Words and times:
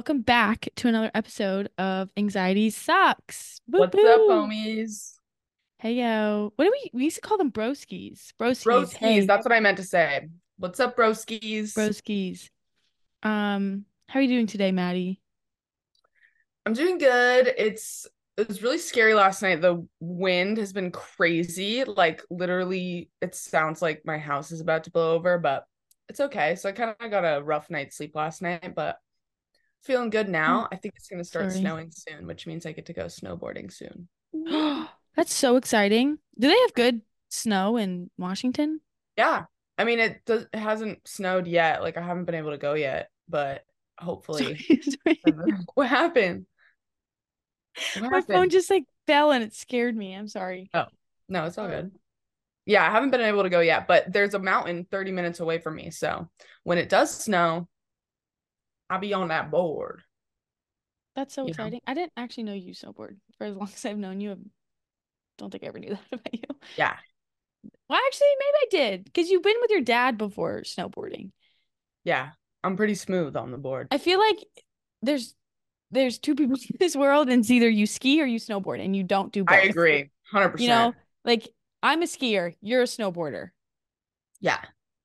Welcome 0.00 0.22
back 0.22 0.66
to 0.76 0.88
another 0.88 1.10
episode 1.12 1.68
of 1.76 2.10
Anxiety 2.16 2.70
Sucks. 2.70 3.60
Woo 3.68 3.80
What's 3.80 3.98
up, 3.98 4.20
homies? 4.22 5.12
Hey 5.78 5.92
yo. 5.92 6.54
What 6.56 6.64
do 6.64 6.70
we 6.72 6.90
we 6.94 7.04
used 7.04 7.16
to 7.16 7.20
call 7.20 7.36
them 7.36 7.52
broskies. 7.52 8.32
Broskies. 8.40 8.64
Broskies. 8.64 8.96
Hey, 8.96 9.26
That's 9.26 9.44
what 9.44 9.52
I 9.52 9.60
meant 9.60 9.76
to 9.76 9.82
say. 9.82 10.30
What's 10.56 10.80
up, 10.80 10.96
broskies? 10.96 11.74
broskies. 11.74 12.48
Um, 13.22 13.84
how 14.08 14.20
are 14.20 14.22
you 14.22 14.28
doing 14.28 14.46
today, 14.46 14.72
Maddie? 14.72 15.20
I'm 16.64 16.72
doing 16.72 16.96
good. 16.96 17.52
It's 17.58 18.06
it 18.38 18.48
was 18.48 18.62
really 18.62 18.78
scary 18.78 19.12
last 19.12 19.42
night. 19.42 19.60
The 19.60 19.86
wind 20.00 20.56
has 20.56 20.72
been 20.72 20.92
crazy. 20.92 21.84
Like 21.84 22.22
literally, 22.30 23.10
it 23.20 23.34
sounds 23.34 23.82
like 23.82 24.00
my 24.06 24.16
house 24.16 24.50
is 24.50 24.62
about 24.62 24.84
to 24.84 24.90
blow 24.90 25.14
over, 25.14 25.36
but 25.36 25.66
it's 26.08 26.20
okay. 26.20 26.56
So 26.56 26.70
I 26.70 26.72
kind 26.72 26.94
of 26.98 27.10
got 27.10 27.20
a 27.20 27.42
rough 27.42 27.68
night's 27.68 27.98
sleep 27.98 28.16
last 28.16 28.40
night, 28.40 28.74
but 28.74 28.96
feeling 29.82 30.10
good 30.10 30.28
now. 30.28 30.62
Mm. 30.62 30.68
I 30.72 30.76
think 30.76 30.94
it's 30.96 31.08
gonna 31.08 31.24
start 31.24 31.50
sorry. 31.50 31.60
snowing 31.60 31.90
soon, 31.90 32.26
which 32.26 32.46
means 32.46 32.66
I 32.66 32.72
get 32.72 32.86
to 32.86 32.92
go 32.92 33.06
snowboarding 33.06 33.72
soon. 33.72 34.08
That's 35.16 35.34
so 35.34 35.56
exciting. 35.56 36.18
Do 36.38 36.48
they 36.48 36.58
have 36.60 36.74
good 36.74 37.02
snow 37.28 37.76
in 37.76 38.10
Washington? 38.16 38.80
Yeah. 39.16 39.44
I 39.76 39.84
mean, 39.84 39.98
it 39.98 40.24
does 40.26 40.46
it 40.52 40.58
hasn't 40.58 41.06
snowed 41.06 41.46
yet. 41.46 41.82
Like 41.82 41.96
I 41.96 42.02
haven't 42.02 42.24
been 42.24 42.34
able 42.34 42.50
to 42.50 42.58
go 42.58 42.74
yet, 42.74 43.10
but 43.28 43.64
hopefully. 43.98 44.56
Sorry. 44.56 45.20
what 45.74 45.88
happened? 45.88 46.46
What 47.98 48.10
My 48.10 48.20
phone 48.20 48.50
just 48.50 48.70
like 48.70 48.84
fell 49.06 49.30
and 49.32 49.42
it 49.44 49.54
scared 49.54 49.96
me. 49.96 50.14
I'm 50.14 50.28
sorry. 50.28 50.70
Oh, 50.74 50.86
no, 51.28 51.44
it's 51.44 51.58
all 51.58 51.66
oh. 51.66 51.70
good. 51.70 51.92
Yeah, 52.66 52.86
I 52.86 52.90
haven't 52.90 53.10
been 53.10 53.22
able 53.22 53.42
to 53.42 53.48
go 53.48 53.60
yet, 53.60 53.88
but 53.88 54.12
there's 54.12 54.34
a 54.34 54.38
mountain 54.38 54.86
30 54.90 55.12
minutes 55.12 55.40
away 55.40 55.58
from 55.58 55.76
me. 55.76 55.90
So 55.90 56.28
when 56.62 56.78
it 56.78 56.88
does 56.88 57.10
snow, 57.10 57.68
I'll 58.90 58.98
be 58.98 59.14
on 59.14 59.28
that 59.28 59.50
board. 59.50 60.02
That's 61.16 61.34
so 61.34 61.46
You 61.46 61.54
know. 61.58 61.64
exciting. 61.64 61.80
I 61.86 61.94
didn't 61.94 62.12
actually 62.16 62.44
know 62.44 62.52
you 62.54 62.72
snowboard 62.74 63.16
for 63.38 63.44
as 63.46 63.56
long 63.56 63.68
as 63.74 63.84
I've 63.84 63.98
known 63.98 64.20
you. 64.20 64.32
I 64.32 64.36
don't 65.38 65.50
think 65.50 65.64
I 65.64 65.68
ever 65.68 65.78
knew 65.78 65.90
that 66.12 66.20
about 66.20 66.34
you. 66.34 66.42
Yeah. 66.76 66.96
Well, 67.88 67.98
actually, 68.06 68.28
maybe 68.38 68.56
I 68.62 68.66
did 68.70 69.04
because 69.04 69.30
you've 69.30 69.42
been 69.42 69.56
with 69.60 69.70
your 69.70 69.80
dad 69.82 70.16
before 70.16 70.62
snowboarding. 70.62 71.32
Yeah. 72.04 72.30
I'm 72.62 72.76
pretty 72.76 72.94
smooth 72.94 73.36
on 73.36 73.50
the 73.50 73.58
board. 73.58 73.88
I 73.90 73.98
feel 73.98 74.18
like 74.18 74.38
there's 75.02 75.34
there's 75.90 76.18
two 76.18 76.34
people 76.34 76.56
in 76.70 76.76
this 76.78 76.96
world, 76.96 77.28
and 77.28 77.40
it's 77.40 77.50
either 77.50 77.68
you 77.68 77.86
ski 77.86 78.22
or 78.22 78.26
you 78.26 78.38
snowboard, 78.38 78.84
and 78.84 78.96
you 78.96 79.02
don't 79.04 79.32
do 79.32 79.44
both. 79.44 79.54
I 79.54 79.62
agree. 79.62 80.10
100%. 80.30 80.62
You 80.62 80.68
know, 80.68 80.94
like 81.24 81.48
I'm 81.82 82.02
a 82.02 82.06
skier, 82.06 82.56
you're 82.60 82.82
a 82.82 82.86
snowboarder, 82.86 83.50
Yeah. 84.40 84.60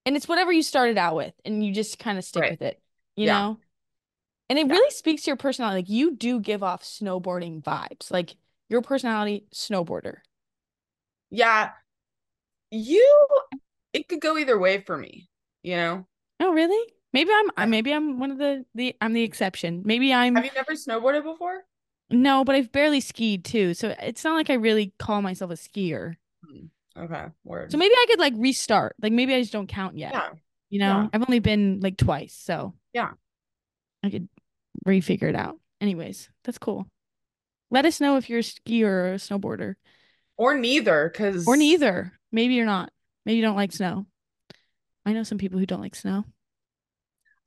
and 0.06 0.16
it's 0.16 0.28
whatever 0.28 0.52
you 0.52 0.64
started 0.64 0.98
out 0.98 1.16
with, 1.16 1.34
and 1.46 1.66
you 1.66 1.74
just 1.74 2.00
kind 2.00 2.18
of 2.18 2.24
stick 2.24 2.42
Right. 2.42 2.52
with 2.52 2.62
it. 2.62 2.82
You 3.16 3.26
Yeah. 3.26 3.34
know, 3.34 3.60
and 4.50 4.60
it 4.60 4.68
Yeah. 4.68 4.74
really 4.74 4.92
speaks 4.92 5.24
to 5.24 5.30
your 5.32 5.38
personality. 5.38 5.80
Like 5.82 5.90
you 5.90 6.16
do 6.16 6.40
give 6.40 6.64
off 6.64 6.84
snowboarding 6.84 7.62
vibes. 7.64 8.12
Like 8.12 8.36
your 8.70 8.82
personality, 8.82 9.46
snowboarder. 9.54 10.18
Yeah. 11.30 11.72
You, 12.72 13.28
it 13.94 14.08
could 14.08 14.22
go 14.22 14.38
either 14.38 14.58
way 14.58 14.82
for 14.82 14.98
me, 14.98 15.30
you 15.64 15.76
know? 15.78 16.08
Oh, 16.40 16.52
really? 16.52 16.92
Maybe 17.14 17.30
I'm. 17.58 17.70
Maybe 17.70 17.94
I'm 17.94 18.20
one 18.20 18.32
of 18.32 18.38
the 18.38 18.66
the. 18.76 18.94
I'm 19.00 19.14
the 19.14 19.24
exception. 19.24 19.84
Maybe 19.86 20.14
I'm. 20.14 20.36
Have 20.36 20.44
you 20.44 20.52
never 20.54 20.74
snowboarded 20.74 21.24
before? 21.24 21.64
No, 22.10 22.44
but 22.44 22.56
I've 22.56 22.74
barely 22.74 23.00
skied 23.00 23.46
too, 23.46 23.74
so 23.74 23.96
it's 24.02 24.24
not 24.26 24.34
like 24.36 24.50
I 24.50 24.56
really 24.56 24.94
call 25.00 25.22
myself 25.22 25.50
a 25.50 25.54
skier. 25.54 26.18
Hmm, 26.46 26.66
okay. 26.98 27.28
Word. 27.46 27.72
So 27.72 27.78
maybe 27.78 27.94
I 27.94 28.06
could 28.10 28.20
like 28.20 28.34
restart. 28.36 28.98
Like 29.02 29.14
maybe 29.14 29.34
I 29.34 29.40
just 29.40 29.54
don't 29.54 29.68
count 29.68 29.98
yet. 29.98 30.12
yeah. 30.14 30.30
You 30.70 30.80
know, 30.80 31.04
yeah. 31.04 31.08
I've 31.14 31.22
only 31.22 31.40
been 31.40 31.80
like 31.80 31.96
twice, 31.96 32.34
so 32.34 32.74
Yeah. 32.92 33.12
I 34.04 34.10
could 34.10 34.28
refigure 34.88 35.30
it 35.30 35.36
out. 35.36 35.60
Anyways, 35.82 36.30
that's 36.44 36.58
cool. 36.58 36.88
Let 37.72 37.86
us 37.86 38.00
know 38.00 38.18
if 38.18 38.30
you're 38.30 38.40
a 38.40 38.44
skier 38.44 38.86
or 38.88 39.14
a 39.14 39.18
snowboarder, 39.18 39.76
Or 40.38 40.58
neither, 40.58 41.10
because 41.12 41.48
or 41.48 41.58
neither. 41.58 42.14
Maybe 42.32 42.54
you're 42.56 42.66
not. 42.66 42.92
Maybe 43.26 43.38
you 43.38 43.42
don't 43.42 43.56
like 43.56 43.72
snow. 43.72 44.06
I 45.06 45.14
know 45.14 45.24
some 45.24 45.38
people 45.38 45.60
who 45.60 45.66
don't 45.66 45.82
like 45.82 45.96
snow. 45.96 46.26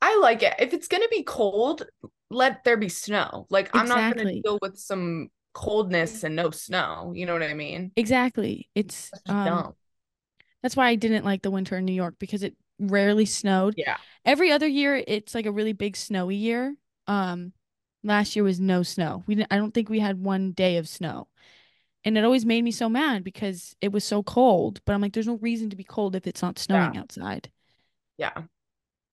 I 0.01 0.17
like 0.19 0.43
it. 0.43 0.53
If 0.59 0.73
it's 0.73 0.87
gonna 0.87 1.07
be 1.09 1.23
cold, 1.23 1.85
let 2.29 2.63
there 2.63 2.77
be 2.77 2.89
snow. 2.89 3.47
Like 3.49 3.69
I'm 3.73 3.87
not 3.87 4.07
gonna 4.07 4.23
Exactly. 4.23 4.41
deal 4.43 4.59
with 4.61 4.77
some 4.77 5.29
coldness 5.53 6.23
and 6.23 6.35
no 6.35 6.51
snow. 6.51 7.11
You 7.15 7.25
know 7.25 7.33
what 7.33 7.43
I 7.43 7.53
mean? 7.53 7.91
Exactly. 7.95 8.69
It's 8.75 9.11
That's 9.11 9.29
um 9.29 9.43
dumb. 9.43 9.73
that's 10.63 10.75
why 10.75 10.87
I 10.89 10.95
didn't 10.95 11.25
like 11.25 11.41
the 11.41 11.51
winter 11.51 11.77
in 11.77 11.85
New 11.85 11.93
York 11.93 12.15
because 12.19 12.43
it 12.43 12.55
rarely 12.79 13.25
snowed. 13.25 13.75
Yeah. 13.77 13.97
Every 14.25 14.51
other 14.51 14.67
year 14.67 15.01
it's 15.07 15.35
like 15.35 15.45
a 15.45 15.51
really 15.51 15.73
big 15.73 15.95
snowy 15.97 16.35
year. 16.35 16.75
Um 17.09 17.53
last 18.03 18.37
year 18.37 18.45
was 18.45 18.61
no 18.61 18.83
snow. 18.83 19.25
We 19.27 19.35
didn't 19.35 19.53
I 19.53 19.57
don't 19.57 19.73
think 19.73 19.89
we 19.89 19.99
had 20.01 20.23
one 20.23 20.53
day 20.53 20.77
of 20.77 20.89
snow. 20.89 21.29
And 22.05 22.17
it 22.17 22.25
always 22.25 22.45
made 22.45 22.63
me 22.63 22.71
so 22.71 22.89
mad 22.89 23.23
because 23.23 23.75
it 23.81 23.91
was 23.91 24.05
so 24.05 24.23
cold, 24.23 24.81
but 24.85 24.93
I'm 24.93 25.01
like 25.01 25.13
there's 25.13 25.27
no 25.27 25.37
reason 25.37 25.69
to 25.71 25.77
be 25.77 25.85
cold 25.85 26.15
if 26.15 26.27
it's 26.27 26.41
not 26.43 26.59
snowing 26.59 26.97
outside. 26.97 27.51
Yeah. 28.17 28.43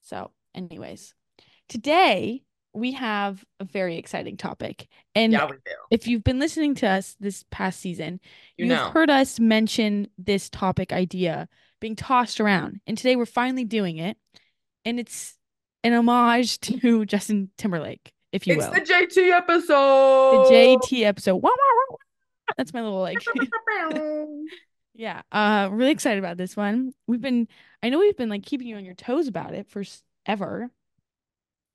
So, 0.02 0.30
anyways, 0.54 1.14
today 1.68 2.42
we 2.72 2.92
have 2.92 3.44
a 3.58 3.64
very 3.64 3.96
exciting 3.96 4.36
topic. 4.36 4.88
And 5.14 5.32
Yeah, 5.32 5.48
if 5.90 6.06
you've 6.06 6.24
been 6.24 6.38
listening 6.38 6.74
to 6.76 6.88
us 6.88 7.16
this 7.20 7.44
past 7.50 7.80
season, 7.80 8.20
You 8.56 8.66
you've 8.66 8.76
know. 8.76 8.90
heard 8.90 9.10
us 9.10 9.40
mention 9.40 10.08
this 10.18 10.50
topic 10.50 10.92
idea 10.92 11.48
being 11.80 11.96
tossed 11.96 12.40
around. 12.40 12.80
And 12.86 12.96
today 12.96 13.16
we're 13.16 13.26
finally 13.26 13.64
doing 13.64 13.98
it. 13.98 14.16
And 14.84 15.00
it's 15.00 15.36
an 15.86 15.94
homage 15.94 16.58
to 16.60 17.04
Justin 17.06 17.50
Timberlake, 17.56 18.12
if 18.32 18.46
you 18.46 18.54
It's 18.54 18.66
will. 18.66 18.74
It's 18.74 18.88
the 18.88 19.22
JT 19.22 19.30
episode. 19.32 20.48
The 20.48 20.54
JT 20.54 21.02
episode. 21.04 21.36
Wah, 21.36 21.50
wah, 21.50 21.86
wah. 21.90 21.96
That's 22.56 22.72
my 22.72 22.82
little 22.82 23.00
like 23.00 23.18
yeah. 24.94 25.22
Uh 25.32 25.68
really 25.72 25.90
excited 25.90 26.18
about 26.18 26.36
this 26.36 26.56
one. 26.56 26.92
We've 27.06 27.20
been 27.20 27.48
I 27.82 27.88
know 27.88 27.98
we've 27.98 28.16
been 28.16 28.28
like 28.28 28.44
keeping 28.44 28.68
you 28.68 28.76
on 28.76 28.84
your 28.84 28.94
toes 28.94 29.28
about 29.28 29.54
it 29.54 29.68
for 29.68 29.82
ever. 30.26 30.70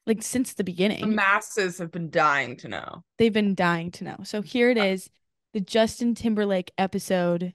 Like 0.07 0.23
since 0.23 0.53
the 0.53 0.63
beginning. 0.63 1.01
the 1.01 1.07
masses 1.07 1.77
have 1.77 1.91
been 1.91 2.09
dying 2.09 2.57
to 2.57 2.67
know. 2.67 3.03
They've 3.17 3.31
been 3.31 3.53
dying 3.53 3.91
to 3.91 4.03
know. 4.03 4.17
So 4.23 4.41
here 4.41 4.71
it 4.71 4.77
is, 4.77 5.09
the 5.53 5.61
Justin 5.61 6.15
Timberlake 6.15 6.71
episode. 6.77 7.53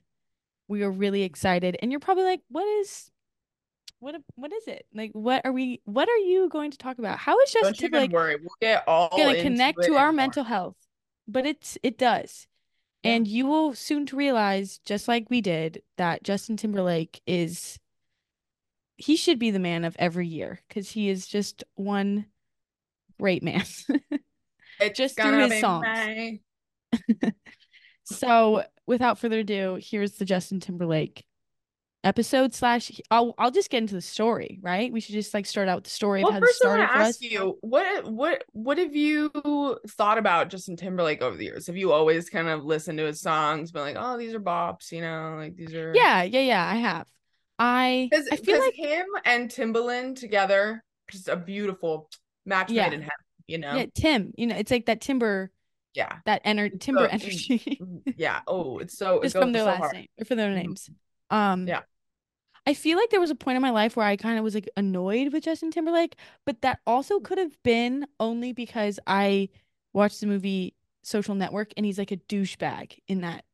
We 0.68 0.82
are 0.82 0.90
really 0.90 1.22
excited. 1.22 1.76
And 1.82 1.90
you're 1.90 2.00
probably 2.00 2.24
like, 2.24 2.40
what 2.48 2.66
is 2.80 3.10
what 4.00 4.16
what 4.34 4.52
is 4.52 4.66
it? 4.66 4.86
Like 4.94 5.10
what 5.12 5.44
are 5.44 5.52
we 5.52 5.80
what 5.84 6.08
are 6.08 6.18
you 6.18 6.48
going 6.48 6.70
to 6.70 6.78
talk 6.78 6.98
about? 6.98 7.18
How 7.18 7.38
is 7.40 7.50
Justin 7.50 7.72
Don't 7.72 7.76
even 7.76 7.90
Timberlake 7.90 8.12
worry. 8.12 8.36
We'll 8.36 8.48
get 8.60 8.84
all 8.86 9.08
gonna 9.10 9.40
connect 9.42 9.82
to 9.84 9.96
our 9.96 10.06
more. 10.06 10.12
mental 10.12 10.44
health? 10.44 10.76
But 11.26 11.46
it's 11.46 11.78
it 11.82 11.98
does. 11.98 12.46
Yeah. 13.02 13.12
And 13.12 13.28
you 13.28 13.46
will 13.46 13.74
soon 13.74 14.06
to 14.06 14.16
realize, 14.16 14.78
just 14.84 15.06
like 15.06 15.30
we 15.30 15.40
did, 15.40 15.82
that 15.96 16.22
Justin 16.22 16.56
Timberlake 16.56 17.20
is 17.26 17.78
he 18.96 19.16
should 19.16 19.38
be 19.38 19.50
the 19.50 19.58
man 19.58 19.84
of 19.84 19.96
every 19.98 20.26
year 20.26 20.60
because 20.68 20.90
he 20.90 21.08
is 21.08 21.26
just 21.26 21.64
one 21.74 22.26
great 23.18 23.42
man. 23.42 23.64
It's 24.78 24.98
just 24.98 25.18
through 25.18 25.48
his 25.48 25.60
songs. 25.60 26.38
So, 28.08 28.62
without 28.86 29.18
further 29.18 29.40
ado, 29.40 29.80
here's 29.82 30.12
the 30.12 30.24
Justin 30.24 30.60
Timberlake 30.60 31.26
episode 32.06 32.54
slash. 32.54 32.92
I'll 33.10 33.34
I'll 33.38 33.50
just 33.50 33.68
get 33.70 33.78
into 33.78 33.94
the 33.94 34.00
story, 34.00 34.58
right? 34.62 34.92
We 34.92 35.00
should 35.00 35.14
just 35.14 35.34
like 35.34 35.44
start 35.46 35.68
out 35.68 35.76
with 35.78 35.84
the 35.84 35.90
story 35.90 36.20
Well, 36.22 36.28
of 36.28 36.34
how 36.34 36.40
first 36.40 36.64
I 36.64 36.68
want 36.68 36.90
to 36.90 36.96
ask 36.96 37.08
us. 37.08 37.20
you, 37.22 37.58
what 37.60 38.10
what 38.10 38.44
what 38.52 38.78
have 38.78 38.94
you 38.96 39.30
thought 39.88 40.18
about 40.18 40.48
Justin 40.48 40.76
Timberlake 40.76 41.22
over 41.22 41.36
the 41.36 41.44
years? 41.44 41.66
Have 41.66 41.76
you 41.76 41.92
always 41.92 42.30
kind 42.30 42.48
of 42.48 42.64
listened 42.64 42.98
to 42.98 43.04
his 43.04 43.20
songs, 43.20 43.72
been 43.72 43.82
like, 43.82 43.96
oh, 43.98 44.16
these 44.16 44.32
are 44.34 44.40
bops, 44.40 44.92
you 44.92 45.00
know, 45.02 45.36
like 45.38 45.56
these 45.56 45.74
are 45.74 45.92
Yeah, 45.94 46.22
yeah, 46.22 46.40
yeah. 46.40 46.66
I 46.66 46.76
have. 46.76 47.06
I 47.58 48.08
because 48.10 48.28
I 48.30 48.36
feel 48.36 48.58
like 48.60 48.74
him 48.74 49.06
and 49.24 49.50
Timbaland 49.50 50.16
together, 50.20 50.84
just 51.10 51.28
a 51.28 51.36
beautiful 51.36 52.10
match 52.44 52.70
Yeah. 52.70 52.84
made 52.84 52.94
in 52.94 53.00
heaven, 53.00 53.12
you 53.46 53.58
know? 53.58 53.74
yeah, 53.74 53.86
Tim. 53.94 54.32
You 54.36 54.46
know, 54.46 54.56
it's 54.56 54.70
like 54.70 54.86
that 54.86 55.00
timber, 55.00 55.50
Yeah. 55.94 56.18
that 56.26 56.44
ener 56.44 56.78
timber 56.78 57.08
so- 57.08 57.10
energy. 57.10 57.80
Yeah. 58.16 58.40
Oh, 58.46 58.78
it's 58.78 58.96
so 58.98 59.20
it 59.20 59.24
just 59.24 59.34
goes 59.34 59.42
from 59.42 59.52
their 59.52 59.62
so 59.62 59.66
last 59.66 59.78
hard. 59.78 59.92
name 59.94 60.06
or 60.20 60.24
from 60.26 60.36
their 60.36 60.50
Mhm. 60.50 60.54
names. 60.54 60.90
Um, 61.30 61.66
Yeah. 61.66 61.80
I 62.66 62.74
feel 62.74 62.98
like 62.98 63.10
there 63.10 63.20
was 63.20 63.30
a 63.30 63.34
point 63.36 63.56
in 63.56 63.62
my 63.62 63.70
life 63.70 63.96
where 63.96 64.06
I 64.06 64.16
kind 64.16 64.38
of 64.38 64.44
was 64.44 64.54
like 64.54 64.68
annoyed 64.76 65.32
with 65.32 65.44
Justin 65.44 65.70
Timberlake, 65.70 66.16
but 66.44 66.62
that 66.62 66.80
also 66.86 67.20
could 67.20 67.38
have 67.38 67.60
been 67.62 68.06
only 68.18 68.52
because 68.52 68.98
I 69.06 69.50
watched 69.92 70.20
the 70.20 70.26
movie 70.26 70.74
Social 71.02 71.34
Network 71.36 71.72
and 71.76 71.86
he's 71.86 71.98
like 71.98 72.10
a 72.10 72.16
douchebag 72.16 72.98
in 73.06 73.20
that 73.20 73.44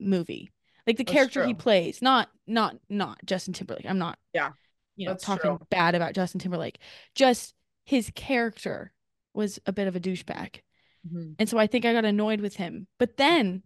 movie. 0.00 0.50
Like 0.86 0.96
the 0.96 1.04
That's 1.04 1.12
character 1.12 1.44
he 1.44 1.54
plays, 1.54 2.02
not 2.02 2.30
not 2.46 2.76
not 2.88 3.24
Justin 3.26 3.54
Timberlake. 3.54 3.86
I'm 3.86 3.98
not 3.98 4.18
Yeah, 4.32 4.52
you 4.96 5.08
know 5.08 5.14
talking 5.14 5.58
true. 5.58 5.66
bad 5.70 5.94
about 5.94 6.14
Justin 6.14 6.40
Timberlake. 6.40 6.78
Just 7.14 7.54
his 7.84 8.10
character 8.14 8.92
was 9.34 9.60
a 9.66 9.72
bit 9.72 9.88
of 9.88 9.96
a 9.96 10.00
douchebag. 10.00 10.60
Mhm. 11.06 11.36
And 11.38 11.48
so 11.48 11.58
I 11.58 11.66
think 11.66 11.84
I 11.84 11.92
got 11.92 12.04
annoyed 12.04 12.40
with 12.40 12.56
him. 12.56 12.88
But 12.98 13.16
then 13.18 13.62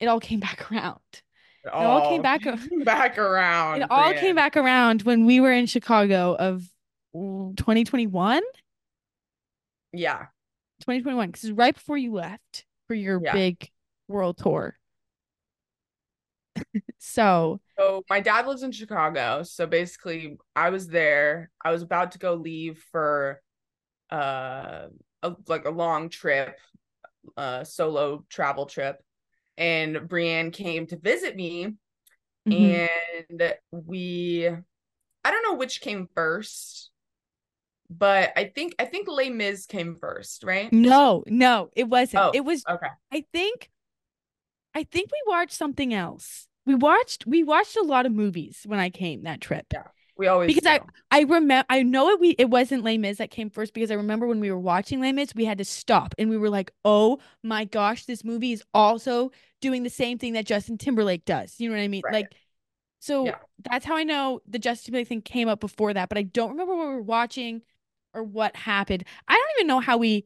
it 0.00 0.06
all 0.06 0.20
came 0.20 0.40
back 0.48 0.70
around. 0.72 1.00
It 1.64 1.72
all 1.72 2.10
came 2.10 2.22
back 2.22 2.42
back 2.84 3.18
around. 3.18 3.82
It 3.82 3.90
all 3.90 4.12
came 4.14 4.34
back 4.36 4.56
around 4.56 5.02
when 5.02 5.24
we 5.24 5.40
were 5.40 5.52
in 5.52 5.66
Chicago 5.66 6.34
of 6.34 6.62
2021. 7.14 8.42
Yeah. 9.92 10.26
2021 10.80 11.28
because 11.30 11.50
right 11.52 11.74
before 11.74 11.96
you 11.96 12.12
left 12.12 12.66
for 12.88 12.94
your 12.94 13.20
Yeah. 13.22 13.32
big 13.32 13.70
world 14.08 14.36
tour. 14.36 14.76
so, 16.98 17.60
So 17.78 18.04
my 18.10 18.20
dad 18.20 18.46
lives 18.46 18.62
in 18.62 18.72
Chicago. 18.72 19.42
So 19.42 19.66
basically 19.66 20.36
I 20.54 20.70
was 20.70 20.88
there. 20.88 21.50
I 21.64 21.72
was 21.72 21.82
about 21.82 22.12
to 22.12 22.18
go 22.18 22.34
leave 22.34 22.84
for 22.92 23.40
uh 24.10 24.88
a, 25.22 25.34
like 25.48 25.64
a 25.64 25.70
long 25.70 26.10
trip, 26.10 26.58
uh 27.36 27.64
solo 27.64 28.24
travel 28.28 28.66
trip. 28.66 29.02
And 29.56 30.08
Brienne 30.08 30.50
came 30.50 30.86
to 30.88 30.96
visit 30.98 31.36
me 31.36 31.74
mhm. 32.48 32.88
and 33.30 33.54
we 33.70 34.48
I 35.24 35.30
don't 35.30 35.42
know 35.42 35.54
which 35.54 35.80
came 35.80 36.08
first, 36.14 36.90
but 37.88 38.32
I 38.36 38.44
think 38.44 38.74
I 38.78 38.84
think 38.84 39.08
Les 39.08 39.30
Mis 39.30 39.66
came 39.66 39.96
first, 39.96 40.44
right? 40.44 40.72
no, 40.72 41.24
no, 41.26 41.70
it 41.74 41.88
wasn't. 41.88 42.22
Oh, 42.24 42.30
It 42.34 42.44
was, 42.44 42.62
okay. 42.68 42.88
I 43.12 43.24
think, 43.32 43.70
I 44.74 44.84
think 44.84 45.10
we 45.10 45.22
watched 45.26 45.52
something 45.52 45.94
else. 45.94 46.46
We 46.66 46.74
watched, 46.74 47.26
we 47.26 47.42
watched 47.42 47.76
a 47.76 47.82
lot 47.82 48.06
of 48.06 48.12
movies 48.12 48.62
when 48.66 48.78
I 48.78 48.90
came 48.90 49.22
that 49.22 49.40
trip. 49.40 49.66
Yeah. 49.72 49.84
We 50.16 50.26
always 50.28 50.54
because 50.54 50.66
I. 50.66 50.80
I 51.10 51.22
remember 51.22 51.64
I 51.68 51.82
know 51.82 52.10
it 52.10 52.20
we 52.20 52.30
it 52.30 52.50
wasn't 52.50 52.84
Les 52.84 52.98
Mis 52.98 53.18
that 53.18 53.30
came 53.30 53.50
first 53.50 53.74
because 53.74 53.90
I 53.90 53.94
remember 53.94 54.26
when 54.26 54.40
we 54.40 54.50
were 54.50 54.58
watching 54.58 55.00
Les 55.00 55.12
Mis 55.12 55.34
we 55.34 55.44
had 55.44 55.58
to 55.58 55.64
stop 55.64 56.14
and 56.18 56.30
we 56.30 56.36
were 56.36 56.50
like 56.50 56.72
oh 56.84 57.18
my 57.42 57.64
gosh 57.64 58.04
this 58.04 58.24
movie 58.24 58.52
is 58.52 58.62
also 58.72 59.30
doing 59.60 59.82
the 59.82 59.90
same 59.90 60.18
thing 60.18 60.34
that 60.34 60.44
Justin 60.46 60.78
Timberlake 60.78 61.24
does 61.24 61.56
you 61.58 61.68
know 61.68 61.74
what 61.76 61.82
I 61.82 61.88
mean 61.88 62.02
Right. 62.04 62.12
like 62.14 62.34
so 63.00 63.26
Yeah. 63.26 63.36
that's 63.70 63.84
how 63.84 63.96
I 63.96 64.04
know 64.04 64.40
the 64.46 64.58
Justin 64.58 64.86
Timberlake 64.92 65.08
thing 65.08 65.22
came 65.22 65.48
up 65.48 65.60
before 65.60 65.92
that 65.94 66.08
but 66.08 66.18
I 66.18 66.22
don't 66.22 66.50
remember 66.50 66.74
what 66.76 66.88
we 66.88 66.94
were 66.94 67.02
watching 67.02 67.62
or 68.12 68.22
what 68.22 68.54
happened 68.56 69.04
I 69.28 69.34
don't 69.34 69.50
even 69.58 69.66
know 69.68 69.80
how 69.80 69.96
we 69.98 70.24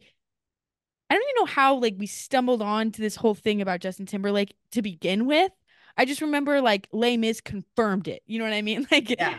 I 1.10 1.14
don't 1.14 1.22
even 1.22 1.34
know 1.42 1.46
how 1.52 1.76
like 1.76 1.94
we 1.98 2.06
stumbled 2.06 2.60
on 2.62 2.92
to 2.92 3.00
this 3.00 3.16
whole 3.16 3.34
thing 3.34 3.60
about 3.62 3.80
Justin 3.80 4.06
Timberlake 4.06 4.54
to 4.72 4.82
begin 4.82 5.26
with 5.26 5.52
I 5.96 6.04
just 6.04 6.20
remember 6.20 6.60
like 6.60 6.88
Les 6.92 7.16
Mis 7.16 7.40
confirmed 7.40 8.08
it 8.08 8.22
you 8.26 8.38
know 8.38 8.44
what 8.44 8.54
I 8.54 8.62
mean 8.62 8.86
like 8.92 9.10
Yeah. 9.10 9.38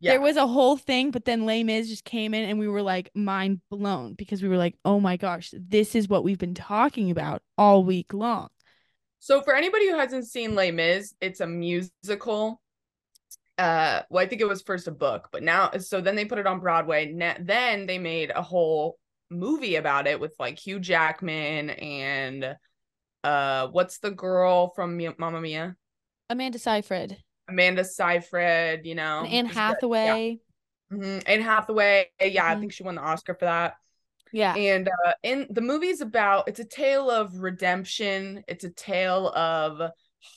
There 0.00 0.20
was 0.20 0.36
a 0.36 0.46
whole 0.46 0.76
thing, 0.76 1.10
but 1.10 1.24
then 1.24 1.46
Les 1.46 1.62
Mis 1.64 1.88
just 1.88 2.04
came 2.04 2.34
in 2.34 2.48
and 2.48 2.58
we 2.58 2.68
were 2.68 2.82
like 2.82 3.10
mind 3.14 3.60
blown 3.70 4.14
because 4.14 4.42
we 4.42 4.48
were 4.48 4.56
like, 4.56 4.76
oh 4.84 5.00
my 5.00 5.16
gosh, 5.16 5.52
this 5.52 5.94
is 5.94 6.08
what 6.08 6.24
we've 6.24 6.38
been 6.38 6.54
talking 6.54 7.10
about 7.10 7.42
all 7.56 7.84
week 7.84 8.12
long. 8.12 8.48
So 9.20 9.42
for 9.42 9.54
anybody 9.54 9.88
who 9.88 9.98
hasn't 9.98 10.26
seen 10.26 10.54
Les 10.54 10.70
Mis, 10.70 11.14
it's 11.20 11.40
a 11.40 11.46
musical. 11.46 12.60
Uh, 13.58 14.02
well, 14.10 14.22
I 14.22 14.28
think 14.28 14.42
it 14.42 14.48
was 14.48 14.62
first 14.62 14.86
a 14.86 14.92
book, 14.92 15.28
but 15.32 15.42
now 15.42 15.70
so 15.78 16.00
then 16.00 16.14
they 16.14 16.26
put 16.26 16.38
it 16.38 16.46
on 16.46 16.60
Broadway. 16.60 17.10
Ne- 17.12 17.38
then 17.40 17.86
they 17.86 17.98
made 17.98 18.30
a 18.30 18.42
whole 18.42 18.98
movie 19.30 19.76
about 19.76 20.06
it 20.06 20.20
with 20.20 20.34
like 20.38 20.58
Hugh 20.58 20.78
Jackman 20.78 21.70
and 21.70 22.56
uh, 23.24 23.68
what's 23.68 23.98
the 23.98 24.10
girl 24.10 24.72
from 24.76 24.96
Mi- 24.96 25.14
Mamma 25.18 25.40
Mia? 25.40 25.74
Amanda 26.28 26.58
Seyfried 26.58 27.16
Amanda 27.48 27.84
Seyfried. 27.84 28.86
You 28.86 28.94
know, 28.94 29.20
and 29.24 29.32
Anne 29.32 29.46
Hathaway. 29.46 30.38
Yeah. 30.90 30.96
hmm 30.96 31.18
Anne 31.26 31.42
Hathaway. 31.42 32.10
Yeah, 32.20 32.46
I 32.46 32.54
Mhm. 32.54 32.60
think 32.60 32.72
she 32.72 32.82
won 32.82 32.94
the 32.94 33.02
Oscar 33.02 33.34
for 33.34 33.44
that. 33.46 33.76
Yeah. 34.32 34.54
And 34.54 34.88
uh, 34.88 35.12
in 35.22 35.46
the 35.50 35.60
movie's 35.60 36.00
about 36.00 36.48
it's 36.48 36.60
a 36.60 36.64
tale 36.64 37.10
of 37.10 37.34
redemption. 37.36 38.44
It's 38.48 38.64
a 38.64 38.70
tale 38.70 39.28
of 39.30 39.90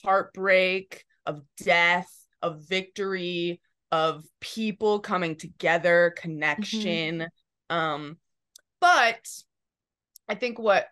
heartbreak, 0.04 1.04
of 1.26 1.42
death, 1.58 2.12
of 2.42 2.62
victory, 2.68 3.60
of 3.92 4.24
people 4.40 5.00
coming 5.00 5.36
together, 5.36 6.14
connection. 6.16 7.28
Um, 7.70 8.18
but 8.80 9.28
I 10.28 10.36
think 10.36 10.60
what 10.60 10.88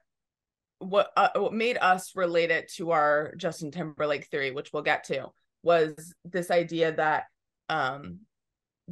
what 0.80 1.12
uh, 1.16 1.30
what 1.36 1.54
made 1.54 1.78
us 1.78 2.16
relate 2.16 2.52
it 2.52 2.72
to 2.74 2.92
our 2.92 3.34
Justin 3.38 3.72
Timberlake 3.72 4.26
theory, 4.28 4.52
which 4.52 4.74
we'll 4.74 4.84
get 4.84 5.06
to, 5.06 5.30
was 5.68 6.14
this 6.24 6.50
idea 6.50 6.94
that 6.94 7.24
um 7.70 8.20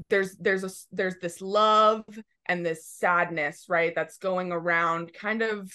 there's 0.10 0.36
there's 0.46 0.64
a 0.64 0.72
there's 0.92 1.18
this 1.22 1.40
love 1.42 2.04
and 2.48 2.66
this 2.66 2.86
sadness 2.86 3.66
right 3.70 3.94
that's 3.96 4.18
going 4.18 4.52
around 4.52 5.14
kind 5.14 5.42
of 5.42 5.72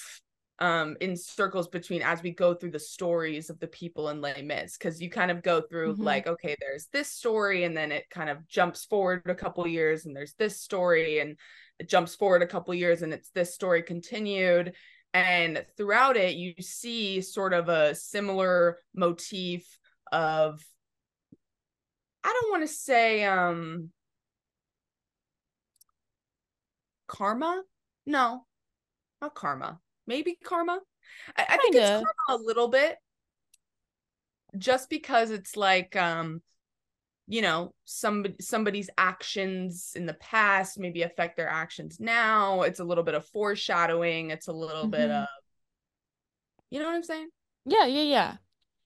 um 0.59 0.95
in 1.01 1.17
circles 1.17 1.69
between 1.69 2.03
as 2.03 2.23
we 2.23 2.31
go 2.45 2.53
through 2.53 2.71
the 2.71 2.79
stories 2.97 3.49
of 3.49 3.59
the 3.61 3.67
people 3.81 4.11
in 4.11 4.21
Les 4.21 4.43
Mis 4.43 4.77
because 4.77 5.01
you 5.01 5.09
kind 5.09 5.31
of 5.31 5.43
go 5.43 5.63
through 5.63 5.95
Mhm. 5.97 6.05
like 6.05 6.27
okay 6.27 6.55
there's 6.61 6.87
this 6.93 7.09
story 7.11 7.65
and 7.65 7.75
then 7.75 7.91
it 7.93 8.05
kind 8.11 8.29
of 8.29 8.47
jumps 8.47 8.85
forward 8.85 9.23
a 9.27 9.35
couple 9.35 9.67
years 9.67 10.05
and 10.05 10.15
there's 10.15 10.35
this 10.35 10.61
story 10.61 11.21
and 11.21 11.39
it 11.79 11.89
jumps 11.89 12.15
forward 12.15 12.43
a 12.43 12.47
couple 12.55 12.75
years 12.75 13.01
and 13.01 13.13
it's 13.15 13.31
this 13.31 13.55
story 13.55 13.83
continued 13.83 14.75
and 15.15 15.65
throughout 15.79 16.17
it 16.19 16.35
you 16.37 16.53
see 16.61 17.23
sort 17.23 17.55
of 17.55 17.71
a 17.71 17.95
similar 17.95 18.77
motif 18.95 19.63
of 20.13 20.63
I 22.25 22.33
don't 22.41 22.51
want 22.51 22.63
to 22.69 22.75
say 22.75 23.25
um 23.25 23.91
karma. 27.07 27.63
No, 28.07 28.47
not 29.21 29.35
karma. 29.35 29.81
Maybe 30.07 30.39
karma. 30.43 30.81
I, 31.37 31.47
I 31.49 31.57
think 31.59 31.77
it's 31.77 31.91
karma 31.91 32.41
a 32.41 32.43
little 32.43 32.69
bit. 32.69 32.99
Just 34.59 34.91
because 34.91 35.31
it's 35.31 35.57
like 35.57 35.97
um 35.97 36.43
you 37.29 37.43
know, 37.43 37.75
somebody 37.85 38.35
somebody's 38.41 38.91
actions 38.99 39.93
in 39.95 40.05
the 40.07 40.15
past 40.15 40.79
maybe 40.81 41.03
affect 41.03 41.37
their 41.37 41.49
actions 41.49 42.01
now. 42.01 42.63
It's 42.63 42.81
a 42.81 42.85
little 42.85 43.05
bit 43.05 43.15
of 43.15 43.25
foreshadowing. 43.27 44.31
It's 44.31 44.49
a 44.49 44.53
little 44.53 44.89
bit 44.89 45.11
Mhm. 45.11 45.23
of 45.23 45.29
you 46.71 46.81
know 46.81 46.87
what 46.87 46.95
I'm 46.95 47.03
saying? 47.03 47.29
Yeah, 47.67 47.87
yeah, 47.87 48.03
yeah. 48.03 48.37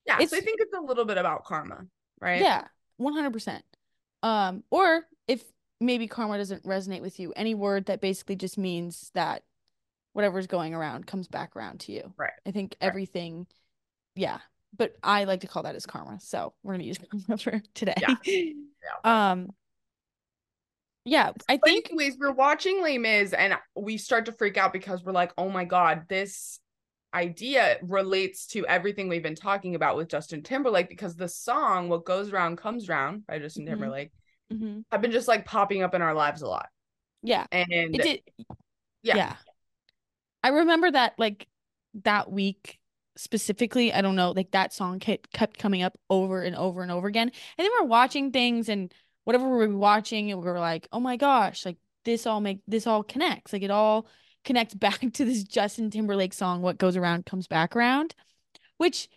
Yeah, 0.05 0.19
so 0.25 0.37
I 0.37 0.41
think 0.41 0.61
it's 0.61 0.75
a 0.75 0.81
little 0.81 1.05
bit 1.05 1.17
about 1.17 1.45
karma, 1.45 1.87
right? 2.21 2.41
Yeah, 2.41 2.67
100%. 2.99 3.61
Um, 4.23 4.63
or 4.71 5.03
if 5.27 5.43
maybe 5.79 6.07
karma 6.07 6.37
doesn't 6.37 6.63
resonate 6.63 7.01
with 7.01 7.19
you, 7.19 7.33
any 7.35 7.53
word 7.55 7.85
that 7.87 8.01
basically 8.01 8.35
just 8.35 8.57
means 8.57 9.11
that 9.13 9.43
whatever's 10.13 10.47
going 10.47 10.73
around 10.73 11.05
comes 11.05 11.27
back 11.27 11.55
around 11.55 11.81
to 11.81 11.91
you. 11.91 12.13
Right. 12.17 12.31
I 12.45 12.51
think 12.51 12.75
Right. 12.81 12.87
everything, 12.87 13.47
yeah. 14.15 14.39
But 14.77 14.95
I 15.03 15.23
like 15.25 15.41
to 15.41 15.47
call 15.47 15.63
that 15.63 15.75
as 15.75 15.85
karma. 15.85 16.19
So 16.21 16.53
we're 16.63 16.73
gonna 16.73 16.83
use 16.85 16.97
karma 16.97 17.37
for 17.41 17.61
today. 17.73 17.95
Yeah. 17.99 18.15
Um, 19.03 19.49
yeah, 21.05 21.31
I 21.49 21.57
think 21.57 21.89
anyways, 21.89 22.17
we're 22.19 22.31
watching 22.31 22.81
Les 22.83 22.97
Mis 22.99 23.33
and 23.33 23.55
we 23.75 23.97
start 23.97 24.25
to 24.25 24.31
freak 24.31 24.57
out 24.57 24.73
because 24.73 25.03
we're 25.03 25.11
like, 25.11 25.31
oh 25.39 25.49
my 25.49 25.65
God, 25.65 26.05
this 26.07 26.59
idea 27.15 27.77
relates 27.81 28.45
to 28.47 28.65
everything 28.67 29.07
we've 29.07 29.23
been 29.23 29.35
talking 29.35 29.73
about 29.75 29.95
with 29.95 30.09
Justin 30.09 30.43
Timberlake 30.43 30.89
because 30.89 31.15
the 31.15 31.27
song 31.29 31.89
What 31.89 32.05
Goes 32.05 32.31
Around 32.31 32.57
Comes 32.57 32.89
Around 32.89 33.25
by 33.25 33.39
Justin 33.39 33.63
Mhm. 33.65 33.69
Timberlake 33.69 34.11
mhm. 34.51 34.83
have 34.91 35.01
been 35.01 35.11
just 35.11 35.27
like 35.27 35.45
popping 35.45 35.81
up 35.81 35.95
in 35.95 36.01
our 36.01 36.13
lives 36.13 36.41
a 36.41 36.47
lot. 36.47 36.67
yeah, 37.23 37.47
And 37.51 37.65
it 37.71 38.01
did. 38.01 38.21
yeah. 39.01 39.15
Yeah. 39.15 39.35
I 40.43 40.49
remember 40.49 40.91
that 40.91 41.13
like 41.17 41.47
that 42.03 42.31
week 42.31 42.79
specifically, 43.15 43.93
I 43.93 44.01
don't 44.01 44.15
know, 44.15 44.31
like 44.31 44.51
that 44.51 44.73
song 44.73 44.99
kept 44.99 45.31
kept 45.31 45.57
coming 45.57 45.81
up 45.81 45.97
over 46.09 46.41
and 46.41 46.55
over 46.55 46.83
and 46.83 46.91
over 46.91 47.07
again. 47.07 47.29
And 47.57 47.65
then 47.65 47.71
we're 47.79 47.87
watching 47.87 48.31
things 48.31 48.69
and 48.69 48.93
whatever 49.23 49.49
we 49.57 49.65
were 49.67 49.77
watching, 49.77 50.29
and 50.29 50.39
we 50.39 50.45
were 50.45 50.59
like, 50.59 50.87
oh 50.91 50.99
my 50.99 51.17
gosh, 51.17 51.65
like 51.65 51.77
this 52.03 52.27
all 52.27 52.41
make 52.41 52.59
this 52.67 52.85
all 52.85 53.01
connects. 53.03 53.53
Like 53.53 53.63
it 53.63 53.71
all 53.71 54.05
connects 54.45 54.73
back 54.75 54.99
to 54.99 55.25
this 55.25 55.43
Justin 55.43 55.89
Timberlake 55.89 56.33
song, 56.33 56.61
What 56.61 56.77
Goes 56.77 56.95
Around 56.95 57.25
Comes 57.25 57.47
Back 57.47 57.75
Around. 57.75 58.15
Which 58.77 59.09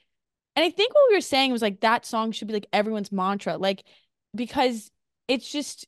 and 0.56 0.64
I 0.64 0.70
think 0.70 0.92
what 0.92 1.04
we 1.08 1.16
were 1.16 1.20
saying 1.20 1.52
was 1.52 1.62
like 1.62 1.80
that 1.80 2.04
song 2.04 2.32
should 2.32 2.48
be 2.48 2.54
like 2.54 2.66
everyone's 2.72 3.12
mantra. 3.12 3.56
Like 3.56 3.84
because 4.34 4.90
it's 5.28 5.50
just 5.50 5.86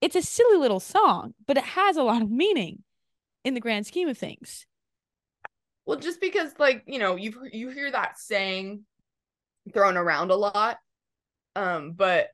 it's 0.00 0.16
a 0.16 0.22
silly 0.22 0.56
little 0.56 0.80
song, 0.80 1.34
but 1.46 1.56
it 1.56 1.64
has 1.64 1.96
a 1.96 2.02
lot 2.02 2.22
of 2.22 2.30
meaning 2.30 2.82
in 3.44 3.54
the 3.54 3.60
grand 3.60 3.86
scheme 3.86 4.08
of 4.08 4.18
things. 4.18 4.66
Well, 5.84 5.98
just 5.98 6.20
because 6.20 6.52
like, 6.58 6.84
you 6.86 6.98
know, 6.98 7.16
you 7.16 7.34
you 7.52 7.68
hear 7.70 7.90
that 7.90 8.18
saying 8.18 8.84
thrown 9.72 9.96
around 9.96 10.30
a 10.30 10.36
lot. 10.36 10.78
Um, 11.54 11.92
but 11.92 12.28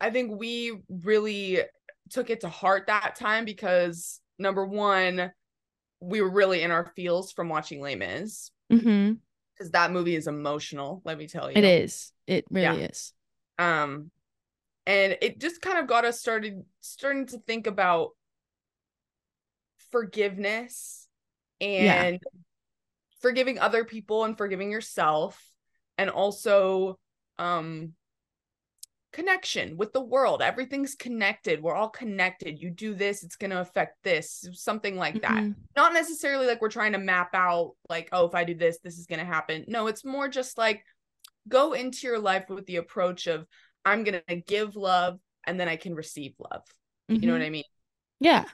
I 0.00 0.10
think 0.10 0.38
we 0.38 0.72
really 0.88 1.60
took 2.10 2.30
it 2.30 2.40
to 2.40 2.48
heart 2.48 2.86
that 2.86 3.16
time 3.16 3.44
because 3.44 4.20
number 4.38 4.64
one, 4.66 5.32
we 6.00 6.20
were 6.20 6.30
really 6.30 6.62
in 6.62 6.70
our 6.70 6.86
feels 6.96 7.32
from 7.32 7.48
watching 7.48 7.80
Les 7.80 7.94
Mis 7.96 8.50
Mm-hmm. 8.72 9.14
because 9.54 9.70
that 9.72 9.92
movie 9.92 10.16
is 10.16 10.26
emotional. 10.26 11.02
Let 11.04 11.18
me 11.18 11.26
tell 11.28 11.50
you, 11.50 11.56
It 11.56 11.64
is. 11.64 12.12
It 12.26 12.44
really 12.50 12.82
is. 12.84 13.12
Um, 13.58 14.10
and 14.86 15.16
it 15.22 15.38
just 15.40 15.60
kind 15.60 15.78
of 15.78 15.86
got 15.86 16.04
us 16.04 16.18
started 16.18 16.62
starting 16.80 17.26
to 17.28 17.38
think 17.38 17.66
about 17.66 18.10
forgiveness 19.90 21.08
Yeah. 21.60 22.02
and 22.04 22.20
forgiving 23.20 23.58
other 23.58 23.84
people 23.84 24.24
and 24.24 24.36
forgiving 24.36 24.70
yourself, 24.70 25.40
and 25.98 26.10
also, 26.10 26.98
um, 27.38 27.92
connection 29.14 29.76
with 29.76 29.92
the 29.92 30.02
world. 30.02 30.42
Everything's 30.42 30.96
connected. 30.96 31.62
We're 31.62 31.76
all 31.76 31.88
connected. 31.88 32.60
You 32.60 32.70
do 32.70 32.94
this, 32.94 33.22
it's 33.22 33.36
going 33.36 33.52
to 33.52 33.60
affect 33.60 34.02
this, 34.02 34.44
something 34.52 34.96
like 34.96 35.22
that. 35.22 35.44
Mhm. 35.44 35.54
Not 35.76 35.92
necessarily 35.92 36.48
like 36.48 36.60
we're 36.60 36.68
trying 36.68 36.92
to 36.92 36.98
map 36.98 37.30
out, 37.32 37.76
like, 37.88 38.08
oh, 38.10 38.26
if 38.26 38.34
I 38.34 38.42
do 38.42 38.54
this, 38.54 38.80
this 38.82 38.98
is 38.98 39.06
going 39.06 39.20
to 39.20 39.24
happen. 39.24 39.64
No, 39.68 39.86
it's 39.86 40.04
more 40.04 40.28
just 40.28 40.58
like 40.58 40.84
go 41.46 41.74
into 41.74 42.08
your 42.08 42.18
life 42.18 42.48
with 42.48 42.66
the 42.66 42.76
approach 42.76 43.28
of, 43.28 43.46
I'm 43.84 44.02
going 44.02 44.20
to 44.26 44.36
give 44.36 44.74
love 44.74 45.20
and 45.46 45.60
then 45.60 45.68
I 45.68 45.76
can 45.76 45.94
receive 45.94 46.34
love. 46.38 46.62
You 47.08 47.26
know 47.26 47.34
what 47.34 47.42
I 47.42 47.50
mean? 47.50 47.64
Yeah. 48.18 48.46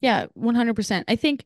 Yeah, 0.00 0.26
100%. 0.38 1.04
I 1.08 1.16
think 1.16 1.44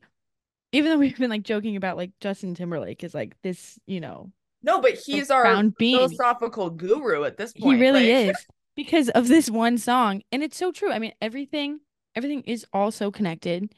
even 0.71 0.89
though 0.89 0.99
we've 0.99 1.17
been 1.17 1.29
like 1.29 1.43
joking 1.43 1.75
about 1.75 1.97
like 1.97 2.11
Justin 2.21 2.55
Timberlake 2.55 3.03
is 3.03 3.13
like 3.13 3.35
this, 3.41 3.77
you 3.87 3.99
know, 3.99 4.31
No, 4.63 4.81
but 4.81 4.93
he's 4.93 5.29
our 5.29 5.63
being. 5.77 5.97
philosophical 5.97 6.69
guru 6.69 7.23
at 7.23 7.37
this 7.37 7.53
point. 7.53 7.75
He 7.77 7.81
really 7.81 8.11
like- 8.11 8.35
is 8.35 8.45
because 8.75 9.09
of 9.09 9.27
this 9.27 9.49
one 9.49 9.77
song. 9.77 10.21
And 10.31 10.43
it's 10.43 10.57
so 10.57 10.71
true. 10.71 10.91
I 10.91 10.99
mean, 10.99 11.13
everything 11.21 11.79
everything 12.15 12.41
is 12.41 12.65
also 12.73 13.09
connected. 13.11 13.73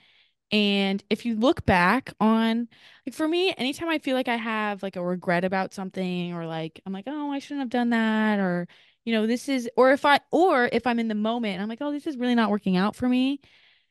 And 0.51 1.03
if 1.09 1.25
you 1.25 1.35
look 1.35 1.65
back 1.65 2.13
on 2.19 2.67
like 3.05 3.15
for 3.15 3.27
me, 3.27 3.53
anytime 3.57 3.89
I 3.89 3.99
feel 3.99 4.15
like 4.15 4.27
I 4.27 4.35
have 4.35 4.83
like 4.83 4.95
a 4.95 5.03
regret 5.03 5.45
about 5.45 5.73
something 5.73 6.33
or 6.33 6.45
like 6.45 6.79
I'm 6.85 6.93
like, 6.93 7.05
"Oh, 7.07 7.31
I 7.31 7.39
shouldn't 7.39 7.61
have 7.61 7.69
done 7.69 7.89
that," 7.89 8.39
or 8.39 8.67
you 9.03 9.13
know, 9.13 9.25
this 9.27 9.49
is 9.49 9.69
or 9.75 9.91
if 9.91 10.05
I 10.05 10.19
or 10.31 10.69
if 10.71 10.85
I'm 10.85 10.99
in 10.99 11.07
the 11.07 11.15
moment 11.15 11.55
and 11.55 11.63
I'm 11.63 11.69
like, 11.69 11.81
"Oh, 11.81 11.91
this 11.91 12.05
is 12.07 12.17
really 12.17 12.35
not 12.35 12.51
working 12.51 12.77
out 12.77 12.95
for 12.95 13.09
me." 13.09 13.39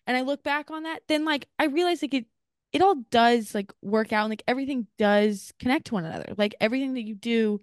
And 0.06 0.16
I 0.16 0.22
look 0.22 0.42
back 0.44 0.70
on 0.70 0.84
that, 0.84 1.02
then 1.08 1.25
like 1.25 1.49
I 1.58 1.66
realize 1.66 2.02
like 2.02 2.14
it 2.14 2.26
it 2.73 2.83
all 2.83 2.97
does 3.11 3.55
like 3.55 3.73
work 3.83 4.12
out 4.12 4.25
and 4.25 4.31
like 4.31 4.45
everything 4.49 4.87
does 4.99 5.52
connect 5.59 5.87
to 5.87 5.95
one 5.95 6.05
another. 6.05 6.35
Like 6.37 6.55
everything 6.61 6.95
that 6.95 7.02
you 7.07 7.14
do 7.14 7.61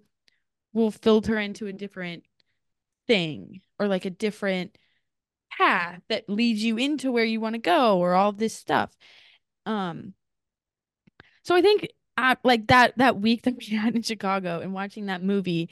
will 0.72 0.90
filter 0.90 1.38
into 1.38 1.66
a 1.66 1.72
different 1.72 2.24
thing 3.06 3.60
or 3.78 3.88
like 3.88 4.04
a 4.04 4.10
different 4.10 4.76
path 5.52 6.00
that 6.08 6.28
leads 6.28 6.62
you 6.64 6.78
into 6.78 7.12
where 7.12 7.24
you 7.24 7.40
want 7.40 7.54
to 7.54 7.60
go 7.60 7.98
or 7.98 8.14
all 8.14 8.32
this 8.32 8.54
stuff. 8.54 8.90
Um 9.66 10.14
so 11.42 11.54
I 11.54 11.62
think 11.62 11.88
uh, 12.16 12.36
like 12.44 12.66
that 12.68 12.96
that 12.98 13.20
week 13.20 13.42
that 13.42 13.56
we 13.70 13.76
had 13.76 13.94
in 13.96 14.02
Chicago 14.02 14.60
and 14.60 14.72
watching 14.72 15.06
that 15.06 15.22
movie, 15.22 15.70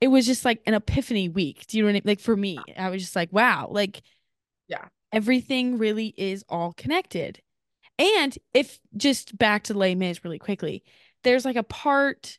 it 0.00 0.08
was 0.08 0.26
just 0.26 0.44
like 0.44 0.62
an 0.66 0.74
epiphany 0.74 1.28
week. 1.28 1.66
Do 1.66 1.78
you 1.78 1.82
know 1.84 1.88
what 1.88 1.90
I 1.90 1.94
mean? 1.94 2.02
Like 2.04 2.20
for 2.20 2.36
me, 2.36 2.64
I 2.76 2.90
was 2.90 3.02
just 3.02 3.16
like, 3.16 3.32
wow, 3.32 3.68
like 3.70 4.02
Yeah. 4.68 4.88
everything 5.12 5.78
really 5.78 6.14
is 6.16 6.44
all 6.48 6.72
connected. 6.72 7.40
And 7.98 8.36
if 8.54 8.78
just 8.96 9.36
back 9.36 9.64
to 9.64 9.74
Les 9.74 9.94
Mis 9.94 10.24
really 10.24 10.38
quickly, 10.38 10.84
there's 11.24 11.44
like 11.44 11.56
a 11.56 11.62
part 11.62 12.38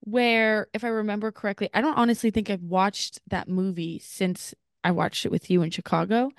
where, 0.00 0.68
if 0.72 0.84
I 0.84 0.88
remember 0.88 1.30
correctly, 1.32 1.70
I 1.74 1.80
don't 1.80 1.96
honestly 1.96 2.30
think 2.30 2.50
I've 2.50 2.62
watched 2.62 3.20
that 3.28 3.48
movie 3.48 4.00
since 4.00 4.54
I 4.84 4.92
watched 4.92 5.26
it 5.26 5.32
with 5.32 5.50
you 5.50 5.62
in 5.62 5.70
Chicago, 5.70 6.30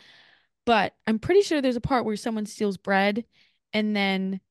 but 0.65 0.93
I'm 1.07 1.19
pretty 1.19 1.41
sure 1.41 1.61
there's 1.61 1.75
a 1.75 1.81
part 1.81 2.05
where 2.05 2.15
someone 2.15 2.45
steals 2.45 2.77
bread 2.77 3.25
and 3.73 3.95
then 3.95 4.41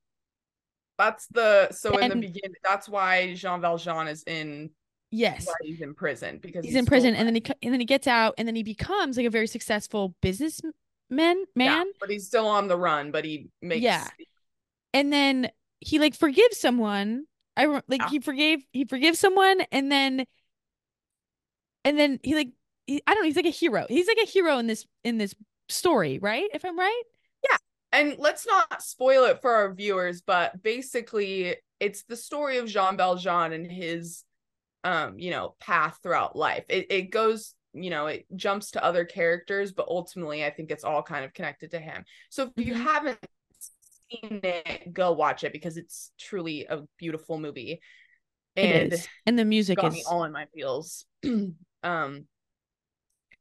That's 0.98 1.26
the 1.28 1.70
so 1.72 1.96
in 1.98 2.10
the 2.10 2.16
beginning. 2.16 2.56
That's 2.64 2.88
why 2.88 3.34
Jean 3.34 3.60
Valjean 3.60 4.08
is 4.08 4.24
in 4.24 4.70
yes, 5.10 5.46
he's 5.62 5.80
in 5.80 5.94
prison 5.94 6.38
because 6.42 6.64
he's 6.64 6.74
he 6.74 6.78
in 6.78 6.86
prison 6.86 7.14
and 7.14 7.26
then 7.26 7.34
he 7.36 7.42
and 7.62 7.72
then 7.72 7.80
he 7.80 7.86
gets 7.86 8.06
out 8.06 8.34
and 8.36 8.48
then 8.48 8.56
he 8.56 8.62
becomes 8.62 9.16
like 9.16 9.26
a 9.26 9.30
very 9.30 9.46
successful 9.46 10.14
businessman 11.10 11.44
man 11.54 11.86
Yeah, 11.86 11.92
but 12.00 12.10
he's 12.10 12.26
still 12.26 12.46
on 12.46 12.68
the 12.68 12.76
run. 12.76 13.10
But 13.10 13.24
he 13.24 13.48
makes 13.62 13.82
Yeah. 13.82 14.06
and 14.94 15.12
then 15.12 15.50
he 15.80 15.98
like 15.98 16.14
forgives 16.14 16.58
someone 16.58 17.24
i 17.56 17.66
like 17.66 18.00
Yeah. 18.00 18.08
he 18.08 18.20
forgave 18.20 18.60
he 18.72 18.84
forgives 18.84 19.18
someone 19.18 19.60
and 19.72 19.90
then 19.92 20.24
and 21.84 21.98
then 21.98 22.18
he 22.22 22.34
like 22.34 22.50
he, 22.86 23.02
i 23.06 23.14
don't 23.14 23.22
know 23.22 23.26
he's 23.26 23.36
like 23.36 23.46
a 23.46 23.50
hero 23.50 23.86
he's 23.88 24.08
like 24.08 24.18
a 24.22 24.26
hero 24.26 24.58
in 24.58 24.66
this 24.66 24.86
in 25.04 25.18
this 25.18 25.34
story 25.68 26.18
right 26.18 26.48
if 26.54 26.64
i'm 26.64 26.78
right 26.78 27.02
Yeah. 27.48 27.56
and 27.92 28.16
let's 28.18 28.46
not 28.46 28.82
spoil 28.82 29.24
it 29.24 29.40
for 29.42 29.52
our 29.52 29.72
viewers, 29.74 30.22
but 30.22 30.62
basically 30.62 31.56
it's 31.80 32.02
the 32.04 32.16
story 32.16 32.58
of 32.58 32.66
Jean 32.66 32.96
Valjean 32.96 33.52
and 33.52 33.70
his 33.70 34.24
um, 34.84 35.18
you 35.18 35.30
know, 35.30 35.54
path 35.60 35.98
throughout 36.02 36.34
life. 36.36 36.64
It 36.68 36.86
it 36.90 37.02
goes, 37.10 37.54
you 37.82 37.90
know, 37.90 38.06
it 38.06 38.26
jumps 38.36 38.72
to 38.72 38.84
other 38.84 39.04
characters, 39.04 39.72
but 39.72 39.88
ultimately 39.88 40.44
I 40.44 40.50
think 40.50 40.70
it's 40.70 40.84
all 40.84 41.02
kind 41.02 41.24
of 41.24 41.34
connected 41.34 41.70
to 41.72 41.80
him. 41.80 42.04
So 42.30 42.52
if 42.56 42.66
you 42.66 42.74
Mhm. 42.74 42.84
haven't 42.84 43.18
seen 44.10 44.40
it, 44.42 44.92
go 44.92 45.12
watch 45.12 45.44
it 45.44 45.52
because 45.52 45.76
it's 45.76 46.12
truly 46.18 46.66
a 46.68 46.82
beautiful 46.98 47.38
movie. 47.38 47.80
And 48.56 48.92
and 49.26 49.38
the 49.38 49.44
music 49.44 49.78
got 49.78 49.92
is 49.92 49.94
me 49.94 50.04
all 50.06 50.24
in 50.24 50.32
my 50.32 50.46
feels. 50.54 51.04
um 51.82 52.26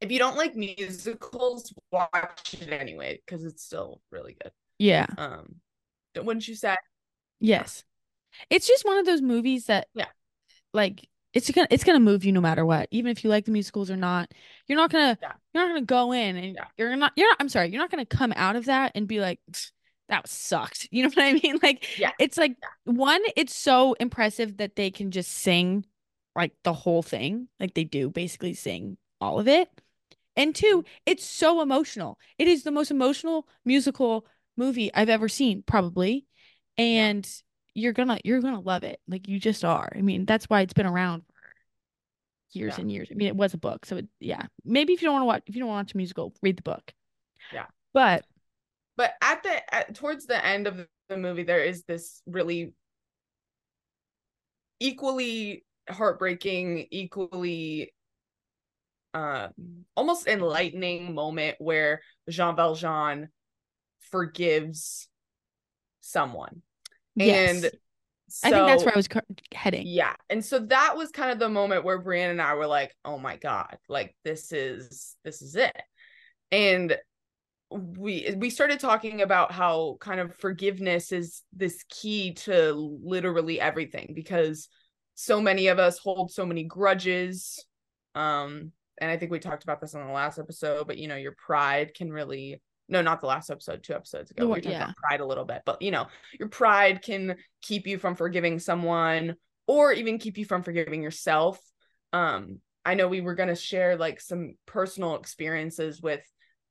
if 0.00 0.12
you 0.12 0.18
don't 0.18 0.36
like 0.36 0.54
musicals, 0.54 1.72
watch 1.90 2.54
it 2.60 2.72
anyway, 2.72 3.20
because 3.26 3.44
it's 3.44 3.64
still 3.64 4.00
really 4.10 4.36
good. 4.40 4.52
yeah 4.78 5.06
Um, 5.16 5.56
wouldn't 6.16 6.46
you 6.48 6.54
say? 6.54 6.76
yes 7.40 7.84
it's 8.50 8.66
just 8.68 8.84
one 8.84 8.98
of 8.98 9.06
those 9.06 9.22
movies 9.22 9.66
that 9.66 9.88
Yeah. 9.94 10.06
like 10.72 11.08
it's 11.34 11.50
gonna 11.50 11.68
it's 11.70 11.84
gonna 11.84 12.00
move 12.00 12.24
you 12.24 12.32
no 12.32 12.40
matter 12.40 12.64
what 12.64 12.88
even 12.90 13.10
if 13.10 13.22
you 13.22 13.30
like 13.30 13.44
the 13.44 13.50
musicals 13.50 13.90
or 13.90 13.96
not 13.96 14.32
you're 14.66 14.78
not 14.78 14.90
gonna 14.90 15.18
Yeah. 15.20 15.32
you're 15.52 15.62
not 15.64 15.68
gonna 15.74 15.86
go 15.86 16.12
in 16.12 16.36
and 16.36 16.54
Yeah. 16.54 16.64
you're 16.76 16.96
not 16.96 17.12
you're 17.16 17.28
not 17.28 17.36
i'm 17.40 17.48
sorry 17.48 17.70
you're 17.70 17.80
not 17.80 17.90
gonna 17.90 18.06
come 18.06 18.32
out 18.36 18.56
of 18.56 18.66
that 18.66 18.92
and 18.94 19.06
be 19.06 19.20
like 19.20 19.40
that 20.08 20.26
sucked 20.28 20.88
you 20.92 21.02
know 21.02 21.08
what 21.10 21.18
i 21.22 21.32
mean 21.34 21.58
like 21.62 21.86
Yeah. 21.98 22.12
it's 22.18 22.38
like 22.38 22.56
Yeah. 22.62 22.92
one 22.92 23.20
it's 23.36 23.54
so 23.54 23.94
impressive 23.94 24.56
that 24.58 24.76
they 24.76 24.90
can 24.90 25.10
just 25.10 25.30
sing 25.30 25.84
like 26.34 26.52
the 26.64 26.72
whole 26.72 27.02
thing 27.02 27.48
like 27.60 27.74
they 27.74 27.84
do 27.84 28.08
basically 28.10 28.54
sing 28.54 28.96
all 29.20 29.38
of 29.38 29.48
it 29.48 29.68
and 30.36 30.54
two 30.54 30.66
Mm-hmm. 30.82 30.88
it's 31.06 31.24
so 31.24 31.60
emotional 31.60 32.18
it 32.38 32.48
is 32.48 32.62
the 32.62 32.70
most 32.70 32.90
emotional 32.90 33.46
musical 33.64 34.26
movie 34.56 34.90
i've 34.94 35.08
ever 35.08 35.28
seen 35.28 35.62
probably 35.66 36.26
and 36.76 37.28
you're 37.78 37.92
gonna 37.92 38.18
you're 38.24 38.40
gonna 38.40 38.60
love 38.60 38.82
it 38.84 39.00
like 39.08 39.28
you 39.28 39.38
just 39.38 39.64
are 39.64 39.90
i 39.96 40.00
mean 40.00 40.24
that's 40.24 40.46
why 40.46 40.60
it's 40.62 40.72
been 40.74 40.86
around 40.86 41.22
for 41.32 42.58
years 42.58 42.74
Yeah. 42.76 42.82
and 42.82 42.92
years 42.92 43.08
i 43.10 43.14
mean 43.14 43.28
it 43.28 43.36
was 43.36 43.54
a 43.54 43.58
book 43.58 43.86
so 43.86 43.96
it, 43.96 44.06
yeah 44.20 44.42
maybe 44.64 44.92
if 44.92 45.02
you 45.02 45.06
don't 45.06 45.14
want 45.14 45.22
to 45.22 45.26
watch 45.26 45.42
if 45.46 45.54
you 45.54 45.60
don't 45.60 45.68
want 45.68 45.86
to 45.86 45.90
watch 45.92 45.94
a 45.94 45.96
musical 45.96 46.34
read 46.42 46.56
the 46.56 46.62
book 46.62 46.92
Yeah. 47.52 47.66
but 47.94 48.24
But 48.96 49.12
at 49.22 49.42
the 49.42 49.74
at, 49.74 49.94
towards 49.94 50.26
the 50.26 50.44
end 50.44 50.66
of 50.66 50.86
the 51.08 51.16
movie, 51.16 51.44
there 51.44 51.62
is 51.62 51.84
this 51.84 52.20
really 52.26 52.74
equally 54.80 55.64
heartbreaking, 55.88 56.86
equally 56.90 57.94
uh 59.14 59.48
almost 59.96 60.26
enlightening 60.26 61.14
moment 61.14 61.56
where 61.60 62.02
Jean 62.28 62.56
Valjean 62.56 63.28
forgives 64.10 65.08
someone. 66.00 66.62
Yes 67.18 67.64
And 67.64 67.72
i 68.44 68.50
think 68.50 68.66
that's 68.66 68.84
where 68.84 68.94
i 68.94 68.96
was 68.96 69.08
heading 69.54 69.86
Yeah. 69.86 70.14
And 70.28 70.44
so 70.44 70.58
that 70.58 70.96
was 70.96 71.10
kind 71.10 71.30
of 71.30 71.38
the 71.38 71.48
moment 71.48 71.84
where 71.84 71.98
Brienne 71.98 72.30
and 72.30 72.42
I 72.42 72.54
were 72.54 72.66
like, 72.66 72.94
oh 73.04 73.18
my 73.18 73.36
God, 73.36 73.78
like 73.88 74.14
this 74.24 74.52
is 74.52 75.16
this 75.24 75.40
is 75.40 75.56
it. 75.56 75.76
And 76.52 76.96
we 77.70 78.34
we 78.36 78.50
started 78.50 78.80
talking 78.80 79.22
about 79.22 79.52
how 79.52 79.96
kind 80.00 80.20
of 80.20 80.34
forgiveness 80.36 81.12
is 81.12 81.42
this 81.52 81.84
key 81.88 82.34
to 82.34 82.98
literally 83.02 83.60
everything 83.60 84.12
because 84.14 84.68
so 85.14 85.40
many 85.40 85.66
of 85.68 85.78
us 85.78 85.98
hold 85.98 86.30
so 86.30 86.46
many 86.46 86.64
grudges. 86.64 87.64
Um, 88.14 88.72
and 89.00 89.10
I 89.10 89.16
think 89.16 89.30
we 89.30 89.38
talked 89.38 89.64
about 89.64 89.80
this 89.80 89.94
on 89.94 90.06
the 90.06 90.12
last 90.12 90.38
episode, 90.38 90.86
but 90.86 90.98
you 90.98 91.08
know, 91.08 91.16
your 91.16 91.34
pride 91.44 91.94
can 91.94 92.10
really 92.10 92.60
no, 92.88 93.02
not 93.02 93.20
the 93.20 93.26
last 93.26 93.50
episode, 93.50 93.82
two 93.82 93.94
episodes 93.94 94.30
ago. 94.30 94.46
We 94.46 94.60
talked 94.60 94.66
yeah. 94.66 94.84
about 94.84 94.96
pride 94.96 95.20
a 95.20 95.26
little 95.26 95.44
bit, 95.44 95.62
but 95.66 95.82
you 95.82 95.90
know, 95.90 96.06
your 96.38 96.48
pride 96.48 97.02
can 97.02 97.36
keep 97.62 97.86
you 97.86 97.98
from 97.98 98.14
forgiving 98.14 98.58
someone 98.58 99.36
or 99.66 99.92
even 99.92 100.18
keep 100.18 100.38
you 100.38 100.44
from 100.44 100.62
forgiving 100.62 101.02
yourself. 101.02 101.60
Um, 102.12 102.60
I 102.84 102.94
know 102.94 103.08
we 103.08 103.20
were 103.20 103.34
gonna 103.34 103.54
share 103.54 103.96
like 103.96 104.20
some 104.20 104.54
personal 104.66 105.16
experiences 105.16 106.00
with 106.00 106.24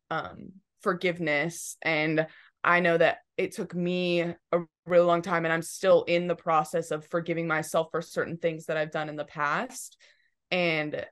um 0.09 0.53
forgiveness 0.81 1.77
and 1.81 2.27
I 2.63 2.79
know 2.79 2.97
that 2.97 3.19
it 3.38 3.53
took 3.53 3.75
me 3.75 4.21
a 4.21 4.59
really 4.86 5.05
long 5.05 5.21
time 5.21 5.45
and 5.45 5.53
I'm 5.53 5.62
still 5.62 6.03
in 6.03 6.27
the 6.27 6.36
process 6.36 6.91
of 6.91 7.05
forgiving 7.05 7.47
myself 7.47 7.89
for 7.91 8.01
certain 8.01 8.38
things 8.38 8.65
that 8.65 8.77
I've 8.77 8.91
done 8.91 9.09
in 9.09 9.15
the 9.15 9.25
past. 9.25 9.97
And 10.50 11.05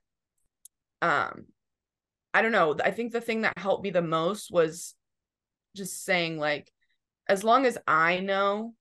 um 1.01 1.45
I 2.35 2.41
don't 2.41 2.51
know, 2.51 2.75
I 2.83 2.91
think 2.91 3.13
the 3.13 3.21
thing 3.21 3.41
that 3.41 3.57
helped 3.57 3.83
me 3.83 3.91
the 3.91 4.01
most 4.01 4.51
was 4.51 4.93
just 5.73 6.03
saying 6.03 6.37
like 6.37 6.69
as 7.29 7.43
long 7.45 7.65
as 7.65 7.77
I 7.87 8.19
know 8.19 8.73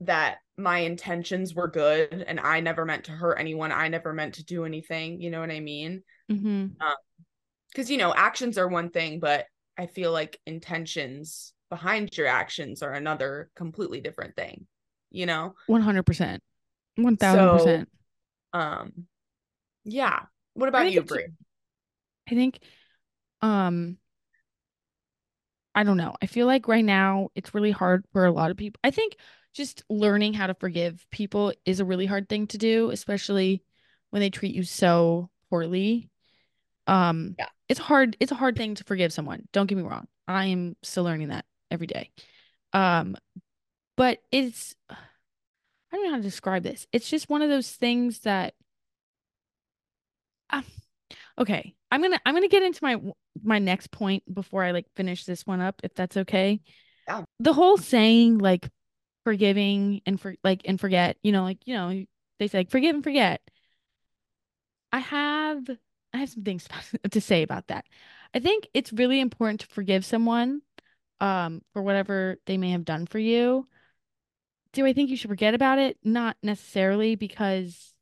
that 0.00 0.38
my 0.56 0.78
intentions 0.78 1.54
were 1.54 1.68
good 1.68 2.24
and 2.26 2.40
I 2.40 2.60
never 2.60 2.84
meant 2.84 3.04
to 3.04 3.12
hurt 3.12 3.38
anyone, 3.38 3.70
I 3.70 3.88
never 3.88 4.14
meant 4.14 4.34
to 4.34 4.44
do 4.44 4.64
anything, 4.64 5.20
you 5.20 5.30
know 5.30 5.40
what 5.40 5.50
I 5.50 5.60
mean? 5.60 6.02
because 7.70 7.90
you 7.90 7.96
know 7.98 8.12
actions 8.14 8.58
are 8.58 8.68
one 8.68 8.90
thing 8.90 9.18
but 9.18 9.46
i 9.78 9.86
feel 9.86 10.12
like 10.12 10.38
intentions 10.46 11.54
behind 11.70 12.14
your 12.16 12.26
actions 12.26 12.82
are 12.82 12.92
another 12.92 13.50
completely 13.56 14.00
different 14.00 14.36
thing 14.36 14.66
you 15.10 15.26
know? 15.26 15.54
100% 15.68 16.38
1000% 16.98 17.86
um 18.52 19.06
yeah. 19.84 20.20
What 20.54 20.68
about 20.68 20.92
you, 20.92 21.02
Brie? 21.02 21.26
I 22.28 22.34
think 22.34 22.60
um 23.42 23.98
I 25.74 25.84
don't 25.84 25.96
know. 25.96 26.14
I 26.20 26.26
feel 26.26 26.46
like 26.46 26.68
right 26.68 26.84
now 26.84 27.28
it's 27.34 27.54
really 27.54 27.70
hard 27.70 28.04
for 28.12 28.26
a 28.26 28.32
lot 28.32 28.50
of 28.50 28.56
people. 28.56 28.78
I 28.84 28.90
think 28.90 29.16
just 29.54 29.82
learning 29.88 30.34
how 30.34 30.46
to 30.46 30.54
forgive 30.54 31.06
people 31.10 31.52
is 31.64 31.80
a 31.80 31.84
really 31.84 32.06
hard 32.06 32.28
thing 32.28 32.46
to 32.48 32.58
do, 32.58 32.90
especially 32.90 33.62
when 34.10 34.20
they 34.20 34.30
treat 34.30 34.54
you 34.54 34.64
so 34.64 35.30
poorly. 35.48 36.10
Um, 36.86 37.36
Yeah. 37.38 37.48
it's 37.68 37.80
hard. 37.80 38.16
It's 38.20 38.32
a 38.32 38.36
hard 38.36 38.56
thing 38.56 38.74
to 38.76 38.84
forgive 38.84 39.12
someone. 39.12 39.48
Don't 39.52 39.66
get 39.66 39.78
me 39.78 39.84
wrong. 39.84 40.08
I 40.28 40.46
am 40.46 40.76
still 40.82 41.04
learning 41.04 41.28
that 41.28 41.46
every 41.70 41.86
day. 41.86 42.10
Um, 42.72 43.16
but 43.96 44.20
it's 44.32 44.74
I 44.90 45.96
don't 45.96 46.04
know 46.04 46.10
how 46.10 46.16
to 46.16 46.22
describe 46.22 46.62
this. 46.62 46.86
It's 46.92 47.08
just 47.08 47.28
one 47.28 47.42
of 47.42 47.50
those 47.50 47.70
things 47.70 48.20
that 48.20 48.54
uh, 50.50 50.62
okay. 51.38 51.74
I'm 51.92 52.00
gonna 52.00 52.18
I'm 52.24 52.34
gonna 52.34 52.48
get 52.48 52.62
into 52.62 52.82
my 52.82 52.98
my 53.44 53.58
next 53.58 53.90
point 53.90 54.22
before 54.32 54.64
I 54.64 54.70
like 54.70 54.86
finish 54.96 55.26
this 55.26 55.46
one 55.46 55.60
up, 55.60 55.82
if 55.84 55.94
that's 55.94 56.16
okay. 56.16 56.62
Yeah. 57.06 57.24
The 57.38 57.52
whole 57.52 57.76
saying 57.76 58.38
like 58.38 58.70
forgiving 59.24 60.00
and 60.06 60.18
for 60.18 60.34
like 60.42 60.62
and 60.64 60.80
forget, 60.80 61.18
you 61.22 61.32
know, 61.32 61.42
like 61.42 61.58
you 61.66 61.74
know, 61.74 62.04
they 62.38 62.48
say 62.48 62.58
like 62.58 62.70
forgive 62.70 62.94
and 62.94 63.04
forget. 63.04 63.42
I 64.90 65.00
have 65.00 65.68
I 66.14 66.16
have 66.16 66.30
some 66.30 66.44
things 66.44 66.66
to 67.10 67.20
say 67.20 67.42
about 67.42 67.68
that. 67.68 67.84
I 68.34 68.38
think 68.38 68.68
it's 68.72 68.92
really 68.94 69.20
important 69.20 69.60
to 69.60 69.66
forgive 69.66 70.06
someone 70.06 70.62
um 71.20 71.60
for 71.74 71.82
whatever 71.82 72.38
they 72.46 72.56
may 72.56 72.70
have 72.70 72.86
done 72.86 73.04
for 73.04 73.18
you. 73.18 73.68
Do 74.72 74.86
I 74.86 74.94
think 74.94 75.10
you 75.10 75.18
should 75.18 75.28
forget 75.28 75.52
about 75.52 75.78
it? 75.78 75.98
Not 76.02 76.38
necessarily 76.42 77.16
because 77.16 77.92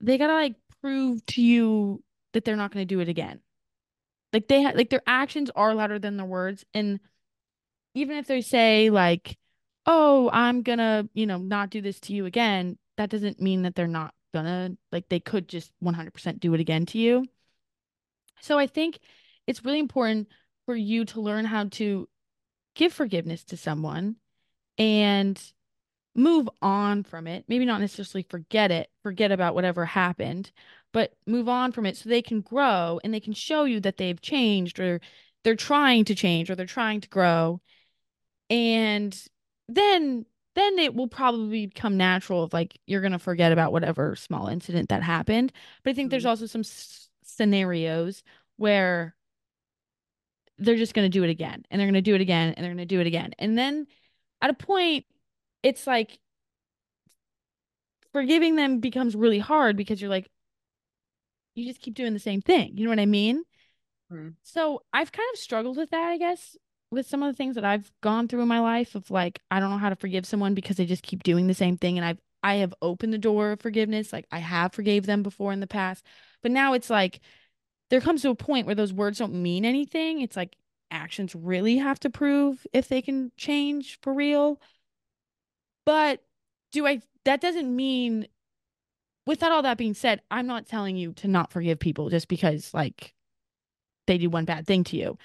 they 0.00 0.16
gotta 0.16 0.32
like 0.32 0.54
prove 0.80 1.24
to 1.26 1.42
you 1.42 2.02
that 2.36 2.44
they're 2.44 2.54
not 2.54 2.70
gonna 2.70 2.84
do 2.84 3.00
it 3.00 3.08
again. 3.08 3.40
Like 4.30 4.46
they 4.46 4.62
ha- 4.62 4.72
like 4.74 4.90
their 4.90 5.02
actions 5.06 5.48
are 5.56 5.74
louder 5.74 5.98
than 5.98 6.18
their 6.18 6.26
words, 6.26 6.66
and 6.74 7.00
even 7.94 8.18
if 8.18 8.26
they 8.26 8.42
say 8.42 8.90
like, 8.90 9.38
"Oh, 9.86 10.28
I'm 10.34 10.62
gonna, 10.62 11.08
you 11.14 11.24
know, 11.26 11.38
not 11.38 11.70
do 11.70 11.80
this 11.80 11.98
to 12.00 12.12
you 12.12 12.26
again," 12.26 12.78
that 12.98 13.08
doesn't 13.08 13.40
mean 13.40 13.62
that 13.62 13.74
they're 13.74 13.86
not 13.86 14.14
gonna 14.34 14.76
like 14.92 15.08
they 15.08 15.18
could 15.18 15.48
just 15.48 15.72
100% 15.80 16.40
do 16.40 16.52
it 16.52 16.60
again 16.60 16.84
to 16.86 16.98
you. 16.98 17.24
So 18.42 18.58
I 18.58 18.66
think 18.66 18.98
it's 19.46 19.64
really 19.64 19.78
important 19.78 20.28
for 20.66 20.76
you 20.76 21.06
to 21.06 21.20
learn 21.22 21.46
how 21.46 21.64
to 21.64 22.06
give 22.74 22.92
forgiveness 22.92 23.44
to 23.44 23.56
someone 23.56 24.16
and 24.76 25.40
move 26.16 26.48
on 26.62 27.02
from 27.04 27.26
it. 27.26 27.44
Maybe 27.48 27.64
not 27.64 27.80
necessarily 27.80 28.26
forget 28.28 28.70
it, 28.70 28.90
forget 29.02 29.32
about 29.32 29.54
whatever 29.54 29.84
happened, 29.84 30.50
but 30.92 31.14
move 31.26 31.48
on 31.48 31.72
from 31.72 31.86
it 31.86 31.96
so 31.96 32.08
they 32.08 32.22
can 32.22 32.40
grow 32.40 33.00
and 33.04 33.12
they 33.12 33.20
can 33.20 33.32
show 33.34 33.64
you 33.64 33.80
that 33.80 33.96
they've 33.98 34.20
changed 34.20 34.80
or 34.80 35.00
they're 35.44 35.56
trying 35.56 36.04
to 36.06 36.14
change 36.14 36.50
or 36.50 36.54
they're 36.54 36.66
trying 36.66 37.00
to 37.02 37.08
grow. 37.08 37.60
And 38.50 39.18
then 39.68 40.26
then 40.54 40.78
it 40.78 40.94
will 40.94 41.08
probably 41.08 41.66
become 41.66 41.96
natural 41.98 42.42
of 42.42 42.52
like 42.54 42.78
you're 42.86 43.02
going 43.02 43.12
to 43.12 43.18
forget 43.18 43.52
about 43.52 43.72
whatever 43.72 44.16
small 44.16 44.48
incident 44.48 44.88
that 44.88 45.02
happened. 45.02 45.52
But 45.84 45.90
I 45.90 45.94
think 45.94 46.10
there's 46.10 46.24
Mhm. 46.24 46.28
also 46.30 46.46
some 46.46 46.60
s- 46.62 47.10
scenarios 47.24 48.22
where 48.56 49.16
they're 50.58 50.76
just 50.76 50.94
going 50.94 51.04
to 51.04 51.18
do 51.18 51.22
it 51.24 51.30
again 51.30 51.64
and 51.70 51.78
they're 51.80 51.86
going 51.86 51.94
to 51.94 52.00
do 52.02 52.14
it 52.14 52.20
again 52.20 52.54
and 52.54 52.64
they're 52.64 52.72
going 52.72 52.78
to 52.78 52.86
do 52.86 53.00
it 53.00 53.06
again. 53.06 53.34
And 53.38 53.58
then 53.58 53.86
at 54.42 54.50
a 54.50 54.54
point 54.54 55.06
it's 55.66 55.86
like 55.86 56.20
forgiving 58.12 58.56
them 58.56 58.80
becomes 58.80 59.14
really 59.14 59.38
hard 59.38 59.76
because 59.76 60.00
you're 60.00 60.10
like 60.10 60.28
you 61.54 61.64
just 61.64 61.80
keep 61.80 61.94
doing 61.94 62.12
the 62.12 62.18
same 62.18 62.40
thing. 62.40 62.76
You 62.76 62.84
know 62.84 62.90
what 62.90 63.00
I 63.00 63.06
mean? 63.06 63.42
Mhm. 64.12 64.36
So 64.42 64.82
I've 64.92 65.12
kind 65.12 65.28
of 65.32 65.38
struggled 65.38 65.76
with 65.76 65.90
that, 65.90 66.04
I 66.08 66.18
guess, 66.18 66.56
with 66.90 67.06
some 67.08 67.22
of 67.22 67.32
the 67.32 67.36
things 67.36 67.54
that 67.56 67.64
I've 67.64 67.90
gone 68.00 68.28
through 68.28 68.42
in 68.42 68.48
my 68.48 68.60
life 68.60 68.94
of 68.94 69.10
like 69.10 69.40
I 69.50 69.60
don't 69.60 69.70
know 69.70 69.78
how 69.78 69.90
to 69.90 69.96
forgive 69.96 70.26
someone 70.26 70.54
because 70.54 70.76
they 70.76 70.86
just 70.86 71.02
keep 71.02 71.22
doing 71.22 71.46
the 71.46 71.54
same 71.54 71.76
thing 71.76 71.98
and 71.98 72.04
I've 72.04 72.20
I 72.42 72.56
have 72.56 72.74
opened 72.80 73.12
the 73.12 73.18
door 73.18 73.52
of 73.52 73.60
forgiveness. 73.60 74.12
Like 74.12 74.26
I 74.30 74.38
have 74.38 74.72
forgave 74.72 75.06
them 75.06 75.22
before 75.22 75.52
in 75.52 75.60
the 75.60 75.66
past. 75.66 76.04
But 76.42 76.52
now 76.52 76.74
it's 76.74 76.90
like 76.90 77.20
there 77.90 78.00
comes 78.00 78.22
to 78.22 78.30
a 78.30 78.34
point 78.36 78.66
where 78.66 78.74
those 78.74 78.92
words 78.92 79.18
don't 79.18 79.42
mean 79.42 79.64
anything. 79.64 80.20
It's 80.22 80.36
like 80.36 80.56
actions 80.90 81.34
really 81.34 81.78
have 81.78 82.00
to 82.00 82.10
prove 82.10 82.66
if 82.72 82.88
they 82.88 83.02
can 83.02 83.32
change 83.36 83.98
for 84.02 84.14
real. 84.14 84.60
But 85.86 86.22
do 86.72 86.86
I 86.86 87.00
that 87.24 87.40
doesn't 87.40 87.74
mean 87.74 88.28
without 89.26 89.52
all 89.52 89.62
that 89.62 89.78
being 89.78 89.94
said, 89.94 90.20
I'm 90.30 90.46
not 90.46 90.66
telling 90.66 90.96
you 90.96 91.12
to 91.14 91.28
not 91.28 91.50
forgive 91.52 91.78
people 91.78 92.10
just 92.10 92.28
because 92.28 92.74
like 92.74 93.14
they 94.06 94.18
do 94.18 94.30
one 94.30 94.44
bad 94.44 94.66
thing 94.66 94.84
to 94.84 94.96
you. 94.96 95.18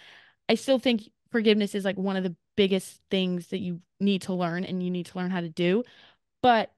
I 0.49 0.55
still 0.55 0.79
think 0.79 1.09
forgiveness 1.31 1.75
is 1.75 1.85
like 1.85 1.97
one 1.97 2.17
of 2.17 2.23
the 2.23 2.35
biggest 2.55 3.01
things 3.09 3.47
that 3.47 3.59
you 3.59 3.81
need 3.99 4.23
to 4.23 4.33
learn 4.33 4.63
and 4.63 4.83
you 4.83 4.89
need 4.89 5.07
to 5.07 5.17
learn 5.17 5.31
how 5.31 5.41
to 5.41 5.49
do. 5.49 5.83
But 6.41 6.71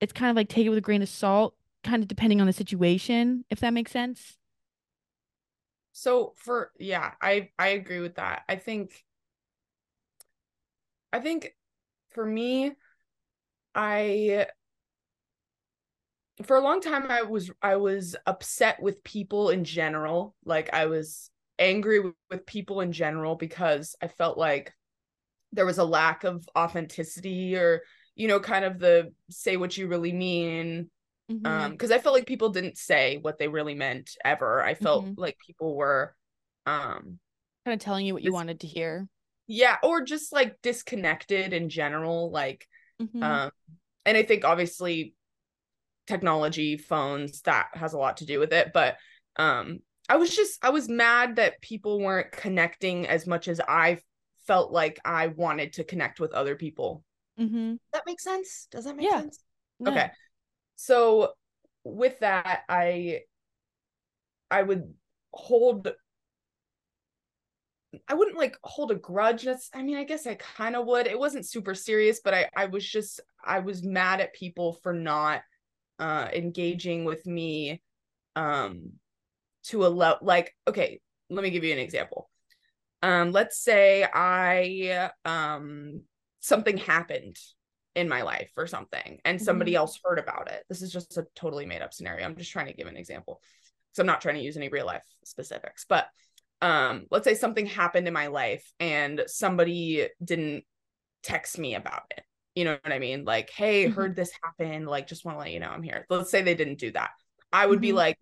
it's 0.00 0.12
kind 0.12 0.30
of 0.30 0.36
like 0.36 0.48
take 0.48 0.66
it 0.66 0.70
with 0.70 0.78
a 0.78 0.82
grain 0.82 1.02
of 1.02 1.08
salt, 1.08 1.54
kind 1.84 2.02
of 2.02 2.08
depending 2.08 2.40
on 2.40 2.46
the 2.46 2.52
situation, 2.52 3.44
if 3.50 3.60
that 3.60 3.72
makes 3.72 3.92
sense. 3.92 4.38
So 5.92 6.34
for 6.36 6.72
yeah, 6.78 7.12
I 7.20 7.50
I 7.58 7.68
agree 7.68 8.00
with 8.00 8.16
that. 8.16 8.44
I 8.48 8.56
think 8.56 9.04
I 11.12 11.20
think 11.20 11.56
for 12.10 12.26
me, 12.26 12.76
I 13.76 14.48
for 16.44 16.56
a 16.56 16.60
long 16.60 16.80
time 16.80 17.06
I 17.10 17.22
was 17.22 17.50
I 17.62 17.76
was 17.76 18.16
upset 18.26 18.80
with 18.82 19.02
people 19.04 19.50
in 19.50 19.64
general. 19.64 20.34
Like 20.44 20.72
I 20.72 20.86
was 20.86 21.30
angry 21.58 22.00
with, 22.00 22.14
with 22.30 22.46
people 22.46 22.80
in 22.80 22.92
general 22.92 23.36
because 23.36 23.96
I 24.02 24.08
felt 24.08 24.36
like 24.36 24.74
there 25.52 25.66
was 25.66 25.78
a 25.78 25.84
lack 25.84 26.24
of 26.24 26.46
authenticity 26.56 27.56
or 27.56 27.82
you 28.14 28.28
know 28.28 28.40
kind 28.40 28.64
of 28.64 28.78
the 28.78 29.12
say 29.30 29.56
what 29.56 29.76
you 29.76 29.88
really 29.88 30.12
mean 30.12 30.90
Mm-hmm. 31.30 31.46
um 31.46 31.70
because 31.72 31.90
I 31.90 31.98
felt 31.98 32.14
like 32.14 32.26
people 32.26 32.50
didn't 32.50 32.78
say 32.78 33.18
what 33.20 33.38
they 33.38 33.48
really 33.48 33.74
meant 33.74 34.10
ever. 34.24 34.62
I 34.62 34.74
felt 34.74 35.06
Mhm. 35.06 35.18
like 35.18 35.38
people 35.44 35.74
were 35.74 36.14
um 36.66 37.18
Kind 37.64 37.74
of 37.74 37.80
telling 37.80 38.06
you 38.06 38.14
what 38.14 38.22
you 38.22 38.32
wanted 38.32 38.60
to 38.60 38.66
hear. 38.68 39.08
yeah 39.48 39.76
or 39.82 40.02
just 40.02 40.32
like 40.32 40.56
disconnected 40.62 41.52
in 41.52 41.68
general 41.68 42.30
like 42.30 42.66
Mhm. 43.00 43.22
um 43.22 43.50
and 44.04 44.16
I 44.16 44.22
think 44.22 44.44
obviously 44.44 45.14
technology 46.06 46.76
phones 46.76 47.42
that 47.42 47.68
has 47.74 47.92
a 47.92 47.98
lot 47.98 48.18
to 48.18 48.26
do 48.26 48.38
with 48.38 48.52
it 48.52 48.72
but 48.72 48.96
um 49.36 49.80
I 50.08 50.16
was 50.16 50.34
just 50.34 50.64
I 50.64 50.70
was 50.70 50.88
mad 50.88 51.36
that 51.36 51.60
people 51.60 52.00
weren't 52.00 52.30
connecting 52.30 53.06
as 53.08 53.26
much 53.26 53.48
as 53.48 53.60
I 53.60 53.98
felt 54.46 54.70
like 54.70 55.00
I 55.04 55.26
wanted 55.28 55.74
to 55.74 55.84
connect 55.84 56.20
with 56.20 56.32
other 56.32 56.54
people. 56.54 57.02
Mm-hmm. 57.40 57.74
That 57.92 58.04
makes 58.06 58.22
sense? 58.22 58.68
Does 58.70 58.84
that 58.84 58.96
make 58.96 59.10
Yeah. 59.10 59.20
sense? 59.22 59.40
Okay. 59.84 60.10
So 60.76 61.32
with 61.84 62.20
that, 62.20 62.62
I 62.68 63.22
I 64.50 64.62
would 64.62 64.94
hold 65.32 65.88
I 68.08 68.14
wouldn't 68.14 68.38
like 68.38 68.56
hold 68.62 68.90
a 68.90 68.94
grudge. 68.96 69.44
That's 69.44 69.70
I 69.74 69.82
mean, 69.82 69.96
I 69.96 70.04
guess 70.04 70.26
I 70.26 70.34
kind 70.34 70.76
of 70.76 70.86
would. 70.86 71.06
It 71.06 71.18
wasn't 71.18 71.46
super 71.46 71.74
serious, 71.74 72.20
but 72.22 72.34
I 72.34 72.48
I 72.56 72.66
was 72.66 72.86
just 72.86 73.20
I 73.44 73.60
was 73.60 73.82
mad 73.82 74.20
at 74.20 74.34
people 74.34 74.74
for 74.82 74.92
not 74.92 75.42
uh 75.98 76.28
engaging 76.34 77.04
with 77.04 77.26
me 77.26 77.82
um 78.36 78.92
to 79.64 79.86
a 79.86 79.88
level 79.88 80.26
like 80.26 80.54
okay, 80.68 81.00
let 81.30 81.42
me 81.42 81.50
give 81.50 81.64
you 81.64 81.72
an 81.72 81.78
example. 81.78 82.30
Um 83.02 83.32
let's 83.32 83.58
say 83.58 84.06
I 84.12 85.10
um 85.24 86.02
something 86.40 86.76
happened 86.78 87.38
in 87.94 88.08
my 88.08 88.22
life 88.22 88.50
or 88.56 88.66
something 88.66 89.20
and 89.24 89.40
somebody 89.40 89.72
Mhm. 89.72 89.76
else 89.76 89.98
heard 90.04 90.18
about 90.18 90.50
it. 90.50 90.64
This 90.68 90.82
is 90.82 90.92
just 90.92 91.16
a 91.16 91.26
totally 91.34 91.66
made 91.66 91.82
up 91.82 91.94
scenario. 91.94 92.24
I'm 92.26 92.36
just 92.36 92.52
trying 92.52 92.66
to 92.66 92.74
give 92.74 92.86
an 92.88 92.96
example. 92.96 93.40
So 93.92 94.02
I'm 94.02 94.06
not 94.06 94.20
trying 94.20 94.34
to 94.36 94.42
use 94.42 94.56
any 94.56 94.68
real 94.68 94.86
life 94.86 95.04
specifics, 95.24 95.86
but 95.88 96.06
um 96.62 97.06
let's 97.10 97.24
say 97.24 97.34
something 97.34 97.66
happened 97.66 98.08
in 98.08 98.14
my 98.14 98.28
life 98.28 98.72
and 98.80 99.24
somebody 99.26 100.08
didn't 100.22 100.64
text 101.22 101.58
me 101.58 101.74
about 101.74 102.04
it. 102.16 102.24
You 102.54 102.64
know 102.64 102.78
what 102.82 102.92
I 102.92 102.98
mean? 102.98 103.24
Like, 103.24 103.50
hey, 103.50 103.86
Mhm. 103.86 103.94
heard 103.94 104.16
this 104.16 104.30
happen, 104.42 104.86
like 104.86 105.06
just 105.06 105.24
want 105.24 105.36
to 105.36 105.40
let 105.40 105.52
you 105.52 105.60
know 105.60 105.68
I'm 105.68 105.82
here. 105.82 106.06
Let's 106.08 106.30
say 106.30 106.42
they 106.42 106.54
didn't 106.54 106.78
do 106.78 106.92
that. 106.92 107.10
I 107.52 107.66
would 107.66 107.80
be 107.80 107.92
Mhm. 107.92 107.96
like, 107.96 108.18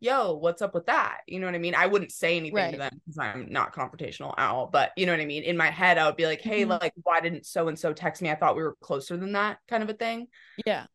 yo, 0.00 0.34
what's 0.34 0.62
up 0.62 0.74
with 0.74 0.86
that? 0.86 1.20
You 1.26 1.40
know 1.40 1.46
what 1.46 1.54
I 1.54 1.58
mean? 1.58 1.74
I 1.74 1.86
wouldn't 1.86 2.12
say 2.12 2.36
anything 2.36 2.72
to 2.72 2.78
them 2.78 2.90
because 3.06 3.18
I'm 3.18 3.50
not 3.50 3.74
confrontational 3.74 4.34
at 4.38 4.50
all. 4.50 4.66
But 4.68 4.92
you 4.96 5.06
know 5.06 5.12
what 5.12 5.20
I 5.20 5.26
mean? 5.26 5.42
In 5.44 5.56
my 5.56 5.70
head, 5.70 5.98
I 5.98 6.06
would 6.06 6.16
be 6.16 6.26
like, 6.26 6.40
hey, 6.42 6.64
Mhm. 6.64 6.80
like, 6.80 6.92
why 7.02 7.20
didn't 7.20 7.46
so 7.46 7.68
and 7.68 7.78
so 7.78 7.92
text 7.92 8.22
me? 8.22 8.30
I 8.30 8.34
thought 8.36 8.56
we 8.56 8.62
were 8.62 8.76
closer 8.80 9.16
than 9.16 9.32
that, 9.32 9.58
kind 9.68 9.82
of 9.82 9.90
a 9.90 9.94
thing. 9.94 10.28
Yeah. 10.66 10.86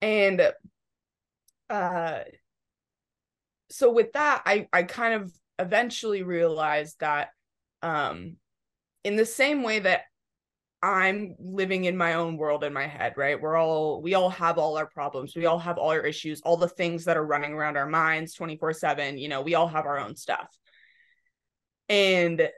And 0.00 0.52
uh 1.70 2.20
so 3.70 3.92
with 3.92 4.12
that, 4.12 4.42
I 4.46 4.68
I 4.72 4.82
kind 4.84 5.14
of 5.14 5.32
eventually 5.58 6.22
realized 6.22 7.00
that 7.00 7.30
um 7.82 8.36
in 9.04 9.16
the 9.16 9.26
same 9.26 9.62
way 9.62 9.78
that 9.80 10.02
I'm 10.80 11.34
living 11.40 11.86
in 11.86 11.96
my 11.96 12.14
own 12.14 12.36
world 12.36 12.62
in 12.62 12.72
my 12.72 12.86
head, 12.86 13.14
right? 13.16 13.40
We're 13.40 13.56
all 13.56 14.00
we 14.00 14.14
all 14.14 14.30
have 14.30 14.58
all 14.58 14.76
our 14.78 14.86
problems. 14.86 15.34
We 15.34 15.46
all 15.46 15.58
have 15.58 15.76
all 15.78 15.90
our 15.90 16.00
issues, 16.06 16.40
all 16.42 16.56
the 16.56 16.68
things 16.68 17.04
that 17.06 17.16
are 17.16 17.26
running 17.26 17.52
around 17.52 17.76
our 17.76 17.86
minds 17.88 18.34
24/7, 18.34 19.18
you 19.18 19.28
know, 19.28 19.42
we 19.42 19.54
all 19.56 19.68
have 19.68 19.86
our 19.86 19.98
own 19.98 20.14
stuff. 20.16 20.48
And 21.88 22.48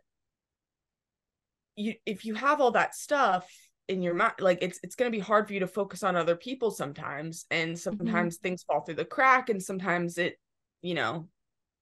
you 1.77 1.95
if 2.07 2.25
you 2.25 2.35
have 2.35 2.61
all 2.61 2.73
that 2.73 2.95
stuff 2.95 3.51
in 3.89 4.03
your 4.03 4.15
mind, 4.15 4.35
like 4.41 4.59
it's 4.63 4.79
it's 4.83 4.95
going 4.95 5.11
to 5.11 5.17
be 5.17 5.23
hard 5.23 5.47
for 5.47 5.55
you 5.55 5.61
to 5.61 5.67
focus 5.67 6.03
on 6.03 6.17
other 6.17 6.37
people 6.37 6.71
sometimes 6.71 7.47
and 7.51 7.79
Mm-hmm. 7.93 8.03
sometimes 8.07 8.37
things 8.37 8.63
fall 8.63 8.81
through 8.83 8.95
the 8.97 9.05
crack 9.05 9.49
and 9.49 9.63
sometimes 9.63 10.19
it, 10.19 10.39
you 10.83 10.95
know, 10.95 11.29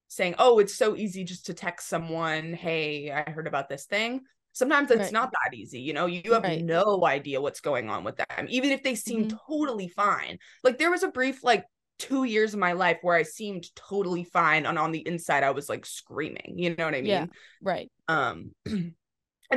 saying, 0.08 0.34
"Oh, 0.38 0.58
it's 0.58 0.74
so 0.74 0.96
easy 0.96 1.24
just 1.24 1.46
to 1.46 1.54
text 1.54 1.88
someone, 1.88 2.54
"Hey, 2.54 3.10
I 3.10 3.30
heard 3.30 3.46
about 3.46 3.68
this 3.68 3.86
thing." 3.86 4.22
Sometimes 4.52 4.90
it's 4.90 5.10
Right. 5.10 5.12
not 5.12 5.30
that 5.32 5.54
easy, 5.56 5.80
you 5.80 5.92
know. 5.92 6.06
You 6.06 6.32
have 6.32 6.44
Right. 6.44 6.64
no 6.64 7.04
idea 7.06 7.40
what's 7.40 7.60
going 7.60 7.88
on 7.90 8.04
with 8.04 8.16
them, 8.16 8.46
even 8.48 8.70
if 8.72 8.82
they 8.82 8.94
seem 8.96 9.26
Mhm. 9.26 9.38
totally 9.48 9.88
fine. 9.88 10.38
Like 10.64 10.78
there 10.78 10.90
was 10.90 11.02
a 11.04 11.08
brief 11.10 11.44
like 11.44 11.64
2 11.98 12.24
years 12.24 12.54
of 12.54 12.60
my 12.60 12.72
life 12.72 12.98
where 13.02 13.16
I 13.16 13.22
seemed 13.22 13.74
totally 13.76 14.24
fine 14.24 14.66
and 14.66 14.78
on 14.78 14.92
the 14.92 15.06
inside 15.06 15.42
I 15.44 15.50
was 15.52 15.68
like 15.68 15.86
screaming, 15.86 16.54
you 16.58 16.74
know 16.76 16.84
what 16.86 16.94
I 16.94 17.02
mean? 17.02 17.26
Yeah. 17.26 17.26
Right. 17.60 17.90
Um 18.08 18.52
and 18.66 18.94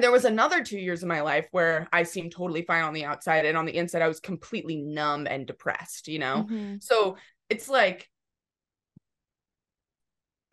there 0.04 0.12
was 0.12 0.26
another 0.26 0.64
2 0.64 0.80
years 0.80 1.04
of 1.04 1.10
my 1.10 1.22
life 1.22 1.48
where 1.52 1.90
I 1.94 2.04
seemed 2.04 2.34
totally 2.34 2.64
fine 2.64 2.84
on 2.84 2.94
the 2.94 3.06
outside 3.06 3.46
and 3.46 3.58
on 3.58 3.66
the 3.66 3.78
inside 3.78 4.04
I 4.04 4.10
was 4.10 4.20
completely 4.22 4.78
numb 4.78 5.28
and 5.28 5.48
depressed, 5.48 6.10
you 6.10 6.20
know. 6.20 6.48
Mhm. 6.48 6.82
So 6.82 7.18
it's 7.50 7.70
like 7.70 8.11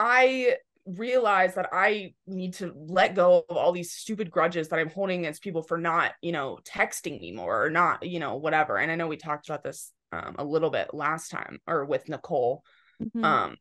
I 0.01 0.57
realize 0.87 1.55
that 1.55 1.69
I 1.73 2.15
need 2.27 2.55
to 2.55 2.73
let 2.75 3.15
go 3.15 3.45
of 3.49 3.57
all 3.57 3.73
these 3.73 3.93
stupid 3.93 4.31
grudges 4.31 4.69
that 4.69 4.79
I'm 4.79 4.89
holding 4.89 5.21
against 5.21 5.43
people 5.43 5.63
for 5.63 5.77
not, 5.77 6.13
you 6.23 6.33
know, 6.33 6.59
texting 6.65 7.21
me 7.21 7.33
more 7.33 7.65
or 7.65 7.71
not, 7.71 8.05
you 8.07 8.21
know, 8.21 8.37
whatever. 8.37 8.79
And 8.79 8.91
I 8.91 8.95
know 8.95 9.07
we 9.07 9.17
talked 9.17 9.49
about 9.49 9.63
this 9.63 9.93
um, 10.13 10.37
a 10.39 10.45
little 10.45 10.71
bit 10.71 10.95
last 10.95 11.31
time 11.31 11.61
or 11.67 11.85
with 11.85 12.09
Nicole. 12.09 12.65
Mhm. 13.03 13.25
Um, 13.25 13.57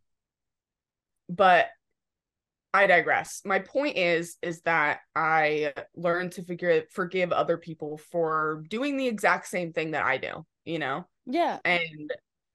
but 1.29 1.67
I 2.73 2.87
digress. 2.87 3.41
My 3.43 3.59
point 3.59 3.97
is, 3.97 4.37
is 4.41 4.61
that 4.61 4.99
I 5.15 5.73
learned 5.95 6.33
to 6.33 6.43
figure 6.43 6.83
forgive 6.91 7.31
other 7.31 7.57
people 7.57 7.97
for 8.11 8.63
doing 8.69 8.97
the 8.97 9.07
exact 9.07 9.47
same 9.47 9.73
thing 9.73 9.91
that 9.91 10.05
I 10.05 10.17
do, 10.17 10.45
you 10.63 10.79
know, 10.79 11.07
yeah. 11.25 11.59
and 11.65 12.11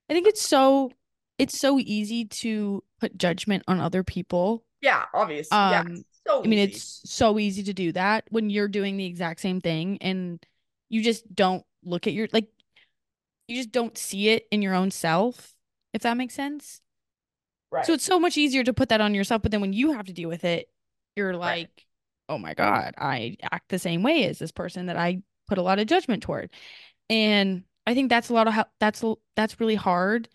I 0.09 0.15
think 0.15 0.27
it's 0.27 0.43
so 0.43 0.91
it's 1.43 1.59
so 1.59 1.79
easy 1.79 2.25
to 2.27 2.83
put 3.01 3.17
judgment 3.19 3.65
on 3.69 3.81
other 3.81 4.03
people. 4.03 4.65
yeah, 4.81 5.07
obviously, 5.15 5.59
yeah, 5.71 5.83
Um, 5.83 6.05
so 6.27 6.45
I 6.45 6.49
mean, 6.49 6.59
easy. 6.59 6.71
it's 6.71 7.01
so 7.05 7.39
easy 7.39 7.63
to 7.65 7.73
do 7.73 7.93
that 7.93 8.25
when 8.31 8.51
you're 8.51 8.69
doing 8.69 8.97
the 8.97 9.07
exact 9.07 9.41
same 9.41 9.61
thing 9.61 9.99
and 10.01 10.45
you 10.89 11.03
just 11.03 11.33
don't 11.35 11.65
look 11.85 12.07
at 12.07 12.13
your 12.13 12.29
like 12.33 12.49
you 13.49 13.57
just 13.57 13.73
don't 13.73 13.97
see 13.99 14.29
it 14.31 14.47
in 14.51 14.63
your 14.63 14.75
own 14.75 14.91
self, 14.91 15.55
if 15.93 16.03
that 16.03 16.17
makes 16.17 16.35
sense. 16.35 16.81
right. 17.71 17.85
So 17.87 17.93
it's 17.95 18.05
so 18.05 18.21
much 18.21 18.37
easier 18.37 18.63
to 18.65 18.73
put 18.73 18.89
that 18.91 19.01
on 19.01 19.15
yourself, 19.15 19.43
but 19.43 19.51
then 19.51 19.61
when 19.61 19.73
you 19.73 19.93
have 19.93 20.07
to 20.07 20.13
deal 20.13 20.29
with 20.29 20.45
it, 20.45 20.69
you're 21.17 21.37
like, 21.37 21.87
"Oh 22.29 22.39
my 22.39 22.55
God, 22.55 22.95
I 22.97 23.37
act 23.43 23.69
the 23.69 23.79
same 23.79 24.03
way 24.03 24.25
as 24.27 24.39
this 24.39 24.53
person 24.53 24.87
that 24.87 24.97
I 24.97 25.23
put 25.49 25.59
a 25.59 25.63
lot 25.63 25.79
of 25.79 25.87
judgment 25.87 26.23
toward." 26.23 26.51
And 27.11 27.65
I 27.87 27.95
think 27.95 28.11
that's 28.11 28.31
a 28.31 28.35
lot 28.35 28.49
of 28.49 28.55
how 28.55 28.67
that's 28.81 29.05
that's 29.37 29.61
really 29.61 29.75
hard 29.77 30.29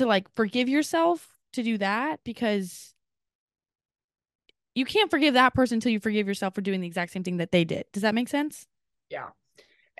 to 0.00 0.06
like 0.06 0.26
forgive 0.34 0.68
yourself 0.68 1.28
to 1.52 1.62
do 1.62 1.76
that 1.78 2.20
because 2.24 2.94
you 4.74 4.84
can't 4.86 5.10
forgive 5.10 5.34
that 5.34 5.52
person 5.54 5.76
until 5.76 5.92
you 5.92 6.00
forgive 6.00 6.26
yourself 6.26 6.54
for 6.54 6.62
doing 6.62 6.80
the 6.80 6.86
exact 6.86 7.12
same 7.12 7.22
thing 7.22 7.36
that 7.36 7.52
they 7.52 7.64
did. 7.64 7.84
Does 7.92 8.02
that 8.02 8.14
make 8.14 8.28
sense? 8.28 8.66
Yeah. 9.10 9.26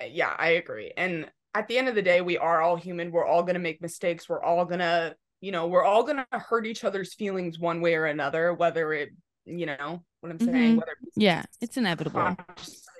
Uh, 0.00 0.06
Yeah, 0.10 0.34
I 0.38 0.50
agree. 0.52 0.92
And 0.96 1.30
at 1.54 1.68
the 1.68 1.76
end 1.76 1.88
of 1.88 1.94
the 1.94 2.02
day, 2.02 2.20
we 2.22 2.38
are 2.38 2.62
all 2.62 2.76
human. 2.76 3.10
We're 3.10 3.26
all 3.26 3.42
going 3.42 3.54
to 3.54 3.60
make 3.60 3.82
mistakes. 3.82 4.28
We're 4.28 4.42
all 4.42 4.64
going 4.64 4.78
to, 4.78 5.16
you 5.42 5.52
know, 5.52 5.66
we're 5.66 5.84
all 5.84 6.02
going 6.04 6.16
to 6.32 6.38
hurt 6.38 6.66
each 6.66 6.84
other's 6.84 7.12
feelings 7.12 7.58
one 7.58 7.80
way 7.82 7.94
or 7.96 8.06
another, 8.06 8.54
whether 8.54 8.92
it, 8.94 9.10
you 9.44 9.66
know, 9.66 10.02
what 10.20 10.30
I'm 10.32 10.38
saying, 10.38 10.76
Mhm. 10.76 10.78
whether 10.78 10.96
it's 11.02 11.16
Yeah, 11.16 11.44
it's 11.60 11.76
inevitable. 11.76 12.36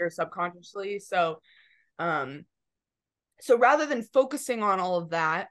or 0.01 0.11
subconsciously. 0.11 0.99
So, 0.99 1.41
um, 1.99 2.45
so 3.41 3.57
rather 3.57 3.87
than 3.87 4.03
focusing 4.03 4.63
on 4.63 4.81
all 4.81 4.97
of 4.97 5.11
that, 5.11 5.49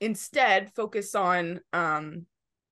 instead 0.00 0.72
focus 0.74 1.14
on, 1.14 1.60
um, 1.72 2.26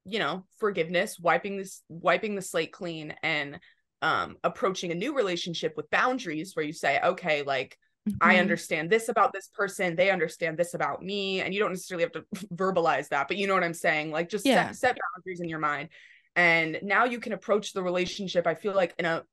you 0.04 0.18
know, 0.18 0.44
forgiveness, 0.58 1.18
wiping 1.18 1.56
this, 1.56 1.82
wiping 1.88 2.34
the 2.34 2.42
slate 2.42 2.72
clean, 2.72 3.14
and 3.22 3.58
um, 4.02 4.36
approaching 4.44 4.92
a 4.92 4.94
new 4.94 5.14
relationship 5.16 5.74
with 5.76 5.90
boundaries, 5.90 6.54
where 6.54 6.64
you 6.64 6.72
say, 6.72 7.00
okay, 7.02 7.42
like 7.42 7.78
I 8.20 8.36
Mhm. 8.36 8.40
understand 8.40 8.90
this 8.90 9.08
about 9.08 9.32
this 9.32 9.48
person, 9.48 9.96
they 9.96 10.10
understand 10.10 10.58
this 10.58 10.74
about 10.74 11.02
me, 11.02 11.40
and 11.40 11.54
you 11.54 11.60
don't 11.60 11.70
necessarily 11.72 12.04
have 12.04 12.12
to 12.12 12.24
verbalize 12.54 13.08
that, 13.08 13.28
but 13.28 13.36
you 13.36 13.46
know 13.46 13.54
what 13.54 13.64
I'm 13.64 13.74
saying? 13.74 14.10
Like 14.10 14.28
just 14.28 14.44
Yeah. 14.44 14.66
set, 14.66 14.76
set 14.76 14.98
boundaries 15.16 15.40
in 15.40 15.48
your 15.48 15.58
mind. 15.58 15.88
And 16.36 16.80
now 16.82 17.04
you 17.04 17.20
can 17.20 17.32
approach 17.32 17.72
the 17.72 17.82
relationship, 17.82 18.46
I 18.46 18.54
feel 18.54 18.74
like 18.74 18.94
in 18.98 19.04
a 19.04 19.24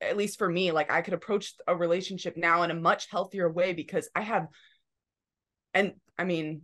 at 0.00 0.16
least 0.16 0.38
for 0.38 0.48
me, 0.48 0.70
like 0.70 0.90
I 0.92 1.02
could 1.02 1.14
approach 1.14 1.54
a 1.66 1.74
relationship 1.74 2.36
now 2.36 2.62
in 2.62 2.70
a 2.70 2.74
much 2.74 3.10
healthier 3.10 3.50
way 3.50 3.72
because 3.72 4.08
I 4.14 4.20
have 4.20 4.46
and 5.74 5.94
I 6.16 6.24
mean 6.24 6.62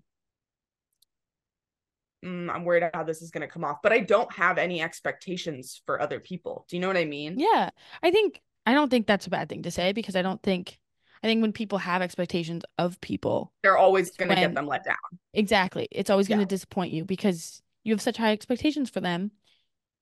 mm, 2.24 2.50
I'm 2.50 2.64
worried 2.64 2.84
how 2.94 3.02
this 3.04 3.22
is 3.22 3.30
going 3.30 3.42
to 3.42 3.48
come 3.48 3.64
off, 3.64 3.82
but 3.82 3.92
I 3.92 4.00
don't 4.00 4.32
have 4.32 4.58
any 4.58 4.82
expectations 4.82 5.82
for 5.86 6.00
other 6.00 6.20
people. 6.20 6.64
Do 6.68 6.76
you 6.76 6.80
know 6.80 6.88
what 6.88 6.96
I 6.96 7.04
mean? 7.04 7.38
Yeah, 7.38 7.70
I 8.02 8.10
think 8.10 8.40
I 8.66 8.72
don't 8.74 8.88
think 8.90 9.06
that's 9.06 9.26
a 9.26 9.30
bad 9.30 9.48
thing 9.48 9.62
to 9.62 9.70
say 9.70 9.92
because 9.92 10.16
I 10.16 10.22
don't 10.22 10.42
think 10.42 10.78
I 11.22 11.26
think 11.26 11.42
when 11.42 11.52
people 11.52 11.78
have 11.78 12.02
expectations 12.02 12.62
of 12.78 13.00
people, 13.00 13.52
They're 13.62 13.78
always 13.78 14.10
going 14.12 14.28
to 14.30 14.34
get 14.34 14.54
them 14.54 14.66
let 14.66 14.84
down. 14.84 14.96
exactly, 15.32 15.88
it's 15.90 16.10
always 16.10 16.28
going 16.28 16.38
to 16.38 16.42
Yeah. 16.44 16.48
disappoint 16.48 16.92
you 16.92 17.04
because 17.04 17.62
you 17.82 17.92
have 17.92 18.02
such 18.02 18.16
high 18.16 18.32
expectations 18.32 18.90
for 18.90 19.00
them, 19.00 19.30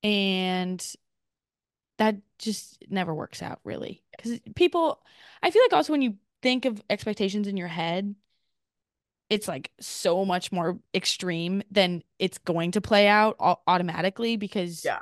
and 0.03 0.85
that 1.99 2.17
just 2.39 2.83
never 2.89 3.15
works 3.15 3.43
out 3.43 3.61
really. 3.65 4.03
Because 4.17 4.41
people, 4.57 5.01
I 5.43 5.51
feel 5.51 5.63
like 5.63 5.73
also 5.73 5.93
when 5.93 6.03
you 6.03 6.17
think 6.43 6.65
of 6.65 6.83
expectations 6.91 7.47
in 7.47 7.57
your 7.57 7.69
head, 7.69 8.15
it's 9.33 9.49
like 9.49 9.71
so 9.81 10.25
much 10.27 10.53
more 10.53 10.79
extreme 10.95 11.63
than 11.71 12.03
it's 12.19 12.37
going 12.39 12.73
to 12.73 12.81
play 12.83 13.09
out 13.09 13.37
automatically 13.67 14.37
because 14.37 14.85
Yeah. 14.85 15.01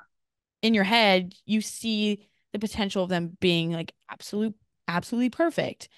in 0.62 0.72
your 0.72 0.84
head 0.84 1.34
you 1.46 1.60
see 1.60 2.28
the 2.52 2.58
potential 2.60 3.02
of 3.02 3.08
them 3.08 3.36
being 3.40 3.72
like 3.72 3.92
absolute 4.08 4.54
absolutely 4.86 5.30
perfect. 5.30 5.88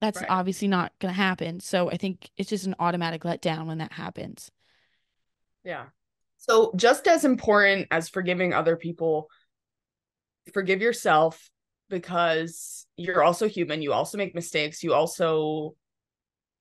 That's 0.00 0.20
Right. 0.20 0.30
obviously 0.30 0.68
not 0.68 0.92
going 0.98 1.12
to 1.14 1.20
happen. 1.20 1.60
So 1.60 1.88
I 1.90 1.96
think 1.96 2.30
it's 2.36 2.50
just 2.50 2.66
an 2.66 2.74
automatic 2.78 3.22
letdown 3.22 3.66
when 3.66 3.78
that 3.78 3.92
happens. 3.92 4.50
Yeah. 5.64 5.86
So, 6.38 6.72
just 6.76 7.08
as 7.08 7.24
important 7.24 7.88
as 7.90 8.08
forgiving 8.08 8.52
other 8.52 8.76
people, 8.76 9.28
forgive 10.52 10.80
yourself 10.82 11.50
because 11.88 12.86
you're 12.96 13.22
also 13.22 13.48
human. 13.48 13.82
You 13.82 13.92
also 13.92 14.18
make 14.18 14.34
mistakes. 14.34 14.82
You 14.82 14.94
also 14.94 15.74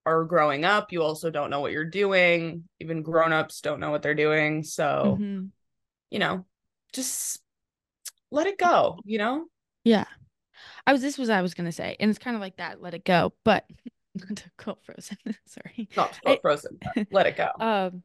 are 0.05 0.23
growing 0.23 0.65
up. 0.65 0.91
You 0.91 1.01
also 1.03 1.29
don't 1.29 1.49
know 1.49 1.59
what 1.61 1.71
you're 1.71 1.83
doing. 1.85 2.67
Even 2.79 3.01
grown-ups 3.01 3.61
don't 3.61 3.79
know 3.79 3.91
what 3.91 4.01
they're 4.01 4.13
doing. 4.13 4.63
So, 4.63 5.17
Mhm. 5.19 5.49
you 6.11 6.19
know, 6.19 6.45
just 6.93 7.41
let 8.31 8.47
it 8.47 8.57
go, 8.57 8.99
you 9.03 9.17
know? 9.17 9.47
Yeah. 9.83 10.05
I 10.87 10.93
was 10.93 11.01
this 11.01 11.17
was 11.17 11.29
I 11.29 11.41
was 11.41 11.53
gonna 11.53 11.71
say, 11.71 11.95
and 11.99 12.09
it's 12.09 12.19
kind 12.19 12.35
of 12.35 12.41
like 12.41 12.57
that, 12.57 12.81
let 12.81 12.93
it 12.93 13.03
go, 13.05 13.33
but 13.43 13.65
not 14.15 14.37
to 14.37 14.51
quote 14.57 14.83
Frozen. 14.83 15.17
Sorry. 15.45 15.89
Not 15.97 16.13
to 16.13 16.21
quote 16.21 16.41
Frozen, 16.41 16.79
let 17.11 17.25
it 17.27 17.35
go. 17.37 17.49
Um 17.59 18.03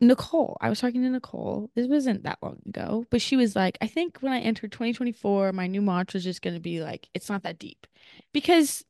Nicole, 0.00 0.56
I 0.60 0.68
was 0.68 0.80
talking 0.80 1.02
to 1.02 1.10
Nicole. 1.10 1.70
This 1.76 1.86
wasn't 1.86 2.24
that 2.24 2.38
long 2.42 2.60
ago, 2.66 3.06
but 3.10 3.22
she 3.22 3.36
was 3.36 3.54
like, 3.54 3.78
I 3.80 3.86
think 3.86 4.18
when 4.20 4.32
I 4.32 4.40
entered 4.40 4.72
2024, 4.72 5.52
my 5.52 5.68
new 5.68 5.80
mantra 5.80 6.18
is 6.18 6.24
just 6.24 6.42
gonna 6.42 6.58
be 6.58 6.82
like, 6.82 7.08
it's 7.14 7.28
not 7.28 7.44
that 7.44 7.60
deep. 7.60 7.86
Because 8.32 8.84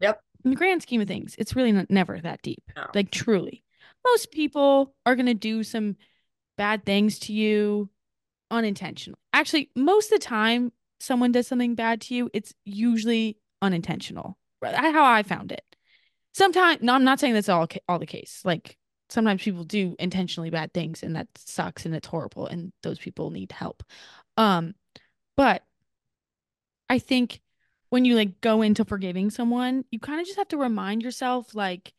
Yep. 0.00 0.20
in 0.44 0.50
the 0.50 0.56
grand 0.56 0.82
scheme 0.82 1.00
of 1.00 1.08
things, 1.08 1.34
it's 1.38 1.54
really 1.54 1.72
not, 1.72 1.90
never 1.90 2.18
that 2.20 2.42
deep. 2.42 2.62
No. 2.76 2.86
Like 2.94 3.10
truly. 3.10 3.62
Most 4.04 4.30
people 4.30 4.94
are 5.04 5.14
gonna 5.16 5.34
do 5.34 5.62
some 5.62 5.96
bad 6.56 6.84
things 6.84 7.18
to 7.20 7.32
you 7.32 7.90
unintentionally. 8.50 9.18
Actually, 9.32 9.70
most 9.76 10.12
of 10.12 10.20
the 10.20 10.26
time 10.26 10.72
someone 10.98 11.32
does 11.32 11.46
something 11.46 11.74
bad 11.74 12.00
to 12.02 12.14
you, 12.14 12.30
it's 12.32 12.54
usually 12.64 13.38
unintentional. 13.62 14.36
That's 14.60 14.76
how 14.78 15.04
I 15.04 15.22
found 15.22 15.52
it. 15.52 15.64
Sometimes, 16.32 16.82
no, 16.82 16.94
I'm 16.94 17.04
not 17.04 17.18
saying 17.20 17.34
that's 17.34 17.48
all 17.48 17.66
all 17.88 17.98
the 17.98 18.06
case. 18.06 18.42
Like 18.44 18.76
sometimes 19.08 19.42
people 19.42 19.64
do 19.64 19.96
intentionally 19.98 20.50
bad 20.50 20.72
things, 20.72 21.02
and 21.02 21.16
that 21.16 21.28
sucks 21.36 21.86
and 21.86 21.94
it's 21.94 22.08
horrible, 22.08 22.46
and 22.46 22.72
those 22.82 22.98
people 22.98 23.30
need 23.30 23.52
help. 23.52 23.82
Um, 24.36 24.74
but 25.36 25.62
I 26.88 26.98
think 26.98 27.40
when 27.90 28.04
you 28.04 28.14
like 28.14 28.40
go 28.40 28.62
into 28.62 28.84
forgiving 28.84 29.30
someone, 29.30 29.84
you 29.90 29.98
kind 29.98 30.20
of 30.20 30.26
just 30.26 30.38
have 30.38 30.48
to 30.48 30.56
remind 30.56 31.02
yourself, 31.02 31.54
like, 31.54 31.92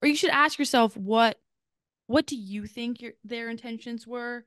or 0.00 0.08
you 0.08 0.16
should 0.16 0.30
ask 0.30 0.58
yourself, 0.58 0.96
what 0.96 1.38
what 2.06 2.26
do 2.26 2.36
you 2.36 2.66
think 2.66 3.00
your 3.00 3.12
their 3.24 3.48
intentions 3.50 4.06
were? 4.06 4.44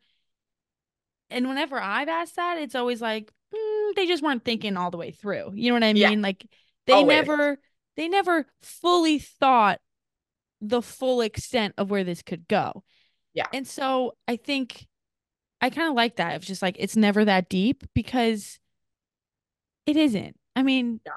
And 1.29 1.47
whenever 1.47 1.79
I've 1.79 2.07
asked 2.07 2.37
that, 2.37 2.57
it's 2.57 2.75
always 2.75 3.01
like, 3.01 3.31
"Mm, 3.53 3.95
they 3.95 4.05
just 4.07 4.23
weren't 4.23 4.45
thinking 4.45 4.77
all 4.77 4.91
the 4.91 4.97
way 4.97 5.11
through. 5.11 5.51
You 5.55 5.69
know 5.69 5.75
what 5.75 5.83
I 5.83 5.93
mean? 5.93 6.19
Yeah. 6.19 6.23
Like 6.23 6.47
they 6.85 6.93
Always. 6.93 7.07
never 7.07 7.59
they 7.97 8.07
never 8.07 8.45
fully 8.61 9.19
thought 9.19 9.79
the 10.61 10.81
full 10.81 11.21
extent 11.21 11.73
of 11.77 11.89
where 11.89 12.03
this 12.03 12.21
could 12.21 12.47
go. 12.47 12.83
Yeah. 13.33 13.47
And 13.53 13.67
so 13.67 14.15
I 14.27 14.37
think 14.37 14.87
I 15.61 15.69
kind 15.69 15.89
of 15.89 15.95
like 15.95 16.15
that. 16.17 16.35
It's 16.35 16.47
just 16.47 16.61
like 16.61 16.77
it's 16.79 16.95
never 16.95 17.25
that 17.25 17.49
deep 17.49 17.83
because 17.93 18.59
it 19.85 19.97
isn't. 19.97 20.37
I 20.57 20.63
mean, 20.63 20.99
Yeah. 21.05 21.13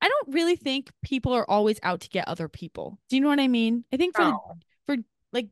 I 0.00 0.08
don't 0.08 0.34
really 0.34 0.56
think 0.56 0.90
people 1.02 1.32
are 1.32 1.48
always 1.48 1.78
out 1.82 2.00
to 2.00 2.08
get 2.08 2.26
other 2.26 2.48
people. 2.48 2.98
Do 3.08 3.16
you 3.16 3.22
know 3.22 3.28
what 3.28 3.38
I 3.40 3.48
mean? 3.48 3.84
I 3.92 3.96
think 3.96 4.16
for 4.16 4.22
the, 4.24 4.30
No. 4.30 4.54
for 4.86 4.96
like 5.32 5.48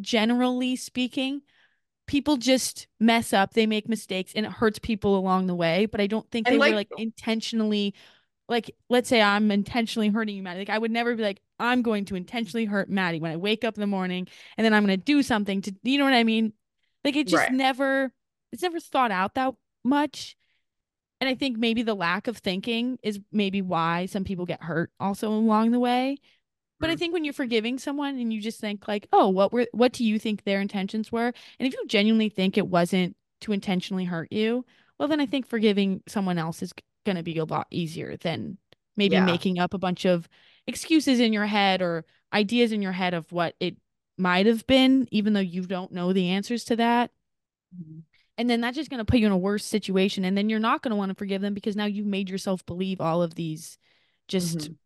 generally 0.00 0.76
speaking, 0.76 1.42
people 2.06 2.36
just 2.36 2.86
mess 2.98 3.32
up, 3.32 3.52
they 3.52 3.66
make 3.66 3.88
mistakes 3.88 4.32
and 4.34 4.44
it 4.44 4.52
hurts 4.52 4.78
people 4.78 5.16
along 5.16 5.46
the 5.46 5.54
way, 5.54 5.86
but 5.86 6.00
I 6.00 6.06
don't 6.06 6.28
think 6.30 6.46
And, 6.46 6.54
they 6.54 6.58
like- 6.58 6.70
were 6.72 6.76
like 6.76 6.90
intentionally 6.98 7.94
like 8.48 8.74
let's 8.88 9.08
say 9.08 9.22
I'm 9.22 9.52
intentionally 9.52 10.08
hurting 10.08 10.34
you, 10.34 10.42
Maddie. 10.42 10.58
Like 10.58 10.70
I 10.70 10.78
would 10.78 10.90
never 10.90 11.14
be 11.14 11.22
like, 11.22 11.40
I'm 11.60 11.82
going 11.82 12.04
to 12.06 12.16
intentionally 12.16 12.64
hurt 12.64 12.90
Maddie 12.90 13.20
when 13.20 13.30
I 13.30 13.36
wake 13.36 13.62
up 13.62 13.74
in 13.76 13.80
the 13.80 13.86
morning 13.86 14.26
and 14.56 14.64
then 14.64 14.74
I'm 14.74 14.82
gonna 14.82 14.96
do 14.96 15.22
something 15.22 15.62
to 15.62 15.72
you 15.84 15.98
know 15.98 16.04
what 16.04 16.14
I 16.14 16.24
mean? 16.24 16.52
Like 17.04 17.14
it 17.14 17.28
just 17.28 17.44
Right. 17.44 17.52
never 17.52 18.12
it's 18.50 18.62
never 18.62 18.80
thought 18.80 19.12
out 19.12 19.34
that 19.34 19.54
much. 19.84 20.36
And 21.20 21.28
I 21.28 21.34
think 21.34 21.58
maybe 21.58 21.82
the 21.82 21.94
lack 21.94 22.28
of 22.28 22.38
thinking 22.38 22.98
is 23.02 23.20
maybe 23.30 23.60
why 23.60 24.06
some 24.06 24.24
people 24.24 24.46
get 24.46 24.62
hurt 24.62 24.90
also 24.98 25.28
along 25.30 25.70
the 25.70 25.78
way. 25.80 26.16
But 26.80 26.90
I 26.90 26.96
Mhm. 26.96 26.98
think 26.98 27.12
when 27.14 27.24
you're 27.24 27.34
forgiving 27.34 27.78
someone 27.78 28.18
and 28.18 28.32
you 28.32 28.40
just 28.40 28.60
think 28.60 28.88
like, 28.88 29.08
oh, 29.12 29.28
what 29.28 29.52
were 29.52 29.66
what 29.72 29.92
do 29.92 30.04
you 30.04 30.18
think 30.18 30.44
their 30.44 30.60
intentions 30.60 31.12
were? 31.12 31.28
And 31.60 31.68
if 31.68 31.74
you 31.74 31.86
genuinely 31.88 32.30
think 32.30 32.58
it 32.58 32.68
wasn't 32.68 33.16
to 33.42 33.52
intentionally 33.52 34.04
hurt 34.06 34.32
you, 34.32 34.64
well 34.98 35.08
then 35.08 35.20
I 35.20 35.26
think 35.26 35.46
forgiving 35.46 36.02
someone 36.08 36.38
else 36.38 36.62
is 36.62 36.72
going 37.06 37.16
to 37.16 37.22
be 37.24 37.38
a 37.38 37.44
lot 37.44 37.68
easier 37.70 38.16
than 38.18 38.58
maybe 38.96 39.14
Yeah. 39.14 39.22
making 39.22 39.58
up 39.58 39.74
a 39.74 39.78
bunch 39.78 40.06
of 40.06 40.28
excuses 40.66 41.20
in 41.20 41.32
your 41.32 41.46
head 41.46 41.82
or 41.82 42.04
ideas 42.32 42.72
in 42.72 42.82
your 42.82 42.92
head 42.92 43.14
of 43.14 43.32
what 43.32 43.56
it 43.60 43.76
might 44.18 44.46
have 44.46 44.66
been 44.66 45.08
even 45.12 45.34
though 45.34 45.40
you 45.40 45.62
don't 45.66 45.92
know 45.92 46.12
the 46.12 46.28
answers 46.30 46.64
to 46.66 46.76
that. 46.76 47.10
Mhm. 47.72 48.04
And 48.40 48.48
then 48.48 48.62
that's 48.62 48.74
just 48.76 48.88
going 48.88 48.98
to 48.98 49.04
put 49.04 49.18
you 49.18 49.26
in 49.26 49.32
a 49.32 49.36
worse 49.36 49.66
situation. 49.66 50.24
And 50.24 50.34
then 50.34 50.48
you're 50.48 50.58
not 50.60 50.80
going 50.80 50.92
to 50.92 50.96
want 50.96 51.10
to 51.10 51.14
forgive 51.14 51.42
them 51.42 51.52
because 51.52 51.76
now 51.76 51.84
you've 51.84 52.06
made 52.06 52.30
yourself 52.30 52.64
believe 52.64 52.98
all 52.98 53.22
of 53.22 53.34
these 53.34 53.76
just 54.28 54.56
Mhm. 54.56 54.76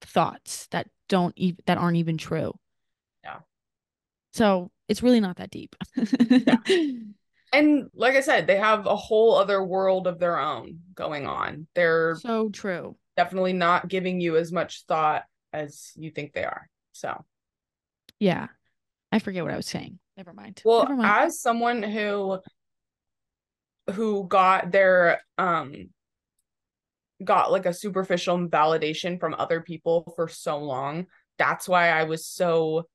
thoughts 0.00 0.68
that 0.68 0.88
don't 1.06 1.34
even 1.36 1.58
that 1.66 1.76
aren't 1.76 1.98
even 1.98 2.16
true. 2.16 2.58
Yeah. 3.22 3.40
So 4.32 4.70
it's 4.88 5.02
really 5.02 5.20
not 5.20 5.36
that 5.36 5.50
deep. 5.50 5.76
And 7.52 7.88
like 7.94 8.14
I 8.14 8.20
said, 8.20 8.46
they 8.46 8.56
have 8.56 8.86
a 8.86 8.96
whole 8.96 9.34
other 9.34 9.62
world 9.62 10.06
of 10.06 10.18
their 10.18 10.38
own 10.38 10.80
going 10.94 11.26
on. 11.26 11.66
They're 11.74 12.16
so 12.16 12.48
true. 12.50 12.96
definitely 13.16 13.54
not 13.54 13.88
giving 13.88 14.20
you 14.20 14.36
as 14.36 14.50
much 14.52 14.84
thought 14.86 15.24
as 15.52 15.92
you 15.96 16.10
think 16.10 16.32
they 16.32 16.44
are. 16.44 16.68
So, 16.92 17.24
Yeah. 18.18 18.48
I 19.10 19.18
forget 19.18 19.44
what 19.44 19.52
I 19.54 19.56
was 19.56 19.66
saying. 19.66 19.98
Never 20.18 20.32
mind. 20.34 20.60
well, 20.64 20.82
Never 20.82 20.96
mind. 20.96 21.26
as 21.26 21.40
someone 21.40 21.82
who 21.82 22.38
who 23.92 24.26
got 24.28 24.70
their 24.70 25.20
um 25.38 25.90
got 27.24 27.50
like 27.50 27.66
a 27.66 27.74
superficial 27.74 28.38
validation 28.48 29.18
from 29.18 29.34
other 29.34 29.60
people 29.60 30.12
for 30.16 30.28
so 30.28 30.58
long, 30.58 31.06
that's 31.36 31.68
why 31.68 31.88
I 31.90 32.04
was 32.04 32.26
so 32.26 32.88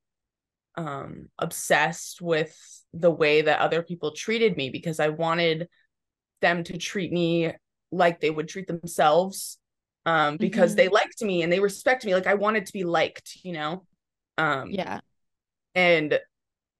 um 0.75 1.29
obsessed 1.37 2.21
with 2.21 2.55
the 2.93 3.11
way 3.11 3.43
that 3.43 3.59
other 3.59 3.83
people 3.83 4.11
treated 4.11 4.57
me 4.57 4.69
because 4.69 4.99
I 4.99 5.09
wanted 5.09 5.67
them 6.41 6.63
to 6.65 6.77
treat 6.77 7.11
me 7.11 7.51
like 7.91 8.19
they 8.19 8.31
would 8.31 8.47
treat 8.49 8.67
themselves 8.67 9.59
um 10.05 10.37
because 10.37 10.73
Mhm. 10.73 10.77
they 10.77 10.87
liked 10.89 11.21
me 11.21 11.43
and 11.43 11.51
they 11.51 11.59
respect 11.59 12.05
me 12.05 12.15
like 12.15 12.27
I 12.27 12.33
wanted 12.35 12.65
to 12.65 12.73
be 12.73 12.83
liked, 12.83 13.37
you 13.43 13.53
know. 13.53 13.85
Um 14.37 14.71
yeah. 14.71 15.01
and 15.75 16.19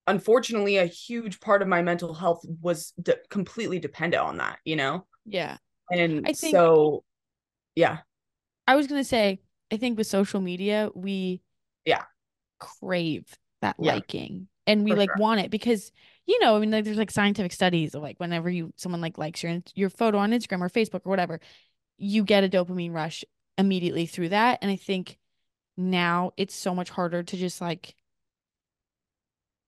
unfortunately 0.08 0.78
a 0.78 0.86
huge 0.86 1.40
part 1.40 1.62
of 1.62 1.68
my 1.68 1.82
mental 1.82 2.14
health 2.14 2.46
was 2.62 2.92
de- 3.02 3.18
completely 3.30 3.80
dependent 3.80 4.22
on 4.24 4.38
that, 4.38 4.60
you 4.66 4.76
know. 4.76 5.06
Yeah. 5.26 5.58
And 5.92 6.26
I 6.28 6.34
think- 6.34 6.56
so 6.56 7.04
yeah. 7.76 8.00
I 8.68 8.76
was 8.76 8.88
gonna 8.88 9.04
say, 9.04 9.40
I 9.72 9.78
think 9.78 9.98
with 9.98 10.08
social 10.08 10.42
media, 10.42 10.90
we 10.94 11.42
Yeah. 11.86 12.04
crave 12.60 13.26
that 13.62 13.76
Yeah. 13.80 13.94
liking 13.96 14.48
and 14.68 14.84
we 14.84 14.92
For 14.92 14.98
like 14.98 15.10
sure. 15.10 15.22
want 15.22 15.42
it 15.42 15.52
because 15.52 15.92
you 16.26 16.40
know, 16.40 16.56
I 16.56 16.60
mean 16.60 16.72
like 16.72 16.86
there's 16.86 16.98
like 16.98 17.12
scientific 17.12 17.52
studies 17.52 17.96
of 17.96 18.02
like 18.02 18.18
whenever 18.18 18.50
you 18.50 18.72
someone 18.78 19.02
like 19.02 19.18
likes 19.18 19.44
your 19.44 19.62
your 19.76 19.90
photo 19.90 20.20
on 20.20 20.32
Instagram 20.32 20.62
or 20.62 20.70
Facebook 20.70 21.02
or 21.06 21.10
whatever, 21.10 21.42
you 21.98 22.24
get 22.24 22.46
a 22.46 22.50
dopamine 22.50 22.94
rush 22.94 23.26
immediately 23.58 24.06
through 24.06 24.30
that. 24.30 24.60
And 24.62 24.72
I 24.72 24.78
think 24.78 25.18
now 25.76 26.32
it's 26.38 26.56
so 26.56 26.74
much 26.74 26.90
harder 26.90 27.24
to 27.24 27.38
just 27.38 27.60
like 27.60 27.96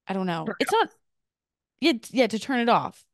I 0.08 0.14
don't 0.14 0.26
know. 0.26 0.46
Turn 0.46 0.56
it 0.60 0.64
It's 0.64 0.72
not 0.72 0.90
yeah, 1.82 1.94
yeah, 2.12 2.28
to 2.28 2.40
turn 2.40 2.60
it 2.60 2.70
off. 2.70 3.06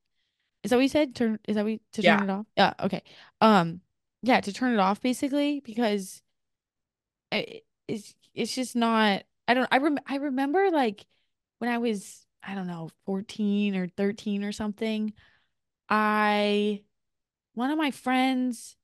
Is 0.64 0.70
that 0.70 0.78
what 0.78 0.84
you 0.84 0.90
said? 0.90 1.16
Turn 1.16 1.40
is 1.48 1.56
that 1.56 1.66
you, 1.66 1.80
to 1.94 2.04
turn 2.04 2.20
Yeah. 2.20 2.24
it 2.24 2.30
off? 2.30 2.46
Yeah, 2.56 2.74
okay. 2.80 3.04
Um 3.40 3.82
yeah, 4.22 4.40
to 4.42 4.54
turn 4.54 4.74
it 4.74 4.80
off 4.80 5.02
basically 5.02 5.62
because 5.62 6.22
I- 7.32 7.62
it's 7.88 8.14
it's 8.34 8.54
just 8.56 8.76
not 8.76 9.24
I 9.48 9.54
don't 9.54 9.68
I 9.72 9.78
rem 9.80 9.98
I 10.06 10.18
remember 10.18 10.70
like 10.72 11.06
when 11.60 11.70
I 11.70 11.78
was 11.78 12.26
I 12.44 12.56
don't 12.56 12.68
know 12.68 12.90
14 13.06 13.76
or 13.76 13.88
13 13.88 14.44
or 14.44 14.52
something 14.52 15.14
I 15.90 16.84
one 17.54 17.72
of 17.72 17.78
my 17.78 17.92
friends 17.92 18.76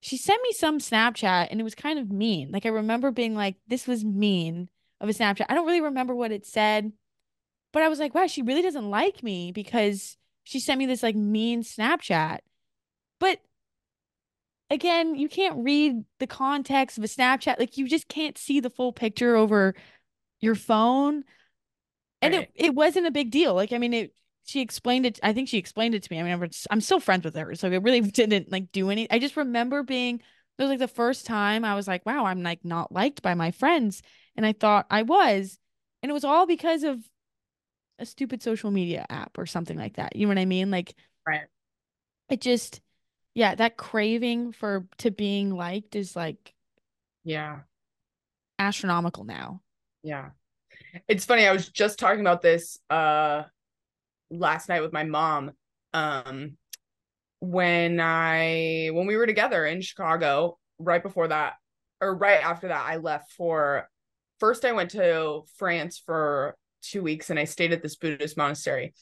she 0.00 0.16
sent 0.16 0.42
me 0.42 0.52
some 0.52 0.78
Snapchat 0.78 1.48
and 1.50 1.60
it 1.60 1.64
was 1.64 1.74
kind 1.74 1.98
of 1.98 2.10
mean 2.10 2.50
like 2.52 2.66
I 2.66 2.70
remember 2.70 3.10
being 3.10 3.34
like 3.34 3.56
this 3.66 3.86
was 3.86 4.04
mean 4.04 4.68
of 5.00 5.08
a 5.08 5.12
Snapchat 5.12 5.46
I 5.48 5.54
don't 5.54 5.66
really 5.66 5.80
remember 5.80 6.14
what 6.14 6.32
it 6.32 6.46
said 6.46 6.92
but 7.74 7.84
I 7.84 7.90
was 7.90 8.00
like 8.00 8.14
wow 8.16 8.28
she 8.28 8.42
really 8.42 8.62
doesn't 8.62 8.90
like 8.90 9.24
me 9.24 9.52
because 9.52 10.18
she 10.44 10.60
sent 10.60 10.80
me 10.80 10.86
this 10.86 11.04
like 11.04 11.16
mean 11.16 11.64
Snapchat 11.64 12.40
but 13.20 13.40
again, 14.70 15.14
you 15.14 15.28
can't 15.28 15.64
read 15.64 16.04
the 16.18 16.26
context 16.26 16.98
of 16.98 17.04
a 17.04 17.08
Snapchat. 17.08 17.58
Like 17.58 17.76
you 17.76 17.88
just 17.88 18.08
can't 18.08 18.38
see 18.38 18.60
the 18.60 18.70
full 18.70 18.92
picture 18.92 19.36
over 19.36 19.74
your 20.40 20.54
phone. 20.54 21.24
And 22.22 22.34
Right. 22.34 22.48
it, 22.54 22.66
it 22.66 22.74
wasn't 22.74 23.06
a 23.06 23.10
big 23.10 23.30
deal. 23.30 23.54
Like, 23.54 23.72
I 23.72 23.78
mean, 23.78 23.92
it 23.94 24.14
she 24.46 24.60
explained 24.60 25.06
it. 25.06 25.18
I 25.22 25.32
think 25.32 25.48
she 25.48 25.58
explained 25.58 25.94
it 25.94 26.02
to 26.02 26.12
me. 26.12 26.20
I 26.20 26.22
mean, 26.22 26.32
I'm, 26.32 26.50
I'm 26.70 26.80
still 26.80 27.00
friends 27.00 27.24
with 27.24 27.34
her. 27.36 27.54
So 27.54 27.70
it 27.70 27.82
really 27.82 28.00
didn't 28.02 28.52
like 28.52 28.72
do 28.72 28.90
any. 28.90 29.10
I 29.10 29.18
just 29.18 29.36
remember 29.36 29.82
being 29.82 30.16
it 30.58 30.62
was 30.62 30.70
like 30.70 30.78
the 30.78 30.88
first 30.88 31.26
time 31.26 31.64
I 31.64 31.74
was 31.74 31.88
like, 31.88 32.06
wow, 32.06 32.26
I'm 32.26 32.42
like 32.42 32.64
not 32.64 32.92
liked 32.92 33.22
by 33.22 33.34
my 33.34 33.50
friends. 33.50 34.02
And 34.36 34.46
I 34.46 34.52
thought 34.52 34.86
I 34.90 35.02
was. 35.02 35.58
And 36.02 36.10
it 36.10 36.12
was 36.12 36.24
all 36.24 36.46
because 36.46 36.84
of 36.84 36.98
a 37.98 38.06
stupid 38.06 38.42
social 38.42 38.70
media 38.70 39.06
app 39.08 39.38
or 39.38 39.46
something 39.46 39.78
like 39.78 39.96
that. 39.96 40.16
You 40.16 40.26
know 40.26 40.30
what 40.30 40.38
I 40.38 40.44
mean? 40.46 40.70
Like 40.70 40.94
Right. 41.26 41.46
it 42.28 42.40
just 42.40 42.80
yeah, 43.34 43.54
that 43.56 43.76
craving 43.76 44.52
for 44.52 44.86
to 44.98 45.10
being 45.10 45.50
liked 45.50 45.96
is 45.96 46.14
like 46.14 46.54
Yeah. 47.24 47.60
astronomical 48.58 49.24
now. 49.24 49.60
Yeah. 50.02 50.30
It's 51.08 51.24
funny, 51.24 51.46
I 51.46 51.52
was 51.52 51.68
just 51.68 51.98
talking 51.98 52.20
about 52.20 52.42
this 52.42 52.78
uh 52.90 53.44
last 54.30 54.68
night 54.68 54.82
with 54.82 54.92
my 54.92 55.04
mom. 55.04 55.52
Um 55.92 56.56
when 57.40 58.00
I 58.00 58.90
when 58.92 59.06
we 59.06 59.16
were 59.16 59.26
together 59.26 59.66
in 59.66 59.80
Chicago, 59.82 60.58
right 60.78 61.02
before 61.02 61.28
that 61.28 61.54
or 62.00 62.14
right 62.16 62.42
after 62.42 62.68
that, 62.68 62.86
I 62.86 62.96
left 62.96 63.32
for 63.32 63.88
first 64.40 64.64
I 64.64 64.72
went 64.72 64.90
to 64.92 65.42
France 65.56 66.02
for 66.04 66.56
2 66.90 67.02
weeks 67.02 67.30
and 67.30 67.38
I 67.38 67.44
stayed 67.44 67.72
at 67.72 67.82
this 67.82 67.96
Buddhist 67.96 68.36
monastery. 68.36 68.94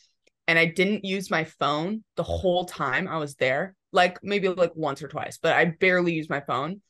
And 0.49 0.59
I 0.59 0.67
didn't 0.67 1.05
use 1.05 1.31
my 1.31 1.45
phone 1.45 2.03
the 2.17 2.25
whole 2.25 2.65
time 2.65 3.07
I 3.07 3.19
was 3.19 3.37
there. 3.37 3.77
Like 3.93 4.19
maybe 4.23 4.49
like 4.49 4.75
once 4.75 5.03
or 5.03 5.09
twice, 5.09 5.39
but 5.39 5.55
I 5.55 5.67
barely 5.67 6.15
used 6.15 6.31
my 6.31 6.41
phone. 6.41 6.81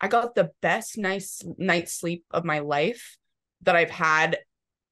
I 0.00 0.08
got 0.08 0.34
the 0.34 0.50
best 0.60 0.98
nice 0.98 1.42
night's 1.56 1.94
sleep 1.94 2.24
of 2.30 2.44
my 2.44 2.58
life 2.60 3.16
that 3.62 3.76
I've 3.76 3.90
had 3.90 4.38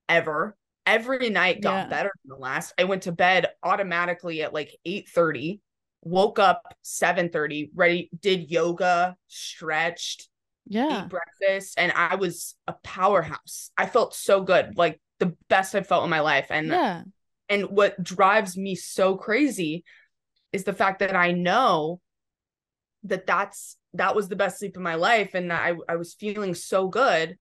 ever. 0.08 0.56
Every 0.86 1.30
night 1.30 1.60
got 1.60 1.72
Yeah. 1.72 1.88
better 1.88 2.12
than 2.24 2.30
the 2.30 2.42
last. 2.42 2.72
I 2.78 2.84
went 2.84 3.02
to 3.02 3.12
bed 3.12 3.48
automatically 3.62 4.42
at 4.42 4.54
like 4.54 4.76
8:30, 4.84 5.60
woke 6.02 6.38
up 6.38 6.62
7:30, 6.82 7.70
ready, 7.74 8.08
did 8.18 8.50
yoga, 8.50 9.16
stretched, 9.26 10.28
Yeah. 10.66 11.02
ate 11.02 11.08
breakfast, 11.08 11.74
and 11.78 11.92
I 11.92 12.14
was 12.14 12.56
a 12.66 12.74
powerhouse. 12.84 13.70
I 13.76 13.86
felt 13.86 14.14
so 14.14 14.42
good, 14.42 14.76
like 14.76 15.00
the 15.18 15.36
best 15.48 15.74
I've 15.74 15.86
felt 15.86 16.04
in 16.04 16.10
my 16.10 16.20
life. 16.20 16.46
And 16.50 16.70
Yeah. 16.70 17.02
and 17.48 17.64
what 17.70 18.02
drives 18.02 18.56
me 18.56 18.74
so 18.74 19.16
crazy 19.16 19.84
is 20.52 20.64
the 20.64 20.72
fact 20.72 20.98
that 21.00 21.14
I 21.14 21.32
know 21.32 22.00
that 23.04 23.26
that's 23.26 23.76
that 23.94 24.14
was 24.16 24.28
the 24.28 24.36
best 24.36 24.58
sleep 24.58 24.76
of 24.76 24.82
my 24.82 24.94
life 24.96 25.34
and 25.34 25.52
I 25.52 25.74
I 25.88 25.96
was 25.96 26.14
feeling 26.14 26.54
so 26.54 26.88
good. 26.88 27.38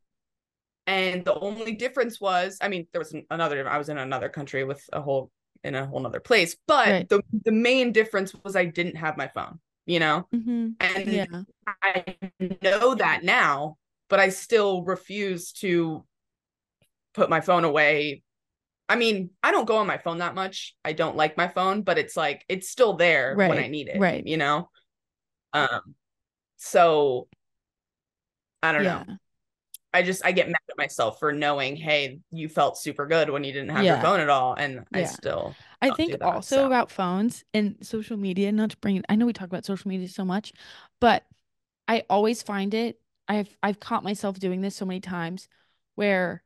And 0.87 1.25
the 1.25 1.33
only 1.39 1.73
difference 1.73 2.21
was, 2.21 2.57
I 2.61 2.67
mean, 2.67 2.87
there 2.91 2.99
was 2.99 3.15
another 3.31 3.67
I 3.67 3.77
was 3.77 3.89
in 3.89 3.97
another 3.97 4.29
country 4.29 4.63
with 4.63 4.83
a 4.93 5.01
whole 5.01 5.31
in 5.63 5.73
a 5.75 5.85
whole 5.85 5.99
nother 5.99 6.19
place. 6.19 6.55
But 6.67 6.89
Right. 6.89 7.09
the 7.09 7.21
the 7.43 7.51
main 7.51 7.91
difference 7.91 8.33
was 8.43 8.55
I 8.55 8.65
didn't 8.65 8.97
have 8.97 9.17
my 9.17 9.27
phone, 9.27 9.59
you 9.85 9.99
know? 9.99 10.27
Mm-hmm. 10.33 10.69
And 10.79 11.07
Yeah. 11.07 11.25
I 11.81 12.15
know 12.61 12.95
that 12.95 13.23
now, 13.23 13.77
but 14.09 14.19
I 14.19 14.29
still 14.29 14.83
refuse 14.83 15.51
to 15.53 16.05
put 17.15 17.29
my 17.29 17.41
phone 17.41 17.63
away. 17.63 18.23
I 18.87 18.95
mean, 18.95 19.31
I 19.41 19.51
don't 19.51 19.65
go 19.65 19.77
on 19.77 19.87
my 19.87 19.97
phone 19.97 20.19
that 20.19 20.35
much. 20.35 20.75
I 20.85 20.93
don't 20.93 21.15
like 21.15 21.37
my 21.37 21.47
phone, 21.47 21.81
but 21.81 21.97
it's 21.97 22.15
like 22.15 22.45
it's 22.47 22.69
still 22.69 22.93
there 22.93 23.35
when 23.35 23.57
I 23.57 23.67
need 23.67 23.87
it, 23.87 23.99
Right. 23.99 24.25
you 24.25 24.37
know? 24.37 24.69
Um 25.53 25.95
so 26.57 27.27
I 28.63 28.71
don't 28.71 28.83
Yeah. 28.83 29.03
know. 29.05 29.17
I 29.93 30.01
just 30.03 30.25
I 30.25 30.33
get 30.33 30.47
mad 30.47 30.57
at 30.69 30.77
myself 30.77 31.19
for 31.19 31.31
knowing, 31.31 31.77
hey, 31.77 32.19
you 32.31 32.49
felt 32.49 32.77
super 32.77 33.05
good 33.07 33.29
when 33.29 33.43
you 33.45 33.53
didn't 33.53 33.69
have 33.69 33.85
your 33.85 33.97
phone 33.97 34.19
at 34.19 34.29
all, 34.29 34.53
and 34.53 34.85
I 34.93 35.03
still 35.05 35.55
I 35.81 35.91
think 35.91 36.11
that, 36.11 36.21
also 36.23 36.41
so. 36.41 36.65
about 36.65 36.91
phones 36.91 37.45
and 37.53 37.77
social 37.81 38.17
media, 38.17 38.51
not 38.51 38.71
to 38.71 38.77
bring 38.77 38.97
it, 38.97 39.05
I 39.07 39.15
know 39.15 39.25
we 39.25 39.33
talk 39.33 39.47
about 39.47 39.65
social 39.65 39.87
media 39.87 40.09
so 40.09 40.25
much, 40.25 40.51
but 40.99 41.23
I 41.87 42.03
always 42.09 42.43
find 42.43 42.73
it, 42.73 42.99
I've 43.27 43.55
I've 43.63 43.79
caught 43.79 44.03
myself 44.03 44.37
doing 44.39 44.61
this 44.61 44.75
so 44.75 44.85
many 44.85 44.99
times 44.99 45.47
where 45.95 46.43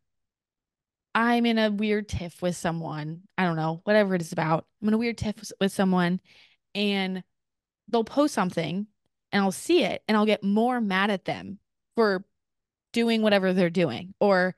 I'm 1.20 1.46
in 1.46 1.58
a 1.58 1.70
weird 1.70 2.08
tiff 2.08 2.42
with 2.42 2.56
someone. 2.56 3.24
I 3.38 3.44
don't 3.44 3.58
know, 3.58 3.82
whatever 3.84 4.16
it 4.16 4.22
is 4.22 4.32
about. 4.32 4.66
I'm 4.82 4.88
in 4.88 4.94
a 4.94 4.98
weird 4.98 5.18
tiff 5.18 5.52
with, 5.60 5.74
someone 5.74 6.22
and 6.74 7.24
they'll 7.90 8.06
post 8.06 8.34
something 8.34 8.88
and 9.34 9.44
I'll 9.44 9.52
see 9.52 9.84
it 9.84 10.02
and 10.08 10.16
I'll 10.16 10.26
get 10.26 10.46
more 10.46 10.80
mad 10.80 11.12
at 11.12 11.26
them 11.26 11.60
for 11.98 12.24
doing 12.94 13.22
whatever 13.22 13.52
they're 13.52 13.70
doing. 13.70 14.14
Or 14.22 14.56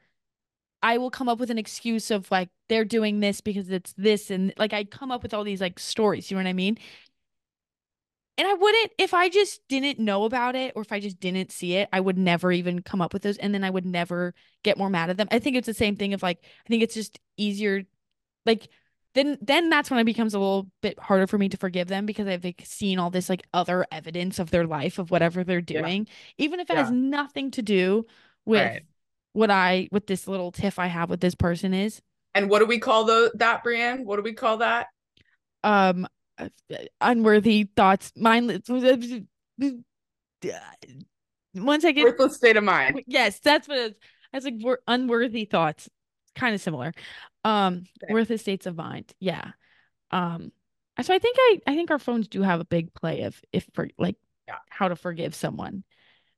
I 0.84 1.00
will 1.00 1.10
come 1.10 1.28
up 1.28 1.40
with 1.40 1.50
an 1.50 1.58
excuse 1.58 2.12
of 2.12 2.30
like 2.30 2.50
they're 2.70 2.86
doing 2.86 3.22
this 3.22 3.42
because 3.42 3.72
it's 3.72 3.96
this 3.98 4.30
and 4.30 4.54
like 4.56 4.72
I 4.72 4.84
come 4.84 5.10
up 5.10 5.24
with 5.24 5.34
all 5.34 5.44
these 5.44 5.62
like 5.62 5.80
stories, 5.80 6.30
you 6.30 6.38
know 6.38 6.44
what 6.44 6.50
I 6.50 6.54
mean? 6.54 6.78
And 8.38 8.48
I 8.48 8.54
wouldn't 8.54 8.92
if 8.98 9.14
I 9.14 9.30
just 9.30 9.62
didn't 9.68 10.00
know 10.00 10.24
about 10.24 10.56
it 10.56 10.74
or 10.76 10.82
if 10.82 10.92
I 10.92 11.00
just 11.00 11.20
didn't 11.20 11.52
see 11.52 11.76
it, 11.76 11.90
I 11.94 12.00
would 12.00 12.18
never 12.18 12.52
even 12.52 12.82
come 12.82 13.02
up 13.02 13.14
with 13.14 13.22
those 13.24 13.38
and 13.38 13.54
then 13.54 13.64
I 13.64 13.70
would 13.70 13.86
never 13.86 14.34
get 14.64 14.78
more 14.78 14.90
mad 14.90 15.10
at 15.10 15.18
them. 15.18 15.28
I 15.32 15.40
think 15.40 15.56
it's 15.56 15.68
the 15.68 15.74
same 15.74 15.96
thing 15.96 16.14
of 16.14 16.24
like 16.24 16.40
I 16.44 16.70
think 16.70 16.82
it's 16.84 16.96
just 16.96 17.20
easier 17.38 17.84
like 18.46 18.70
then 19.14 19.38
then 19.42 19.70
that's 19.70 19.92
when 19.92 20.00
it 20.00 20.06
becomes 20.06 20.34
a 20.34 20.40
little 20.40 20.68
bit 20.82 20.98
harder 20.98 21.28
for 21.28 21.38
me 21.38 21.50
to 21.50 21.58
forgive 21.58 21.88
them 21.90 22.06
because 22.06 22.28
I've 22.28 22.44
like 22.44 22.64
seen 22.66 22.98
all 22.98 23.10
this 23.10 23.30
like 23.30 23.46
other 23.54 23.86
evidence 23.92 24.40
of 24.40 24.52
their 24.52 24.66
life 24.66 25.00
of 25.00 25.12
whatever 25.12 25.44
they're 25.44 25.64
Yeah. 25.68 25.82
doing, 25.82 26.08
even 26.38 26.60
if 26.60 26.70
it 26.70 26.78
has 26.78 26.90
nothing 26.90 27.52
to 27.52 27.62
do 27.62 28.06
with 28.46 28.62
Right. 28.62 28.84
what 29.34 29.52
I 29.52 29.90
with 29.92 30.08
this 30.08 30.28
little 30.28 30.52
tiff 30.52 30.80
I 30.80 30.88
have 30.88 31.10
with 31.10 31.20
this 31.20 31.36
person 31.36 31.74
is. 31.74 32.02
And 32.34 32.50
what 32.50 32.60
do 32.60 32.66
we 32.66 32.80
call 32.80 33.04
the 33.04 33.32
that, 33.36 33.64
Brienne? 33.64 34.06
What 34.06 34.16
do 34.16 34.22
we 34.24 34.34
call 34.34 34.58
that? 34.58 34.88
Um 35.64 36.08
unworthy 37.00 37.70
thoughts, 37.76 38.12
mindless 38.16 38.62
one 41.54 41.82
second. 41.82 42.04
Worthless 42.04 42.36
state 42.38 42.58
of 42.58 42.64
mind. 42.64 43.04
Yes, 43.08 43.40
that's 43.40 43.68
what 43.68 43.78
it 43.78 43.92
is. 43.92 43.98
That's 44.32 44.46
like 44.46 44.56
wor- 44.60 44.80
unworthy 44.88 45.46
thoughts. 45.46 45.90
Kind 46.36 46.56
of 46.56 46.62
similar. 46.62 46.94
Um, 47.44 47.84
Okay. 48.04 48.14
worthless 48.14 48.42
states 48.42 48.66
of 48.66 48.76
mind. 48.78 49.12
Yeah. 49.20 49.52
Um, 50.12 50.52
so 51.02 51.14
I 51.14 51.20
think 51.20 51.36
I 51.40 51.60
I 51.68 51.76
think 51.76 51.92
our 51.92 52.00
phones 52.00 52.28
do 52.28 52.42
have 52.42 52.60
a 52.60 52.66
big 52.66 52.94
play 52.94 53.24
of 53.24 53.40
if 53.52 53.66
for 53.74 53.90
like 53.98 54.16
Yeah. 54.48 54.60
how 54.70 54.88
to 54.88 54.96
forgive 54.96 55.36
someone 55.36 55.84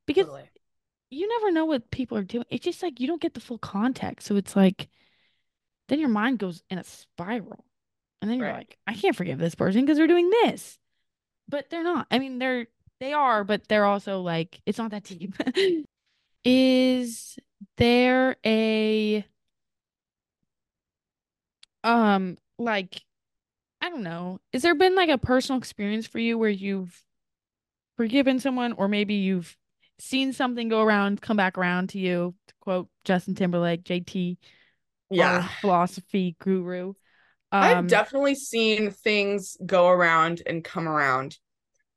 because 0.06 0.26
Totally. 0.26 0.48
you 1.10 1.28
never 1.28 1.52
know 1.52 1.66
what 1.66 1.90
people 1.90 2.18
are 2.18 2.24
doing. 2.24 2.46
It's 2.50 2.64
just 2.64 2.82
like 2.82 2.98
you 3.00 3.06
don't 3.06 3.20
get 3.22 3.34
the 3.34 3.40
full 3.40 3.58
context, 3.58 4.26
so 4.26 4.36
it's 4.36 4.56
like 4.56 4.88
then 5.88 6.00
your 6.00 6.08
mind 6.08 6.38
goes 6.38 6.62
in 6.70 6.78
a 6.78 6.84
spiral, 6.84 7.64
and 8.24 8.30
then 8.32 8.40
you're 8.40 8.48
Right. 8.48 8.58
like, 8.58 8.78
I 8.86 8.94
can't 8.94 9.16
forgive 9.16 9.38
this 9.38 9.54
person 9.54 9.82
because 9.82 9.98
they're 9.98 10.06
doing 10.06 10.30
this, 10.30 10.78
but 11.48 11.70
they're 11.70 11.84
not. 11.84 12.06
I 12.10 12.18
mean, 12.18 12.38
they're 12.38 12.66
they 13.00 13.12
are, 13.12 13.44
but 13.44 13.68
they're 13.68 13.86
also 13.86 14.20
like 14.22 14.60
it's 14.66 14.78
not 14.78 14.92
that 14.92 15.04
deep. 15.04 15.34
Is 16.44 17.38
there 17.78 18.36
a 18.44 19.24
um 21.82 22.36
like 22.58 23.02
I 23.82 23.90
don't 23.90 24.02
know. 24.04 24.40
Is 24.52 24.62
there 24.62 24.74
been 24.74 24.96
like 24.96 25.10
a 25.10 25.18
personal 25.18 25.58
experience 25.58 26.06
for 26.06 26.18
you 26.18 26.38
where 26.38 26.50
you've 26.50 27.02
forgiven 27.96 28.40
someone 28.40 28.72
or 28.74 28.88
maybe 28.88 29.14
you've 29.14 29.56
seen 29.98 30.32
something 30.32 30.68
go 30.68 30.82
around, 30.82 31.20
come 31.22 31.36
back 31.36 31.58
around 31.58 31.90
to 31.90 31.98
you, 31.98 32.34
to 32.48 32.54
quote 32.60 32.88
Justin 33.04 33.34
Timberlake, 33.34 33.84
JT, 33.84 34.38
Yeah. 35.10 35.48
philosophy 35.60 36.36
guru. 36.40 36.94
I've 37.62 37.78
Um, 37.78 37.86
definitely 37.86 38.34
seen 38.34 38.90
things 38.90 39.56
go 39.64 39.88
around 39.88 40.42
and 40.46 40.64
come 40.64 40.88
around, 40.88 41.38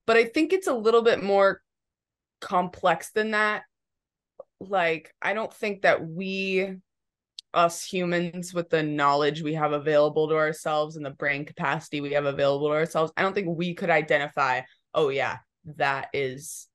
but 0.05 0.17
I 0.17 0.25
think 0.25 0.53
it's 0.53 0.67
a 0.67 0.73
little 0.73 1.01
bit 1.01 1.23
more 1.23 1.61
complex 2.41 3.11
than 3.11 3.31
that. 3.31 3.63
Like, 4.59 5.13
I 5.21 5.33
don't 5.33 5.53
think 5.53 5.81
that 5.83 6.07
we, 6.07 6.75
us 7.53 7.83
humans, 7.83 8.53
with 8.53 8.69
the 8.69 8.83
knowledge 8.83 9.41
we 9.41 9.53
have 9.55 9.71
available 9.71 10.29
to 10.29 10.35
ourselves 10.35 10.95
and 10.95 11.05
the 11.05 11.11
brain 11.11 11.45
capacity 11.45 12.01
we 12.01 12.13
have 12.13 12.25
available 12.25 12.67
to 12.69 12.73
ourselves, 12.73 13.11
I 13.17 13.21
don't 13.21 13.33
think 13.33 13.47
we 13.49 13.73
could 13.73 13.89
identify, 13.89 14.61
oh, 14.93 15.09
yeah, 15.09 15.37
that 15.75 16.09
is 16.13 16.67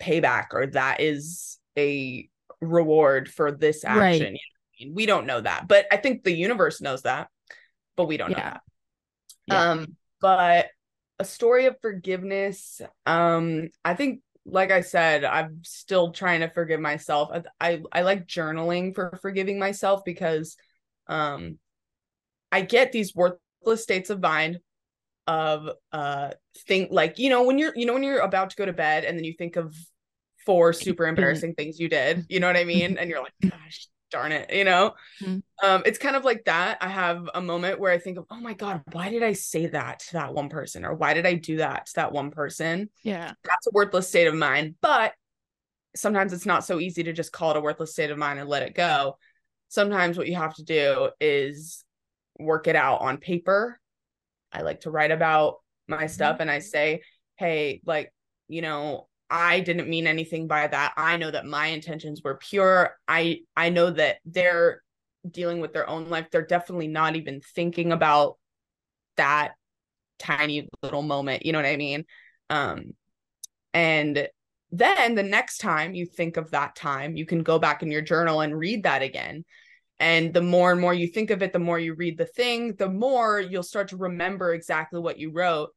payback 0.00 0.48
or 0.52 0.66
that 0.68 1.00
is 1.00 1.58
a 1.78 2.28
reward 2.60 3.30
for 3.30 3.52
this 3.52 3.84
Right. 3.84 4.12
action. 4.12 4.26
You 4.26 4.32
know 4.32 4.38
I 4.80 4.84
mean? 4.84 4.94
We 4.94 5.06
don't 5.06 5.26
know 5.26 5.40
that, 5.40 5.68
but 5.68 5.86
I 5.90 5.96
think 5.96 6.24
the 6.24 6.32
universe 6.32 6.80
knows 6.80 7.02
that, 7.02 7.28
but 7.96 8.06
we 8.06 8.16
don't 8.16 8.30
know 8.30 8.36
that. 8.36 8.60
Yeah. 9.46 9.70
Um, 9.70 9.96
but 10.20 10.66
a 11.18 11.24
story 11.24 11.66
of 11.66 11.76
forgiveness. 11.80 12.80
Um, 13.04 13.68
I 13.84 13.94
think, 13.94 14.20
like 14.44 14.70
I 14.70 14.82
said, 14.82 15.24
I'm 15.24 15.62
still 15.64 16.12
trying 16.12 16.40
to 16.40 16.48
forgive 16.48 16.80
myself. 16.80 17.30
I 17.32 17.42
I, 17.60 17.82
I 17.92 18.02
like 18.02 18.26
journaling 18.26 18.94
for 18.94 19.18
forgiving 19.22 19.58
myself 19.58 20.04
because, 20.04 20.56
um, 21.08 21.58
I 22.52 22.60
get 22.60 22.92
these 22.92 23.14
worthless 23.14 23.82
states 23.82 24.10
of 24.10 24.20
mind 24.20 24.60
of 25.26 25.68
uh 25.92 26.30
think 26.68 26.88
like 26.92 27.18
you 27.18 27.28
know 27.28 27.42
when 27.42 27.58
you're 27.58 27.72
you 27.76 27.84
know 27.84 27.92
when 27.92 28.02
you're 28.02 28.20
about 28.20 28.50
to 28.50 28.56
go 28.56 28.64
to 28.64 28.72
bed 28.72 29.04
and 29.04 29.18
then 29.18 29.24
you 29.24 29.32
think 29.32 29.56
of 29.56 29.74
four 30.44 30.72
super 30.72 31.06
embarrassing 31.06 31.54
things 31.54 31.80
you 31.80 31.88
did 31.88 32.24
you 32.28 32.38
know 32.38 32.46
what 32.46 32.56
i 32.56 32.64
mean 32.64 32.96
and 32.96 33.10
you're 33.10 33.20
like 33.20 33.32
gosh 33.42 33.88
darn 34.10 34.32
it 34.32 34.52
you 34.52 34.64
know? 34.64 34.94
Mhm. 35.22 35.42
um 35.62 35.82
it's 35.84 35.98
kind 35.98 36.16
of 36.16 36.24
like 36.24 36.44
that. 36.44 36.78
I 36.80 36.88
have 36.88 37.28
a 37.34 37.40
moment 37.40 37.80
where 37.80 37.92
i 37.92 37.98
think 37.98 38.18
of 38.18 38.26
oh 38.30 38.40
my 38.40 38.54
god 38.54 38.82
why 38.92 39.10
did 39.10 39.22
i 39.22 39.32
say 39.32 39.66
that 39.66 40.00
to 40.00 40.12
that 40.14 40.34
one 40.34 40.48
person? 40.48 40.84
Or 40.84 40.94
why 40.94 41.14
did 41.14 41.26
i 41.26 41.34
do 41.34 41.56
that 41.58 41.86
to 41.86 41.92
that 41.96 42.12
one 42.12 42.30
person? 42.30 42.90
Yeah. 43.02 43.32
that's 43.44 43.66
a 43.66 43.70
worthless 43.72 44.08
state 44.08 44.26
of 44.26 44.34
mind 44.34 44.76
but 44.80 45.12
sometimes 45.94 46.32
it's 46.32 46.46
not 46.46 46.64
so 46.64 46.78
easy 46.78 47.02
to 47.04 47.12
just 47.12 47.32
call 47.32 47.50
it 47.52 47.56
a 47.56 47.60
worthless 47.60 47.92
state 47.92 48.10
of 48.10 48.18
mind 48.18 48.38
and 48.38 48.48
let 48.48 48.62
it 48.62 48.74
go. 48.74 49.16
Sometimes 49.68 50.18
what 50.18 50.28
you 50.28 50.36
have 50.36 50.54
to 50.56 50.62
do 50.62 51.08
is 51.20 51.84
work 52.38 52.66
it 52.68 52.76
out 52.76 53.00
on 53.00 53.16
paper. 53.16 53.80
I 54.52 54.60
like 54.62 54.80
to 54.82 54.90
write 54.90 55.10
about 55.10 55.56
my 55.88 56.06
stuff 56.08 56.38
and 56.40 56.50
i 56.50 56.58
say 56.58 57.00
hey 57.36 57.80
like 57.86 58.12
you 58.48 58.60
know 58.60 59.06
i 59.30 59.60
didn't 59.60 59.88
mean 59.88 60.06
anything 60.06 60.46
by 60.46 60.66
that. 60.66 60.92
I 60.96 61.16
know 61.16 61.30
that 61.30 61.46
my 61.46 61.66
intentions 61.68 62.22
were 62.22 62.36
pure. 62.36 62.96
I 63.08 63.40
i 63.56 63.68
know 63.70 63.90
that 63.90 64.18
they're 64.24 64.82
dealing 65.28 65.60
with 65.60 65.72
their 65.72 65.88
own 65.88 66.08
life. 66.08 66.28
They're 66.30 66.46
definitely 66.46 66.88
not 66.88 67.16
even 67.16 67.40
thinking 67.40 67.92
about 67.92 68.38
that 69.16 69.52
tiny 70.18 70.68
little 70.82 71.02
moment 71.02 71.44
you 71.44 71.52
know 71.52 71.58
what 71.58 71.66
i 71.66 71.76
mean? 71.76 72.04
Um 72.50 72.92
and 73.74 74.28
then 74.72 75.14
the 75.14 75.22
next 75.22 75.58
time 75.58 75.94
you 75.94 76.06
think 76.06 76.36
of 76.36 76.50
that 76.50 76.74
time, 76.74 77.16
you 77.16 77.24
can 77.26 77.42
go 77.42 77.58
back 77.58 77.82
in 77.82 77.90
your 77.90 78.02
journal 78.02 78.40
and 78.40 78.58
read 78.58 78.82
that 78.82 79.02
again. 79.02 79.44
And 79.98 80.34
the 80.34 80.42
more 80.42 80.72
and 80.72 80.80
more 80.80 80.92
you 80.92 81.08
think 81.08 81.30
of 81.30 81.42
it, 81.42 81.52
the 81.52 81.58
more 81.58 81.78
you 81.78 81.94
read 81.94 82.18
the 82.18 82.26
thing, 82.26 82.74
the 82.74 82.88
more 82.88 83.40
you'll 83.40 83.62
start 83.62 83.88
to 83.88 83.96
remember 83.96 84.52
exactly 84.52 85.00
what 85.00 85.18
you 85.18 85.30
wrote 85.30 85.70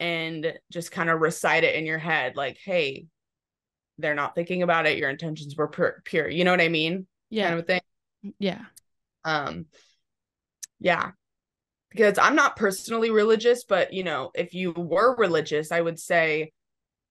and 0.00 0.54
just 0.72 0.90
kind 0.90 1.10
of 1.10 1.20
recite 1.20 1.62
it 1.62 1.76
in 1.76 1.84
your 1.86 1.98
head 1.98 2.34
like, 2.34 2.58
hey, 2.64 3.06
they're 3.98 4.14
not 4.14 4.34
thinking 4.34 4.62
about 4.62 4.86
it. 4.86 4.98
Your 4.98 5.10
intentions 5.10 5.54
were 5.54 5.68
pure. 5.68 6.02
pure. 6.04 6.28
You 6.28 6.44
know 6.44 6.50
what 6.50 6.60
I 6.62 6.68
mean? 6.68 7.06
Yeah. 7.28 7.48
Kind 7.48 7.60
of 7.60 7.66
thing. 7.66 7.80
Yeah. 8.38 8.64
Um, 9.24 9.66
yeah. 10.80 11.10
Because 11.90 12.18
I'm 12.18 12.34
not 12.34 12.56
personally 12.56 13.10
religious, 13.10 13.64
but 13.64 13.92
you 13.92 14.02
know, 14.02 14.30
if 14.34 14.54
you 14.54 14.72
were 14.72 15.14
religious, 15.16 15.70
I 15.70 15.80
would 15.80 15.98
say 15.98 16.52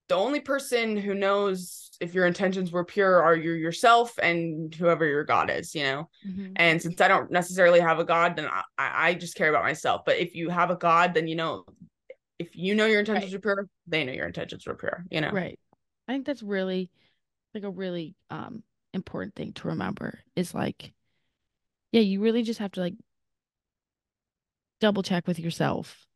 the 0.07 0.15
only 0.15 0.39
person 0.39 0.97
who 0.97 1.13
knows 1.13 1.91
if 2.01 2.15
your 2.15 2.25
intentions 2.25 2.71
were 2.71 2.85
pure 2.85 3.21
are 3.21 3.35
you 3.35 3.51
yourself 3.51 4.17
and 4.23 4.73
whoever 4.73 5.05
your 5.05 5.25
God 5.25 5.51
is, 5.51 5.75
you 5.75 5.83
know. 5.83 6.09
Mhm. 6.25 6.53
And 6.55 6.81
since 6.81 6.99
I 7.01 7.07
don't 7.07 7.29
necessarily 7.29 7.81
have 7.81 7.99
a 7.99 8.05
God, 8.05 8.35
then 8.35 8.47
I, 8.47 8.63
I 8.77 9.13
just 9.13 9.35
care 9.35 9.49
about 9.49 9.63
myself. 9.63 10.03
But 10.05 10.17
if 10.17 10.33
you 10.33 10.49
have 10.49 10.71
a 10.71 10.75
God, 10.75 11.13
then 11.13 11.27
you 11.27 11.35
know, 11.35 11.65
if 12.39 12.55
you 12.55 12.75
know 12.75 12.85
your 12.85 12.99
intentions 12.99 13.33
Right. 13.33 13.35
are 13.35 13.39
pure, 13.39 13.69
they 13.87 14.03
know 14.03 14.13
your 14.13 14.27
intentions 14.27 14.65
are 14.67 14.75
pure, 14.75 15.05
you 15.11 15.21
know. 15.21 15.31
Right. 15.31 15.59
I 16.07 16.13
think 16.13 16.25
that's 16.25 16.41
really 16.43 16.89
like 17.53 17.63
a 17.63 17.69
really 17.69 18.15
um 18.29 18.63
important 18.93 19.35
thing 19.35 19.53
to 19.53 19.67
remember 19.67 20.19
is 20.35 20.53
like 20.53 20.93
yeah, 21.91 22.01
you 22.01 22.21
really 22.21 22.43
just 22.43 22.59
have 22.59 22.71
to 22.73 22.79
like 22.81 22.93
double 24.79 25.03
check 25.03 25.27
with 25.27 25.39
yourself 25.39 26.07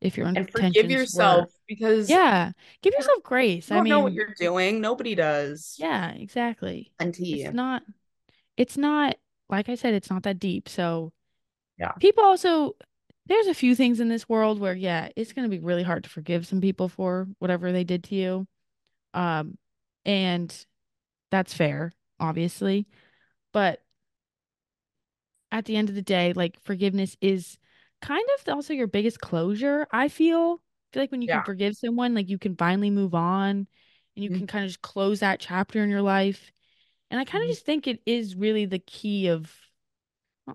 if 0.00 0.16
your 0.16 0.26
and 0.26 0.50
forgive 0.50 0.86
intentions 0.86 1.14
were. 1.14 1.22
yourself 1.22 1.52
because 1.68 2.08
Yeah, 2.10 2.52
give 2.82 2.92
you 2.92 2.98
yourself 2.98 3.22
grace. 3.22 3.70
I 3.70 3.76
mean, 3.76 3.84
don't 3.84 3.98
know 3.98 4.00
what 4.00 4.14
you're 4.14 4.34
doing. 4.38 4.80
Nobody 4.80 5.14
does. 5.14 5.76
yeah, 5.78 6.10
exactly. 6.12 6.92
Until 6.98 7.26
It's 7.28 7.52
not, 7.52 7.82
it's 8.56 8.76
not, 8.76 9.16
like 9.48 9.68
I 9.68 9.74
said, 9.74 9.94
it's 9.94 10.10
not 10.10 10.22
that 10.24 10.38
deep. 10.38 10.68
So 10.68 11.12
Yeah. 11.78 11.92
people 12.00 12.24
also, 12.24 12.76
there's 13.30 13.48
a 13.48 13.54
few 13.54 13.76
things 13.76 14.00
in 14.00 14.08
this 14.10 14.28
world 14.28 14.60
where, 14.60 14.74
yeah, 14.74 15.10
it's 15.16 15.32
going 15.32 15.50
to 15.50 15.56
be 15.56 15.64
really 15.64 15.84
hard 15.84 16.04
to 16.04 16.10
forgive 16.10 16.46
some 16.46 16.60
people 16.60 16.90
for 16.90 17.28
whatever 17.38 17.72
they 17.72 17.84
did 17.84 18.04
to 18.04 18.16
you. 18.16 18.48
Um, 19.14 19.58
and 20.04 20.54
that's 21.30 21.54
fair, 21.54 21.92
obviously. 22.20 22.88
But 23.52 23.82
at 25.52 25.64
the 25.64 25.76
end 25.76 25.88
of 25.88 25.94
the 25.94 26.02
day, 26.02 26.32
like 26.32 26.60
forgiveness 26.62 27.16
is 27.20 27.58
kind 28.02 28.24
of 28.38 28.54
also 28.54 28.72
your 28.72 28.86
biggest 28.86 29.20
closure, 29.20 29.86
I 29.92 30.08
feel. 30.08 30.62
I 30.90 30.94
feel 30.94 31.02
like 31.02 31.12
when 31.12 31.22
you 31.22 31.28
Yeah. 31.28 31.36
can 31.36 31.44
forgive 31.44 31.76
someone, 31.76 32.14
like 32.14 32.28
you 32.28 32.38
can 32.38 32.56
finally 32.56 32.90
move 32.90 33.14
on 33.14 33.66
and 34.16 34.24
you 34.24 34.30
Mhm. 34.30 34.38
can 34.38 34.46
kind 34.46 34.64
of 34.64 34.70
just 34.70 34.82
close 34.82 35.20
that 35.20 35.40
chapter 35.40 35.82
in 35.82 35.90
your 35.90 36.02
life. 36.02 36.52
And 37.10 37.20
I 37.20 37.24
kind 37.24 37.42
of 37.42 37.48
Mhm. 37.48 37.54
just 37.54 37.66
think 37.66 37.86
it 37.86 38.02
is 38.06 38.36
really 38.36 38.66
the 38.66 38.78
key 38.80 39.28
of, 39.28 39.52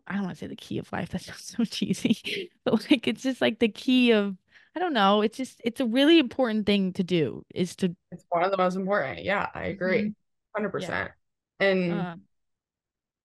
I 0.08 0.14
don't 0.16 0.24
want 0.24 0.36
to 0.36 0.40
say 0.40 0.48
the 0.48 0.56
key 0.56 0.78
of 0.78 0.92
life. 0.92 1.10
That 1.12 1.22
sounds 1.22 1.56
so 1.58 1.64
cheesy, 1.64 2.52
but 2.64 2.90
like 2.90 3.08
it's 3.08 3.24
just 3.24 3.42
like 3.42 3.60
the 3.60 3.70
key 3.70 4.12
of, 4.12 4.36
I 4.76 4.80
don't 4.80 4.94
know. 4.94 5.22
It's 5.22 5.38
just, 5.38 5.62
it's 5.64 5.80
a 5.80 5.86
really 5.86 6.20
important 6.20 6.66
thing 6.66 6.94
to 6.94 7.04
do 7.04 7.46
is 7.54 7.76
to, 7.78 7.96
It's 8.12 8.26
one 8.30 8.44
of 8.44 8.52
the 8.52 8.58
most 8.58 8.76
important. 8.76 9.24
Yeah, 9.24 9.48
I 9.54 9.66
agree. 9.66 10.02
Mhm. 10.02 10.16
100%. 10.52 11.12
And 11.60 11.92
um, 11.92 12.22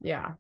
yeah. 0.01 0.33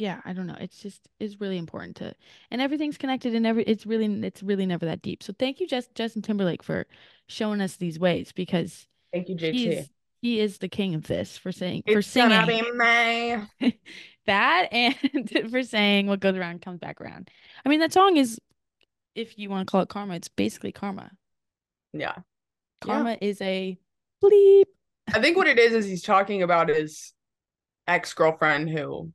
yeah, 0.00 0.20
I 0.24 0.32
don't 0.32 0.46
know. 0.46 0.56
It's 0.58 0.80
just 0.80 1.08
it's 1.18 1.40
really 1.40 1.58
important 1.58 1.96
to 1.96 2.14
and 2.50 2.62
everything's 2.62 2.96
connected 2.96 3.34
and 3.34 3.46
every 3.46 3.64
it's 3.64 3.84
really 3.84 4.06
it's 4.24 4.42
really 4.42 4.66
never 4.66 4.86
that 4.86 5.02
deep. 5.02 5.22
So 5.22 5.34
thank 5.38 5.60
you 5.60 5.68
Just, 5.68 5.94
Justin 5.94 6.22
Timberlake 6.22 6.62
for 6.62 6.86
showing 7.28 7.60
us 7.60 7.76
these 7.76 7.98
ways 7.98 8.32
because 8.32 8.86
Thank 9.12 9.28
you, 9.28 9.36
JT. 9.36 9.88
He 10.20 10.40
is 10.40 10.58
the 10.58 10.68
king 10.68 10.94
of 10.94 11.06
this 11.06 11.36
for 11.36 11.52
saying 11.52 11.82
for 11.86 11.98
It's 11.98 12.14
gonna 12.14 12.46
singing 12.46 12.76
that 14.26 14.68
and 14.72 14.94
for 15.50 15.62
saying 15.62 16.06
what 16.06 16.20
goes 16.20 16.36
around 16.36 16.62
comes 16.62 16.78
back 16.78 17.00
around. 17.00 17.30
I 17.64 17.68
mean 17.68 17.80
that 17.80 17.92
song 17.92 18.16
is 18.16 18.38
if 19.14 19.38
you 19.38 19.50
want 19.50 19.66
to 19.66 19.70
call 19.70 19.82
it 19.82 19.88
karma, 19.88 20.14
it's 20.14 20.28
basically 20.28 20.72
karma. 20.72 21.10
Yeah. 21.92 22.16
Karma 22.80 23.16
is 23.20 23.40
a 23.40 23.78
bleep. 24.22 24.64
I 25.12 25.20
think 25.20 25.36
what 25.36 25.48
it 25.48 25.58
is 25.58 25.72
is 25.72 25.86
he's 25.86 26.02
talking 26.02 26.42
about 26.42 26.68
his 26.68 27.12
ex-girlfriend 27.86 28.70
who 28.70 29.12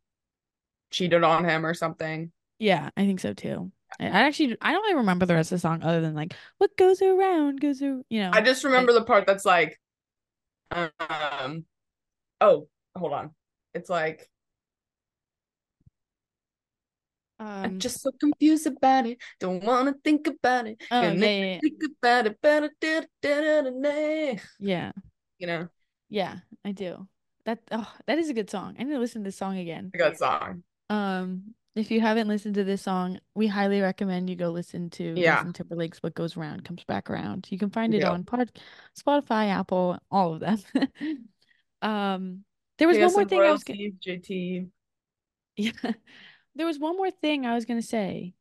cheated 0.91 1.23
on 1.23 1.45
him 1.45 1.65
or 1.65 1.73
something. 1.73 2.31
Yeah, 2.59 2.89
I 2.97 3.05
think 3.05 3.19
so 3.19 3.33
too. 3.33 3.71
I, 3.99 4.05
I 4.05 4.21
actually 4.23 4.57
I 4.61 4.71
don't 4.71 4.81
really 4.83 4.95
remember 4.95 5.25
the 5.25 5.35
rest 5.35 5.51
of 5.51 5.57
the 5.57 5.61
song 5.61 5.83
other 5.83 6.01
than 6.01 6.15
like 6.15 6.33
what 6.57 6.75
goes 6.77 7.01
around 7.01 7.61
goes 7.61 7.81
around, 7.81 8.05
you 8.09 8.21
know. 8.21 8.31
I 8.33 8.41
just 8.41 8.63
remember 8.63 8.93
the 8.93 9.03
part 9.03 9.25
that's 9.25 9.45
like 9.45 9.79
um 10.99 11.65
oh, 12.41 12.67
hold 12.95 13.13
on. 13.13 13.31
It's 13.73 13.89
like 13.89 14.29
I'm 17.37 17.71
um 17.71 17.79
just 17.79 18.01
so 18.01 18.11
confused 18.19 18.65
about 18.67 19.05
it. 19.05 19.17
Don't 19.39 19.63
wanna 19.63 19.93
think 20.03 20.27
about 20.27 20.67
it. 20.67 20.81
oh 20.91 21.01
Gonna 21.01 21.15
yeah, 21.15 21.45
yeah, 21.45 21.59
think 21.59 21.81
about 21.83 22.27
it 22.27 22.41
better. 22.41 22.69
da, 22.79 23.01
da, 23.21 23.61
da. 23.61 24.39
Yeah. 24.59 24.91
You 25.37 25.47
know, 25.47 25.67
Yeah, 26.07 26.37
I 26.63 26.71
do. 26.71 27.09
That 27.43 27.59
oh, 27.69 27.91
that 28.07 28.17
is 28.19 28.29
a 28.29 28.33
good 28.33 28.49
song. 28.49 28.77
I 28.79 28.83
need 28.83 28.93
to 28.93 28.99
listen 28.99 29.21
to 29.23 29.27
this 29.27 29.35
song 29.35 29.57
again. 29.57 29.91
a 29.93 29.97
good 29.97 30.17
song. 30.17 30.63
Um, 30.89 31.53
if 31.75 31.91
you 31.91 31.99
haven't 32.01 32.27
listened 32.27 32.55
to 32.55 32.63
this 32.63 32.81
song, 32.81 33.19
we 33.33 33.47
highly 33.47 33.81
recommend 33.81 34.29
you 34.29 34.35
go 34.35 34.49
listen 34.49 34.89
to 34.91 35.13
Yeah. 35.19 35.35
Justin 35.35 35.53
Timberlake's 35.53 36.01
"What 36.01 36.15
Goes 36.15 36.37
Around 36.37 36.63
Comes 36.63 36.83
Back 36.85 37.09
Around." 37.09 37.47
You 37.49 37.57
can 37.57 37.69
find 37.69 37.93
it 37.93 38.01
Yeah. 38.01 38.11
on 38.11 38.23
Pod, 38.23 38.51
Spotify, 38.97 39.49
Apple, 39.49 39.99
all 40.09 40.33
of 40.33 40.39
them. 40.39 40.59
um, 41.81 42.43
there 42.77 42.87
was 42.87 42.97
one 42.97 43.13
more 43.13 43.25
thing 43.25 43.41
I 43.41 43.51
was 43.51 43.63
gonna. 43.63 43.89
JT. 44.05 44.69
Yeah, 45.57 45.71
there 46.55 46.65
was 46.65 46.79
one 46.79 46.97
more 46.97 47.11
thing 47.11 47.45
I 47.45 47.55
was 47.55 47.63
gonna 47.65 47.81
say. 47.81 48.33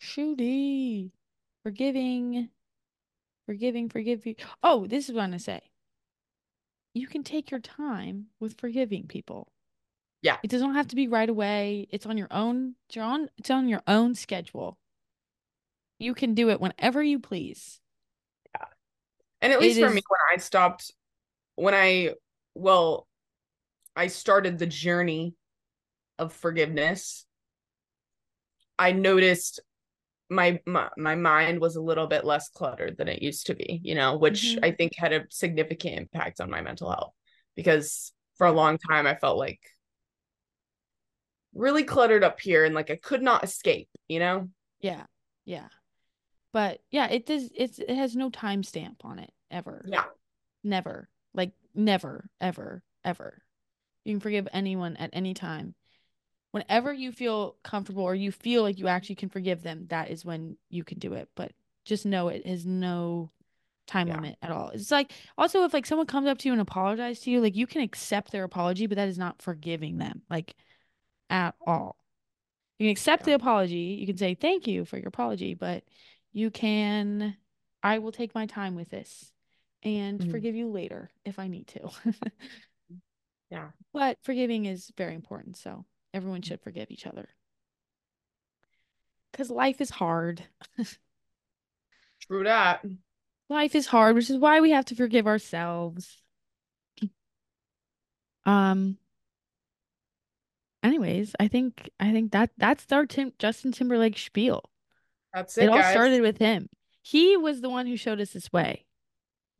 Shooty, 0.00 1.12
forgiving, 1.62 2.48
forgiving, 3.46 3.88
forgiving. 3.88 4.34
Oh, 4.62 4.86
this 4.88 5.08
is 5.08 5.14
what 5.14 5.22
I'm 5.22 5.30
gonna 5.30 5.38
say. 5.38 5.60
You 6.94 7.06
can 7.06 7.22
take 7.22 7.50
your 7.50 7.60
time 7.60 8.26
with 8.40 8.58
forgiving 8.58 9.06
people. 9.06 9.52
Yeah. 10.26 10.38
It 10.42 10.50
doesn't 10.50 10.74
have 10.74 10.88
to 10.88 10.96
be 10.96 11.06
right 11.06 11.28
away. 11.28 11.86
It's 11.90 12.04
on 12.04 12.18
your 12.18 12.26
own. 12.32 12.74
It's 12.88 12.96
on. 12.96 13.30
It's 13.38 13.48
on 13.50 13.68
your 13.68 13.82
own 13.86 14.14
schedule. 14.16 14.76
You 15.98 16.14
can 16.14 16.34
do 16.34 16.50
it 16.50 16.60
whenever 16.60 17.02
you 17.02 17.20
please. 17.20 17.80
Yeah. 18.54 18.66
And 19.40 19.52
at 19.52 19.60
It 19.60 19.62
least 19.62 19.78
for 19.80 19.88
me, 19.88 20.02
when 20.08 20.20
I 20.34 20.36
stopped, 20.38 20.92
when 21.54 21.74
I, 21.74 22.14
well, 22.54 23.06
I 23.94 24.08
started 24.08 24.58
the 24.58 24.66
journey 24.66 25.34
of 26.18 26.32
forgiveness, 26.32 27.24
I 28.78 28.92
noticed 28.92 29.60
my, 30.28 30.60
my 30.66 30.88
my 30.96 31.14
mind 31.14 31.60
was 31.60 31.76
a 31.76 31.80
little 31.80 32.08
bit 32.08 32.24
less 32.24 32.48
cluttered 32.48 32.96
than 32.98 33.06
it 33.08 33.22
used 33.22 33.46
to 33.46 33.54
be, 33.54 33.80
you 33.84 33.94
know, 33.94 34.16
which 34.16 34.58
Mhm. 34.58 34.64
I 34.64 34.72
think 34.72 34.92
had 34.96 35.12
a 35.12 35.24
significant 35.30 35.96
impact 35.96 36.40
on 36.40 36.50
my 36.50 36.62
mental 36.62 36.90
health 36.90 37.14
because 37.54 38.12
for 38.36 38.48
a 38.48 38.52
long 38.52 38.76
time 38.76 39.06
I 39.06 39.14
felt 39.14 39.38
like 39.38 39.60
really 41.56 41.84
cluttered 41.84 42.22
up 42.24 42.40
here 42.40 42.64
and 42.64 42.74
like 42.74 42.90
I 42.90 42.96
could 42.96 43.22
not 43.22 43.44
escape, 43.44 43.88
you 44.08 44.18
know? 44.18 44.48
Yeah, 44.80 45.04
yeah. 45.44 45.68
But 46.52 46.80
yeah, 46.90 47.08
it 47.08 47.26
does. 47.26 47.50
It's 47.54 47.78
it 47.78 47.94
has 47.94 48.16
no 48.16 48.30
timestamp 48.30 48.96
on 49.04 49.18
it 49.18 49.30
ever. 49.50 49.84
Yeah. 49.88 50.04
Never. 50.64 51.08
Like 51.34 51.52
never, 51.74 52.28
ever, 52.40 52.82
ever. 53.04 53.42
You 54.04 54.14
can 54.14 54.20
forgive 54.20 54.48
anyone 54.52 54.96
at 54.96 55.10
any 55.12 55.34
time. 55.34 55.74
Whenever 56.52 56.92
you 56.92 57.12
feel 57.12 57.56
comfortable 57.62 58.04
or 58.04 58.14
you 58.14 58.32
feel 58.32 58.62
like 58.62 58.78
you 58.78 58.88
actually 58.88 59.16
can 59.16 59.28
forgive 59.28 59.62
them, 59.62 59.86
that 59.88 60.10
is 60.10 60.24
when 60.24 60.56
you 60.70 60.84
can 60.84 60.98
do 60.98 61.12
it. 61.12 61.28
But 61.34 61.52
just 61.84 62.06
know 62.06 62.28
it 62.28 62.46
has 62.46 62.64
no 62.64 63.30
time 63.86 64.08
Yeah. 64.08 64.14
limit 64.14 64.36
at 64.40 64.50
all. 64.50 64.70
It's 64.70 64.90
like 64.90 65.12
also 65.36 65.64
if 65.64 65.74
like 65.74 65.86
someone 65.86 66.06
comes 66.06 66.26
up 66.26 66.38
to 66.38 66.48
you 66.48 66.52
and 66.52 66.60
apologizes 66.60 67.22
to 67.24 67.30
you, 67.30 67.40
like 67.40 67.56
you 67.56 67.66
can 67.66 67.82
accept 67.82 68.32
their 68.32 68.44
apology, 68.44 68.86
but 68.86 68.96
that 68.96 69.08
is 69.08 69.18
not 69.18 69.42
forgiving 69.42 69.98
them, 69.98 70.22
like 70.30 70.54
at 71.30 71.54
all. 71.66 71.96
You 72.78 72.84
can 72.86 72.92
accept 72.92 73.24
the 73.24 73.32
apology. 73.32 73.96
You 73.98 74.06
can 74.06 74.16
say 74.16 74.34
thank 74.34 74.66
you 74.66 74.84
for 74.84 74.98
your 74.98 75.08
apology, 75.08 75.54
but 75.54 75.84
you 76.32 76.50
can 76.50 77.36
I 77.82 77.98
will 77.98 78.12
take 78.12 78.34
my 78.34 78.46
time 78.46 78.74
with 78.74 78.90
this 78.90 79.32
and 79.82 80.20
Mhm. 80.20 80.30
forgive 80.30 80.54
you 80.54 80.68
later 80.68 81.10
if 81.24 81.38
I 81.38 81.46
need 81.48 81.68
to. 81.68 81.90
Yeah. 83.50 83.70
But 83.92 84.18
forgiving 84.22 84.66
is 84.66 84.92
very 84.96 85.14
important, 85.14 85.56
so 85.56 85.86
everyone 86.12 86.42
should 86.42 86.60
forgive 86.60 86.90
each 86.90 87.06
other. 87.06 87.28
Cuz 89.32 89.50
life 89.50 89.80
is 89.80 89.90
hard. 89.90 90.44
True 92.20 92.44
that. 92.44 92.84
Life 93.48 93.76
is 93.76 93.86
hard, 93.86 94.16
which 94.16 94.30
is 94.30 94.38
why 94.38 94.60
we 94.60 94.70
have 94.72 94.86
to 94.86 94.96
forgive 94.96 95.26
ourselves. 95.26 96.20
Um 98.44 98.98
anyways, 100.82 101.34
I 101.40 101.48
think 101.48 101.90
I 102.00 102.12
think 102.12 102.32
that 102.32 102.50
that's 102.56 102.90
our 102.92 103.06
Tim 103.06 103.32
Justin 103.38 103.72
Timberlake 103.72 104.18
spiel. 104.18 104.62
That's 105.34 105.56
It 105.58 105.64
it, 105.64 105.68
all 105.70 105.78
guys. 105.78 105.92
started 105.92 106.22
with 106.22 106.38
him. 106.38 106.68
He 107.02 107.36
was 107.36 107.60
the 107.60 107.68
one 107.70 107.86
who 107.86 107.96
showed 107.96 108.20
us 108.20 108.32
this 108.32 108.52
way. 108.52 108.84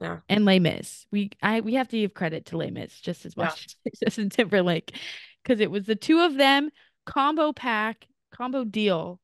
Yeah. 0.01 0.19
And 0.29 0.45
Les 0.45 0.59
Mis. 0.59 1.07
We 1.11 1.31
I 1.43 1.61
we 1.61 1.75
have 1.75 1.89
to 1.89 1.99
give 1.99 2.15
credit 2.15 2.47
to 2.47 2.57
Les 2.59 2.71
Mis 2.71 3.01
just 3.01 3.25
as 3.27 3.35
Yeah. 3.37 3.45
much 3.45 3.67
as 3.93 3.99
Justin 4.01 4.31
Timberlake. 4.31 4.95
Because 5.43 5.61
it 5.61 5.71
was 5.71 5.85
the 5.87 5.95
two 5.97 6.21
of 6.21 6.35
them 6.35 6.71
combo 7.05 7.53
pack, 7.53 8.07
combo 8.35 8.65
deal 8.65 9.21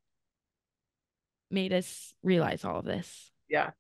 made 1.51 1.73
us 1.73 2.15
realize 2.23 2.65
all 2.65 2.79
of 2.79 2.85
this. 2.85 3.31
Yeah. 3.49 3.71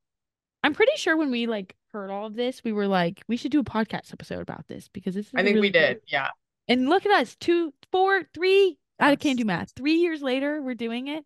I'm 0.64 0.74
pretty 0.74 0.92
sure 0.96 1.16
when 1.16 1.30
we 1.30 1.46
like 1.46 1.74
heard 1.92 2.10
all 2.10 2.26
of 2.26 2.34
this, 2.34 2.62
we 2.64 2.72
were 2.72 2.86
like, 2.86 3.22
we 3.28 3.36
should 3.36 3.52
do 3.52 3.60
a 3.60 3.64
podcast 3.64 4.12
episode 4.12 4.40
about 4.40 4.66
this 4.68 4.88
because 4.88 5.14
this 5.14 5.26
is 5.26 5.32
I 5.34 5.42
think 5.42 5.54
really 5.56 5.68
we 5.68 5.72
did. 5.72 6.00
Yeah. 6.06 6.28
And 6.68 6.88
look 6.88 7.04
at 7.06 7.12
us, 7.12 7.34
two, 7.36 7.72
four, 7.90 8.22
three. 8.34 8.78
I 8.98 9.16
can't 9.16 9.38
do 9.38 9.44
math. 9.44 9.72
Three 9.74 9.94
years 9.94 10.22
later, 10.22 10.62
we're 10.62 10.74
doing 10.74 11.08
it. 11.08 11.24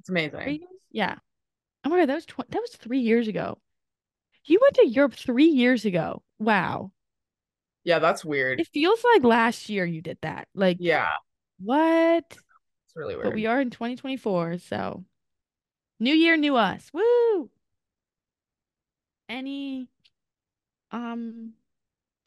It's 0.00 0.08
amazing. 0.08 0.40
Three? 0.40 0.66
Yeah. 0.90 1.16
Oh 1.84 1.90
my 1.90 1.98
god, 1.98 2.08
that 2.08 2.14
was 2.14 2.26
tw- 2.26 2.50
that 2.50 2.60
was 2.60 2.76
three 2.76 3.00
years 3.00 3.28
ago. 3.28 3.58
You 4.44 4.58
went 4.62 4.74
to 4.76 4.86
Europe 4.88 5.14
three 5.14 5.46
years 5.48 5.84
ago. 5.84 6.22
Wow. 6.38 6.92
Yeah, 7.84 7.98
that's 7.98 8.24
weird. 8.24 8.60
It 8.60 8.68
feels 8.68 9.02
like 9.14 9.24
last 9.24 9.68
year 9.68 9.84
you 9.84 10.02
did 10.02 10.18
that. 10.22 10.48
Like 10.54 10.76
Yeah, 10.80 11.10
what? 11.60 12.24
it's 12.30 12.96
really 12.96 13.14
weird. 13.14 13.26
But 13.26 13.34
we 13.34 13.46
are 13.46 13.60
in 13.60 13.70
2024, 13.70 14.58
so 14.58 15.04
new 16.00 16.14
year, 16.14 16.36
new 16.36 16.56
us. 16.56 16.90
Woo! 16.92 17.50
Any 19.28 19.88
um 20.90 21.52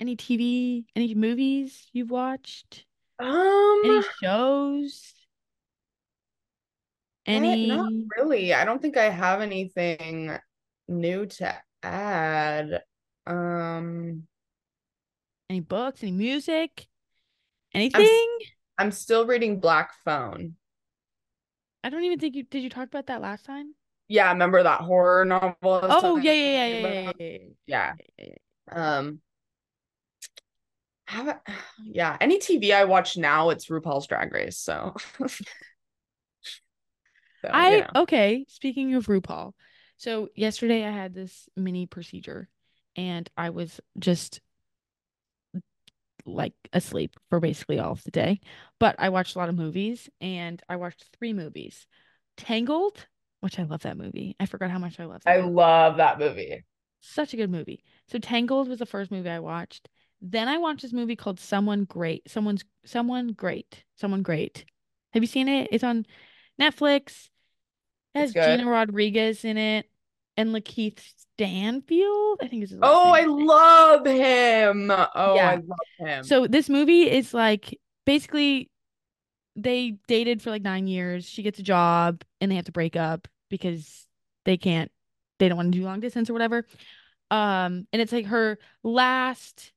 any 0.02 0.16
TV, 0.16 0.86
any 0.96 1.14
movies 1.16 1.88
you've 1.94 2.10
watched? 2.10 2.86
um 3.20 3.82
Any 3.84 4.02
shows? 4.02 5.14
Eh, 7.34 7.56
not 7.62 7.86
Any 7.88 8.06
really. 8.18 8.54
I 8.54 8.66
don't 8.66 8.82
think 8.82 8.98
I 8.98 9.10
have 9.10 9.42
anything 9.42 10.38
new 10.88 11.26
to 11.28 11.62
add. 11.84 12.84
Um, 13.26 14.28
any 15.50 15.60
books, 15.60 16.02
any 16.04 16.12
music, 16.12 16.88
I'm 17.94 18.04
anything? 18.04 18.28
I'm 18.78 18.92
still 18.92 19.26
reading 19.26 19.60
Black 19.60 19.94
Phone. 20.04 20.56
I 21.84 21.90
don't 21.90 22.04
even 22.04 22.20
think 22.20 22.36
you 22.36 22.44
did 22.44 22.64
you 22.64 22.70
talk 22.70 22.88
about 22.88 23.08
that 23.08 23.22
last 23.22 23.46
time? 23.46 23.76
Yeah, 24.08 24.30
remember 24.32 24.62
that 24.64 24.82
horror 24.82 25.26
novel 25.26 25.56
Oh, 25.64 26.18
yeah, 26.18 26.34
yeah, 26.34 26.66
yeah, 26.66 26.68
yeah, 26.68 26.88
yeah, 26.88 27.12
yeah, 27.20 27.26
yeah, 27.38 27.38
Yeah. 27.68 27.94
yeah, 28.18 28.26
yeah. 28.28 28.98
Um, 28.98 29.22
haven't 31.12 31.38
yeah, 31.84 32.18
any 32.22 32.40
TV 32.40 32.74
I 32.74 32.86
watch 32.86 33.18
now, 33.18 33.50
it's 33.50 33.68
RuPaul's 33.68 34.08
Drag 34.08 34.34
Race, 34.34 34.58
so 34.58 34.94
oh. 35.22 35.28
so 35.28 35.44
you 37.44 37.50
I 37.52 37.70
know. 37.78 37.88
okay, 37.96 38.46
speaking 38.48 38.96
of 38.96 39.08
RuPaul. 39.08 39.54
So 39.98 40.30
yesterday 40.36 40.84
I 40.86 40.92
had 40.92 41.14
this 41.14 41.48
mini 41.56 41.86
procedure 41.86 42.50
and 42.96 43.30
I 43.38 43.52
was 43.52 43.80
just 44.00 44.42
like 46.26 46.54
asleep 46.74 47.16
for 47.30 47.40
basically 47.40 47.80
all 47.80 47.92
of 47.94 48.04
the 48.04 48.12
day. 48.12 48.40
But 48.80 48.96
I 49.00 49.10
watched 49.10 49.36
a 49.36 49.40
lot 49.40 49.50
of 49.50 49.56
movies 49.56 50.10
and 50.20 50.62
I 50.70 50.76
watched 50.76 51.06
three 51.18 51.34
movies. 51.34 51.88
Tangled, 52.38 53.08
which 53.42 53.60
I 53.60 53.64
love 53.64 53.82
that 53.84 53.98
movie. 53.98 54.36
I 54.40 54.46
forgot 54.46 54.72
how 54.72 54.80
much 54.80 55.00
I 55.00 55.06
love 55.06 55.22
that 55.26 55.32
I 55.32 55.42
movie. 55.42 55.52
love 55.52 55.98
that 55.98 56.20
movie. 56.20 56.64
Such 57.02 57.34
a 57.34 57.38
good 57.38 57.50
movie. 57.50 57.84
So 58.08 58.20
Tangled 58.20 58.68
was 58.70 58.80
the 58.80 58.86
first 58.86 59.12
movie 59.12 59.30
I 59.30 59.40
watched. 59.40 59.90
Then 60.22 60.48
I 60.48 60.58
watched 60.58 60.84
this 60.84 60.94
movie 60.94 61.16
called 61.16 61.40
Someone 61.40 61.86
Great. 61.86 62.30
Someone's 62.30 62.64
Someone 62.86 63.34
Great. 63.34 63.84
Someone 63.96 64.22
Great. 64.22 64.66
Have 65.14 65.24
you 65.24 65.28
seen 65.28 65.48
it? 65.48 65.70
It's 65.72 65.84
on 65.84 66.06
Netflix. 66.60 67.30
It 68.14 68.20
has. 68.20 68.34
Gina 68.34 68.70
Rodriguez 68.70 69.44
in 69.46 69.58
it 69.58 69.90
and 70.38 70.50
LaKeith 70.50 71.00
Stanfield. 71.36 72.40
I 72.42 72.48
think 72.48 72.64
is 72.64 72.70
his 72.72 72.80
Oh. 72.82 73.12
I 73.12 73.24
love 73.24 74.06
him. 74.06 74.92
Oh, 74.92 75.38
I 75.38 75.56
love 75.56 75.78
him. 75.98 76.24
So 76.24 76.48
this 76.48 76.70
movie 76.70 77.10
is 77.10 77.34
like 77.34 77.80
basically 78.06 78.70
they 79.56 79.98
dated 80.08 80.42
for 80.42 80.50
like 80.50 80.62
nine 80.62 80.88
years. 80.88 81.28
She 81.28 81.44
gets 81.44 81.60
a 81.60 81.64
job 81.64 82.24
and 82.40 82.52
they 82.52 82.56
have 82.56 82.66
to 82.66 82.72
break 82.72 82.96
up 82.96 83.28
because 83.50 84.08
they 84.46 84.58
can't, 84.58 84.92
they 85.40 85.50
don't 85.50 85.58
want 85.58 85.74
to 85.74 85.80
do 85.80 85.84
long 85.84 86.00
distance 86.00 86.30
or 86.30 86.34
whatever. 86.34 86.66
Um, 87.30 87.88
and 87.92 88.02
it's 88.02 88.12
like 88.12 88.28
her 88.28 88.60
last, 88.84 89.74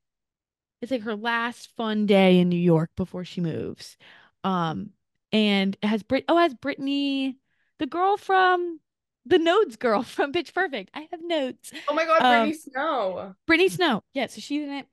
it's 0.84 0.92
like 0.92 1.02
her 1.02 1.16
last 1.16 1.74
fun 1.76 2.06
day 2.06 2.38
in 2.38 2.48
New 2.48 2.58
York 2.58 2.90
before 2.96 3.24
she 3.24 3.40
moves. 3.40 3.96
Um, 4.44 4.90
and 5.32 5.76
it 5.82 5.86
has 5.86 6.02
Brit, 6.02 6.24
oh, 6.28 6.36
has 6.36 6.54
Brittany, 6.54 7.38
the 7.78 7.86
girl 7.86 8.16
from 8.16 8.80
the 9.26 9.38
Nodes 9.38 9.76
girl 9.76 10.02
from 10.04 10.32
Pitch 10.32 10.54
Perfect. 10.54 10.90
I 10.94 11.08
have 11.10 11.20
notes. 11.22 11.72
Oh 11.88 11.94
my 11.94 12.04
God, 12.04 12.22
Um, 12.22 12.30
Brittany 12.30 12.54
Snow. 12.54 13.34
Brittany 13.46 13.68
Snow. 13.70 14.02
Yeah, 14.12 14.26
so 14.26 14.40
she's 14.40 14.62
in 14.62 14.72
it. 14.72 14.86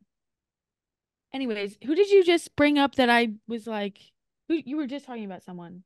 Anyways, 1.33 1.77
who 1.85 1.95
did 1.95 2.09
you 2.09 2.23
just 2.23 2.55
bring 2.55 2.77
up 2.79 2.95
that 2.95 3.09
I 3.09 3.33
was 3.47 3.67
like, 3.67 3.99
who 4.47 4.55
you 4.55 4.77
were 4.77 4.87
just 4.87 5.05
talking 5.05 5.25
about 5.25 5.43
someone? 5.43 5.83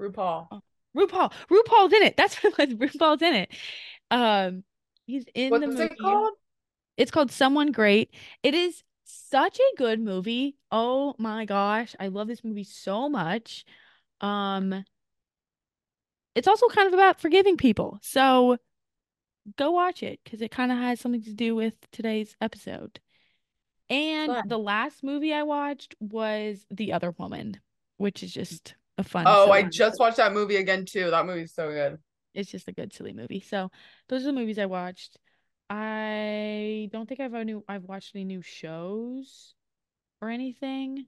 RuPaul. 0.00 0.48
Oh, 0.50 0.62
RuPaul. 0.96 1.32
RuPaul's 1.50 1.92
in 1.92 2.02
it. 2.02 2.16
That's 2.16 2.36
what 2.42 2.58
it 2.58 2.78
was. 2.78 2.90
RuPaul's 2.90 3.22
in 3.22 3.34
it. 3.34 3.50
Um, 4.10 4.64
he's 5.06 5.24
in 5.34 5.50
the 5.52 5.58
What's 5.68 5.80
it 5.80 5.98
called? 6.00 6.32
It's 6.96 7.10
called 7.10 7.30
Someone 7.30 7.72
Great. 7.72 8.12
It 8.42 8.54
is 8.54 8.82
such 9.08 9.58
a 9.58 9.76
good 9.76 10.00
movie. 10.00 10.56
Oh 10.70 11.14
my 11.18 11.44
gosh, 11.44 11.94
I 11.98 12.08
love 12.08 12.28
this 12.28 12.44
movie 12.44 12.64
so 12.64 13.08
much. 13.08 13.64
Um, 14.20 14.84
it's 16.34 16.48
also 16.48 16.68
kind 16.68 16.88
of 16.88 16.94
about 16.94 17.20
forgiving 17.20 17.56
people. 17.56 17.98
So 18.02 18.58
go 19.56 19.70
watch 19.70 20.02
it 20.02 20.20
because 20.22 20.42
it 20.42 20.50
kind 20.50 20.70
of 20.70 20.78
has 20.78 21.00
something 21.00 21.22
to 21.22 21.32
do 21.32 21.54
with 21.54 21.74
today's 21.90 22.36
episode. 22.40 23.00
And 23.90 24.32
Fun. 24.32 24.48
the 24.48 24.58
last 24.58 25.02
movie 25.02 25.32
I 25.32 25.42
watched 25.42 25.94
was 25.98 26.66
The 26.70 26.92
Other 26.92 27.14
Woman, 27.16 27.58
which 27.96 28.22
is 28.22 28.32
just 28.32 28.74
a 28.98 29.04
fun, 29.04 29.24
Oh, 29.26 29.50
I 29.50 29.62
just 29.62 29.98
watched 29.98 30.18
that 30.18 30.34
movie 30.34 30.56
again 30.56 30.84
too. 30.84 31.10
That 31.10 31.24
movie's 31.24 31.54
so 31.54 31.70
good. 31.70 31.98
It's 32.34 32.50
just 32.50 32.68
a 32.68 32.72
good, 32.72 32.92
silly 32.92 33.14
movie. 33.14 33.40
So 33.40 33.70
those 34.08 34.22
are 34.22 34.26
the 34.26 34.32
movies 34.32 34.58
I 34.58 34.66
watched. 34.66 35.18
I 35.70 36.88
don't 36.92 37.08
think 37.08 37.20
I've 37.20 37.32
new 37.32 37.64
I've 37.68 37.84
watched 37.84 38.14
any 38.14 38.24
new 38.24 38.42
shows 38.42 39.54
or 40.20 40.30
anything 40.30 41.06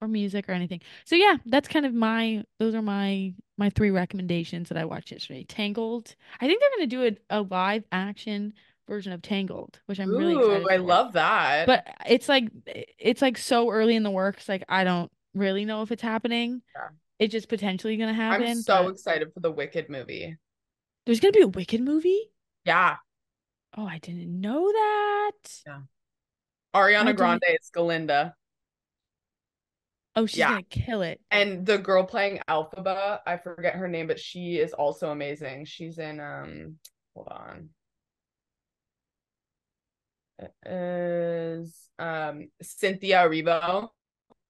or 0.00 0.08
music 0.08 0.48
or 0.48 0.52
anything. 0.52 0.80
So 1.04 1.16
yeah, 1.16 1.36
that's 1.46 1.68
kind 1.68 1.86
of 1.86 1.94
my 1.94 2.44
those 2.58 2.74
are 2.74 2.82
my 2.82 3.34
my 3.56 3.70
three 3.70 3.90
recommendations 3.90 4.68
that 4.68 4.78
I 4.78 4.84
watched 4.84 5.10
yesterday. 5.10 5.44
Tangled. 5.44 6.14
I 6.40 6.46
think 6.46 6.60
they're 6.60 6.70
gonna 6.76 6.86
do 6.86 7.16
a, 7.30 7.38
a 7.38 7.42
live 7.42 7.84
action 7.92 8.52
version 8.88 9.12
of 9.12 9.22
Tangled, 9.22 9.80
which 9.86 10.00
I'm 10.00 10.14
really 10.14 10.34
Ooh, 10.34 10.40
excited 10.52 10.68
I 10.70 10.76
for. 10.76 10.82
love 10.82 11.12
that. 11.12 11.66
But 11.66 11.86
it's 12.06 12.28
like 12.28 12.48
it's 12.66 13.22
like 13.22 13.38
so 13.38 13.70
early 13.70 13.96
in 13.96 14.02
the 14.02 14.10
works, 14.10 14.48
like 14.48 14.64
I 14.68 14.84
don't 14.84 15.10
really 15.34 15.64
know 15.64 15.82
if 15.82 15.92
it's 15.92 16.02
happening. 16.02 16.62
Yeah. 16.74 16.88
It's 17.18 17.32
just 17.32 17.48
potentially 17.48 17.96
gonna 17.96 18.14
happen. 18.14 18.46
I'm 18.46 18.62
so 18.62 18.88
excited 18.88 19.32
for 19.34 19.40
the 19.40 19.50
Wicked 19.50 19.88
movie. 19.88 20.36
there's 21.06 21.20
gonna 21.20 21.32
be 21.32 21.42
a 21.42 21.48
Wicked 21.48 21.80
movie? 21.80 22.30
Yeah. 22.64 22.96
Oh, 23.76 23.86
I 23.86 23.98
didn't 23.98 24.40
know 24.40 24.70
that. 24.72 25.32
Yeah. 25.66 25.80
Ariana 26.74 27.14
Grande 27.16 27.42
is 27.48 27.70
Galinda. 27.74 28.32
Oh, 30.16 30.26
she's 30.26 30.38
Yeah. 30.38 30.48
gonna 30.50 30.62
kill 30.64 31.02
it. 31.02 31.20
And 31.30 31.64
the 31.64 31.78
girl 31.78 32.04
playing 32.04 32.40
Elphaba, 32.48 33.20
I 33.26 33.36
forget 33.36 33.74
her 33.74 33.88
name, 33.88 34.06
but 34.06 34.18
she 34.18 34.58
is 34.58 34.72
also 34.72 35.10
amazing. 35.10 35.64
She's 35.66 35.98
in 35.98 36.18
um 36.20 36.78
hold 37.14 37.28
on. 37.28 37.70
It 40.38 40.52
is 40.66 41.88
um 41.98 42.48
Cynthia 42.62 43.18
Erivo. 43.24 43.88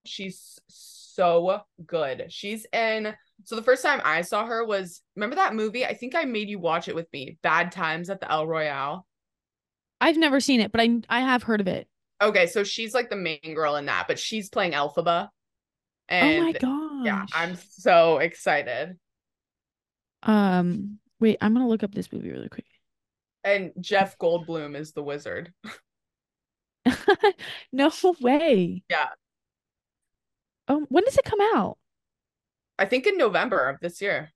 She's 0.04 0.58
so 0.68 1.60
good. 1.84 2.32
She's 2.32 2.66
in 2.72 3.14
so 3.44 3.56
the 3.56 3.62
first 3.62 3.82
time 3.82 4.00
I 4.04 4.22
saw 4.22 4.46
her 4.46 4.64
was 4.64 5.02
remember 5.16 5.36
that 5.36 5.54
movie? 5.54 5.84
I 5.84 5.94
think 5.94 6.14
I 6.14 6.24
made 6.24 6.48
you 6.48 6.58
watch 6.58 6.88
it 6.88 6.94
with 6.94 7.12
me. 7.12 7.38
Bad 7.42 7.72
Times 7.72 8.10
at 8.10 8.20
the 8.20 8.30
El 8.30 8.46
Royale. 8.46 9.06
I've 10.01 10.16
never 10.16 10.40
seen 10.40 10.61
it, 10.61 10.72
but 10.72 10.80
I 10.80 11.01
I 11.09 11.20
have 11.20 11.42
heard 11.42 11.61
of 11.61 11.68
it. 11.68 11.88
Okay, 12.20 12.46
so 12.46 12.64
she's 12.64 12.94
like 12.94 13.11
the 13.11 13.16
main 13.16 13.55
girl 13.55 13.76
in 13.76 13.86
that, 13.86 14.07
but 14.09 14.18
she's 14.18 14.49
playing 14.49 14.72
Elphaba. 14.72 15.28
oh 16.11 16.42
my 16.42 16.53
god! 16.53 17.07
yeah. 17.07 17.26
I'm 17.32 17.57
so 17.57 18.18
excited. 18.18 18.99
Um, 20.22 20.99
wait, 21.20 21.38
I'm 21.40 21.55
gonna 21.55 21.68
look 21.68 21.82
up 21.82 21.94
this 21.94 22.12
movie 22.12 22.30
really 22.30 22.49
quick. 22.49 22.66
And 23.44 23.72
Jeff 23.80 24.18
Goldblum 24.18 24.76
is 24.76 24.92
the 24.92 25.03
wizard. 25.03 25.53
No 27.72 27.90
way. 28.20 28.82
Yeah. 28.88 29.09
Um, 30.68 30.86
when 30.88 31.05
does 31.05 31.16
it 31.16 31.24
come 31.24 31.40
out? 31.55 31.78
I 32.78 32.86
think 32.86 33.07
in 33.07 33.16
November 33.16 33.68
of 33.68 33.80
this 33.80 34.01
year. 34.01 34.30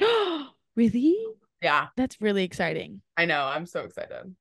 Really? 0.74 1.18
Yeah, 1.60 1.88
That's 1.98 2.18
really 2.22 2.44
exciting. 2.44 3.02
I 3.14 3.26
know. 3.26 3.44
I'm 3.44 3.66
so 3.66 3.82
excited. 3.82 4.34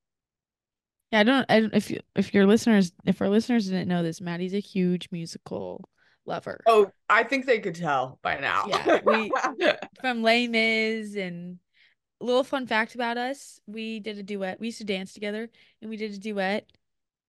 Yeah, 1.11 1.19
I 1.19 1.23
don't, 1.23 1.45
I 1.49 1.59
don't 1.59 1.73
if 1.73 1.91
you 1.91 1.99
if 2.15 2.33
your 2.33 2.45
listeners 2.47 2.93
if 3.05 3.21
our 3.21 3.29
listeners 3.29 3.65
didn't 3.65 3.87
know 3.89 4.01
this, 4.01 4.21
Maddie's 4.21 4.53
a 4.53 4.59
huge 4.59 5.09
musical 5.11 5.83
lover. 6.25 6.61
Oh, 6.65 6.89
I 7.09 7.23
think 7.23 7.45
they 7.45 7.59
could 7.59 7.75
tell 7.75 8.19
by 8.21 8.39
now. 8.39 8.65
Yeah, 8.67 8.99
we- 9.03 9.31
From 10.01 10.23
Les 10.23 10.47
Mis 10.47 11.15
and 11.15 11.59
a 12.21 12.25
little 12.25 12.43
fun 12.43 12.65
fact 12.67 12.95
about 12.95 13.17
us, 13.17 13.59
we 13.67 13.99
did 13.99 14.17
a 14.19 14.23
duet. 14.23 14.59
We 14.59 14.67
used 14.67 14.77
to 14.77 14.83
dance 14.85 15.13
together 15.13 15.49
and 15.81 15.89
we 15.89 15.97
did 15.97 16.13
a 16.13 16.17
duet 16.17 16.65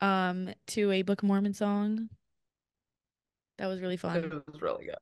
um 0.00 0.50
to 0.68 0.90
a 0.92 1.02
Book 1.02 1.22
of 1.22 1.28
Mormon 1.28 1.54
song. 1.54 2.08
That 3.58 3.66
was 3.66 3.80
really 3.80 3.96
fun. 3.96 4.16
it 4.16 4.52
was 4.52 4.62
really 4.62 4.84
good. 4.86 4.96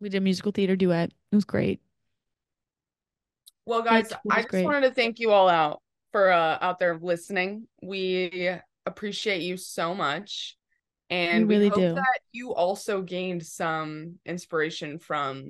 We 0.00 0.08
did 0.08 0.18
a 0.18 0.20
musical 0.20 0.52
theater 0.52 0.76
duet. 0.76 1.10
It 1.32 1.34
was 1.34 1.44
great. 1.44 1.80
Well, 3.66 3.82
guys, 3.82 4.12
I 4.30 4.36
just 4.36 4.48
great. 4.48 4.64
wanted 4.64 4.88
to 4.88 4.94
thank 4.94 5.18
you 5.18 5.30
all 5.32 5.48
out 5.48 5.82
for 6.12 6.30
uh 6.30 6.58
out 6.60 6.78
there 6.78 6.98
listening. 7.00 7.66
We 7.82 8.50
appreciate 8.86 9.42
you 9.42 9.56
so 9.56 9.94
much. 9.94 10.56
And 11.10 11.48
we, 11.48 11.56
really 11.56 11.68
hope 11.68 11.78
do. 11.78 11.94
that 11.94 12.18
you 12.32 12.54
also 12.54 13.00
gained 13.02 13.44
some 13.44 14.16
inspiration 14.26 14.98
from 14.98 15.48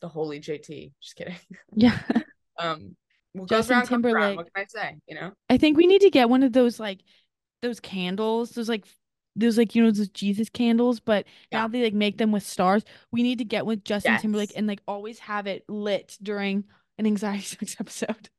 the 0.00 0.08
holy 0.08 0.40
JT. 0.40 0.92
Just 1.00 1.16
kidding. 1.16 1.36
Yeah. 1.74 1.98
Um 2.56 2.94
what 3.32 3.48
Justin 3.48 3.78
around 3.78 3.86
comes 3.88 4.04
around. 4.04 4.12
Timberlake. 4.14 4.36
What 4.36 4.54
can 4.54 4.62
I 4.62 4.66
say? 4.68 4.96
You 5.08 5.16
know? 5.16 5.32
I 5.50 5.58
think 5.58 5.76
we 5.76 5.88
need 5.88 6.02
to 6.02 6.10
get 6.10 6.30
one 6.30 6.44
of 6.44 6.52
those 6.52 6.78
like 6.78 7.00
those 7.62 7.80
candles, 7.80 8.50
those 8.50 8.68
like 8.68 8.84
those 9.34 9.58
like 9.58 9.74
you 9.74 9.82
know 9.82 9.90
those 9.90 10.08
Jesus 10.10 10.48
candles, 10.50 11.00
but 11.00 11.26
Yeah. 11.50 11.62
now 11.62 11.68
they 11.68 11.82
like 11.82 11.94
make 11.94 12.16
them 12.16 12.30
with 12.30 12.44
stars. 12.46 12.84
We 13.10 13.24
need 13.24 13.38
to 13.38 13.44
get 13.44 13.66
with 13.66 13.82
Justin 13.84 14.18
Timberlake 14.18 14.52
and 14.54 14.68
like 14.68 14.80
always 14.86 15.18
have 15.18 15.48
it 15.48 15.64
lit 15.68 16.16
during 16.22 16.62
an 16.96 17.06
anxiety 17.06 17.42
Sucks 17.56 17.76
episode. 17.80 18.30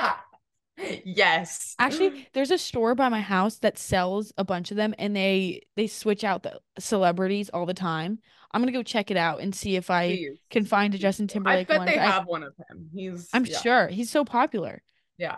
Yes. 1.04 1.74
Actually, 1.78 2.26
there's 2.32 2.50
a 2.50 2.58
store 2.58 2.94
by 2.94 3.10
my 3.10 3.20
house 3.20 3.58
that 3.58 3.78
sells 3.78 4.32
a 4.38 4.44
bunch 4.44 4.70
of 4.70 4.78
them 4.78 4.94
and 4.98 5.14
they 5.14 5.62
they 5.76 5.86
switch 5.86 6.24
out 6.24 6.42
the 6.42 6.58
celebrities 6.78 7.50
all 7.50 7.66
the 7.66 7.74
time. 7.74 8.18
I'm 8.52 8.62
gonna 8.62 8.72
go 8.72 8.82
check 8.82 9.10
it 9.10 9.16
out 9.16 9.40
and 9.40 9.54
see 9.54 9.76
if 9.76 9.90
I 9.90 10.18
can 10.48 10.64
find 10.64 10.94
a 10.94 10.98
Justin 10.98 11.28
timberlake 11.28 11.70
I 11.70 11.74
bet 11.74 11.78
one. 11.80 11.86
they 11.86 11.98
I- 11.98 12.10
have 12.10 12.26
one 12.26 12.42
of 12.42 12.54
him. 12.56 12.88
He's 12.94 13.28
I'm 13.32 13.44
yeah. 13.44 13.58
sure 13.58 13.88
he's 13.88 14.10
so 14.10 14.24
popular. 14.24 14.82
Yeah. 15.18 15.36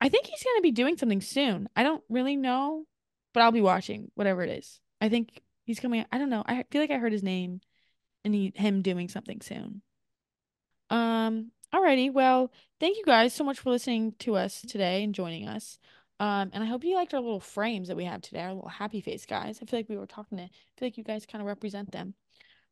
I 0.00 0.08
think 0.08 0.26
he's 0.26 0.42
gonna 0.42 0.62
be 0.62 0.72
doing 0.72 0.96
something 0.96 1.20
soon. 1.20 1.68
I 1.76 1.82
don't 1.82 2.02
really 2.08 2.36
know, 2.36 2.84
but 3.32 3.42
I'll 3.42 3.52
be 3.52 3.60
watching 3.60 4.10
whatever 4.14 4.42
it 4.42 4.50
is. 4.50 4.80
I 5.00 5.08
think 5.08 5.40
he's 5.64 5.80
coming. 5.80 6.04
I 6.10 6.18
don't 6.18 6.30
know. 6.30 6.42
I 6.44 6.64
feel 6.70 6.80
like 6.80 6.90
I 6.90 6.98
heard 6.98 7.12
his 7.12 7.22
name, 7.22 7.60
and 8.24 8.34
he 8.34 8.52
him 8.54 8.82
doing 8.82 9.08
something 9.08 9.40
soon. 9.40 9.80
Um. 10.90 11.52
Alrighty. 11.76 12.10
Well, 12.10 12.50
thank 12.80 12.96
you 12.96 13.04
guys 13.04 13.34
so 13.34 13.44
much 13.44 13.58
for 13.60 13.68
listening 13.70 14.14
to 14.20 14.34
us 14.36 14.62
today 14.62 15.04
and 15.04 15.14
joining 15.14 15.46
us. 15.46 15.78
Um. 16.18 16.50
And 16.54 16.64
I 16.64 16.66
hope 16.66 16.84
you 16.84 16.94
liked 16.94 17.12
our 17.12 17.20
little 17.20 17.40
frames 17.40 17.88
that 17.88 17.96
we 17.98 18.04
have 18.04 18.22
today. 18.22 18.40
Our 18.40 18.54
little 18.54 18.70
happy 18.70 19.02
face 19.02 19.26
guys. 19.26 19.58
I 19.60 19.66
feel 19.66 19.80
like 19.80 19.88
we 19.90 19.98
were 19.98 20.06
talking 20.06 20.38
to. 20.38 20.44
I 20.44 20.50
feel 20.78 20.86
like 20.86 20.96
you 20.96 21.04
guys 21.04 21.26
kind 21.26 21.42
of 21.42 21.46
represent 21.46 21.92
them. 21.92 22.14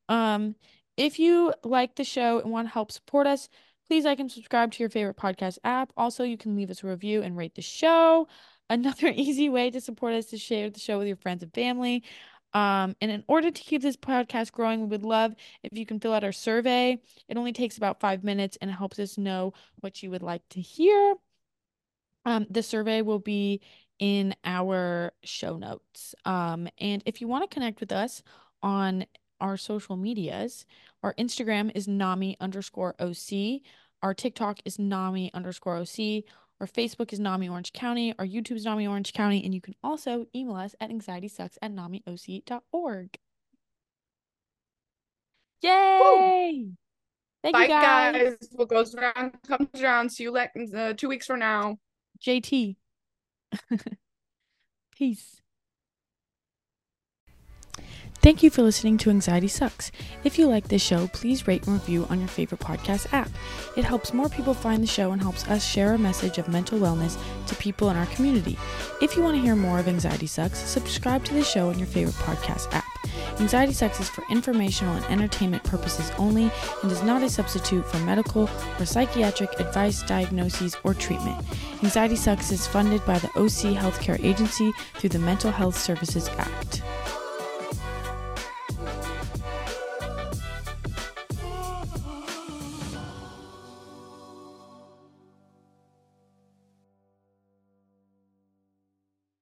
Um. 0.09 0.55
If 0.97 1.19
you 1.19 1.53
like 1.65 1.97
the 1.97 2.05
show 2.05 2.39
and 2.39 2.51
want 2.51 2.69
to 2.69 2.73
help 2.73 2.93
support 2.93 3.27
us, 3.27 3.49
please 3.89 4.05
like 4.05 4.21
and 4.21 4.31
subscribe 4.31 4.73
to 4.73 4.83
your 4.83 4.89
favorite 4.89 5.17
podcast 5.17 5.59
app. 5.65 5.93
Also, 5.97 6.25
you 6.25 6.39
can 6.39 6.57
leave 6.57 6.71
us 6.71 6.83
a 6.83 6.87
review 6.87 7.21
and 7.23 7.37
rate 7.37 7.57
the 7.57 7.63
show. 7.63 8.27
Another 8.71 9.09
easy 9.15 9.51
way 9.51 9.71
to 9.71 9.81
support 9.83 10.15
us 10.15 10.33
is 10.33 10.41
share 10.41 10.71
the 10.71 10.81
show 10.81 10.97
with 10.99 11.07
your 11.09 11.17
friends 11.17 11.43
and 11.43 11.53
family. 11.53 12.03
Um, 12.55 12.95
and 13.01 13.11
in 13.11 13.25
order 13.27 13.51
to 13.51 13.63
keep 13.63 13.83
this 13.83 13.97
podcast 13.97 14.53
growing, 14.53 14.81
we 14.81 14.87
would 14.87 15.05
love 15.05 15.35
if 15.63 15.77
you 15.77 15.85
can 15.85 15.99
fill 15.99 16.13
out 16.13 16.25
our 16.25 16.33
survey. 16.33 16.99
It 17.29 17.37
only 17.37 17.53
takes 17.53 17.77
about 17.77 18.01
five 18.01 18.23
minutes 18.23 18.57
and 18.61 18.71
it 18.71 18.75
helps 18.75 18.99
us 18.99 19.19
know 19.19 19.53
what 19.81 20.03
you 20.03 20.11
would 20.11 20.23
like 20.23 20.43
to 20.51 20.61
hear. 20.61 21.17
Um, 22.25 22.47
the 22.49 22.63
survey 22.63 23.03
will 23.03 23.19
be 23.19 23.61
in 23.99 24.35
our 24.45 25.13
show 25.25 25.57
notes. 25.57 26.15
Um, 26.25 26.69
and 26.79 27.03
if 27.07 27.21
you 27.21 27.29
want 27.29 27.49
to 27.49 27.53
connect 27.53 27.81
with 27.81 27.93
us 27.93 28.23
on 28.63 29.05
our 29.41 29.57
social 29.57 29.97
medias, 29.97 30.65
our 31.03 31.15
Instagram 31.15 31.71
is 31.75 31.87
NAMI 31.87 32.37
underscore 32.41 32.95
OC. 32.99 33.61
Our 34.03 34.15
TikTok 34.15 34.61
is 34.65 34.79
NAMI 34.79 35.31
underscore 35.35 35.77
OC. 35.77 36.25
Our 36.61 36.67
Facebook 36.67 37.13
is 37.13 37.21
NAMI 37.21 37.49
Orange 37.49 37.73
County. 37.73 38.15
or 38.19 38.25
YouTube 38.25 38.57
is 38.57 38.65
NAMI 38.65 38.87
Orange 38.87 39.13
County. 39.13 39.45
And 39.45 39.55
you 39.55 39.61
can 39.61 39.75
also 39.83 40.27
email 40.35 40.57
us 40.57 40.75
at 40.81 40.91
anxietysucks 40.91 41.59
at 41.61 41.73
namioc.org. 41.73 43.19
Yay! 45.63 46.67
Thank 47.43 47.55
Bye 47.55 47.63
you 47.63 47.69
guys. 47.69 48.37
guys. 48.41 48.49
What 48.53 48.69
goes 48.69 48.95
around 48.95 49.35
comes 49.47 49.69
around. 49.83 50.11
See 50.11 50.23
you 50.25 50.31
like 50.33 50.53
uh, 50.75 50.95
two 50.95 51.09
weeks 51.09 51.27
from 51.27 51.41
now. 51.41 51.79
JT. 52.25 52.77
Peace. 54.97 55.43
Thank 58.23 58.43
you 58.43 58.49
for 58.49 58.63
listening 58.63 58.97
to 58.99 59.11
Anxiety 59.11 59.49
Sucks. 59.49 59.93
If 60.25 60.39
you 60.39 60.47
like 60.47 60.69
this 60.69 60.81
show, 60.81 61.09
please 61.09 61.47
rate 61.47 61.67
and 61.67 61.75
review 61.75 62.07
on 62.09 62.21
your 62.21 62.29
favorite 62.29 62.61
podcast 62.61 63.13
app. 63.13 63.29
It 63.77 63.85
helps 63.85 64.15
more 64.15 64.31
people 64.31 64.55
find 64.55 64.83
the 64.83 64.87
show 64.87 65.13
and 65.13 65.21
helps 65.21 65.47
us 65.49 65.63
share 65.63 65.91
our 65.91 65.99
message 65.99 66.39
of 66.39 66.49
mental 66.49 66.79
wellness 66.79 67.19
to 67.49 67.55
people 67.57 67.91
in 67.91 67.97
our 67.97 68.07
community. 68.07 68.57
If 69.03 69.15
you 69.15 69.23
want 69.23 69.37
to 69.37 69.43
hear 69.43 69.55
more 69.55 69.79
of 69.79 69.89
Anxiety 69.89 70.27
Sucks, 70.27 70.59
subscribe 70.59 71.23
to 71.25 71.35
the 71.35 71.45
show 71.45 71.69
on 71.69 71.79
your 71.79 71.87
favorite 71.87 72.15
podcast 72.15 72.73
app. 72.73 72.85
Anxiety 73.41 73.73
Sucks 73.73 74.01
is 74.01 74.09
for 74.09 74.25
informational 74.31 74.95
and 74.95 75.05
entertainment 75.07 75.65
purposes 75.65 76.11
only 76.17 76.51
and 76.83 76.91
is 76.91 77.03
not 77.03 77.23
a 77.23 77.29
substitute 77.29 77.85
for 77.85 77.99
medical 77.99 78.49
or 78.79 78.87
psychiatric 78.87 79.61
advice, 79.61 80.03
diagnoses, 80.03 80.77
or 80.85 80.95
treatment. 80.95 81.45
Anxiety 81.83 82.17
Sucks 82.17 82.53
is 82.53 82.67
funded 82.67 83.05
by 83.05 83.19
the 83.19 83.29
OC 83.31 83.77
Healthcare 83.77 84.23
Agency 84.25 84.73
through 84.95 85.11
the 85.11 85.19
Mental 85.19 85.51
Health 85.51 85.77
Services 85.77 86.29
Act. 86.39 86.83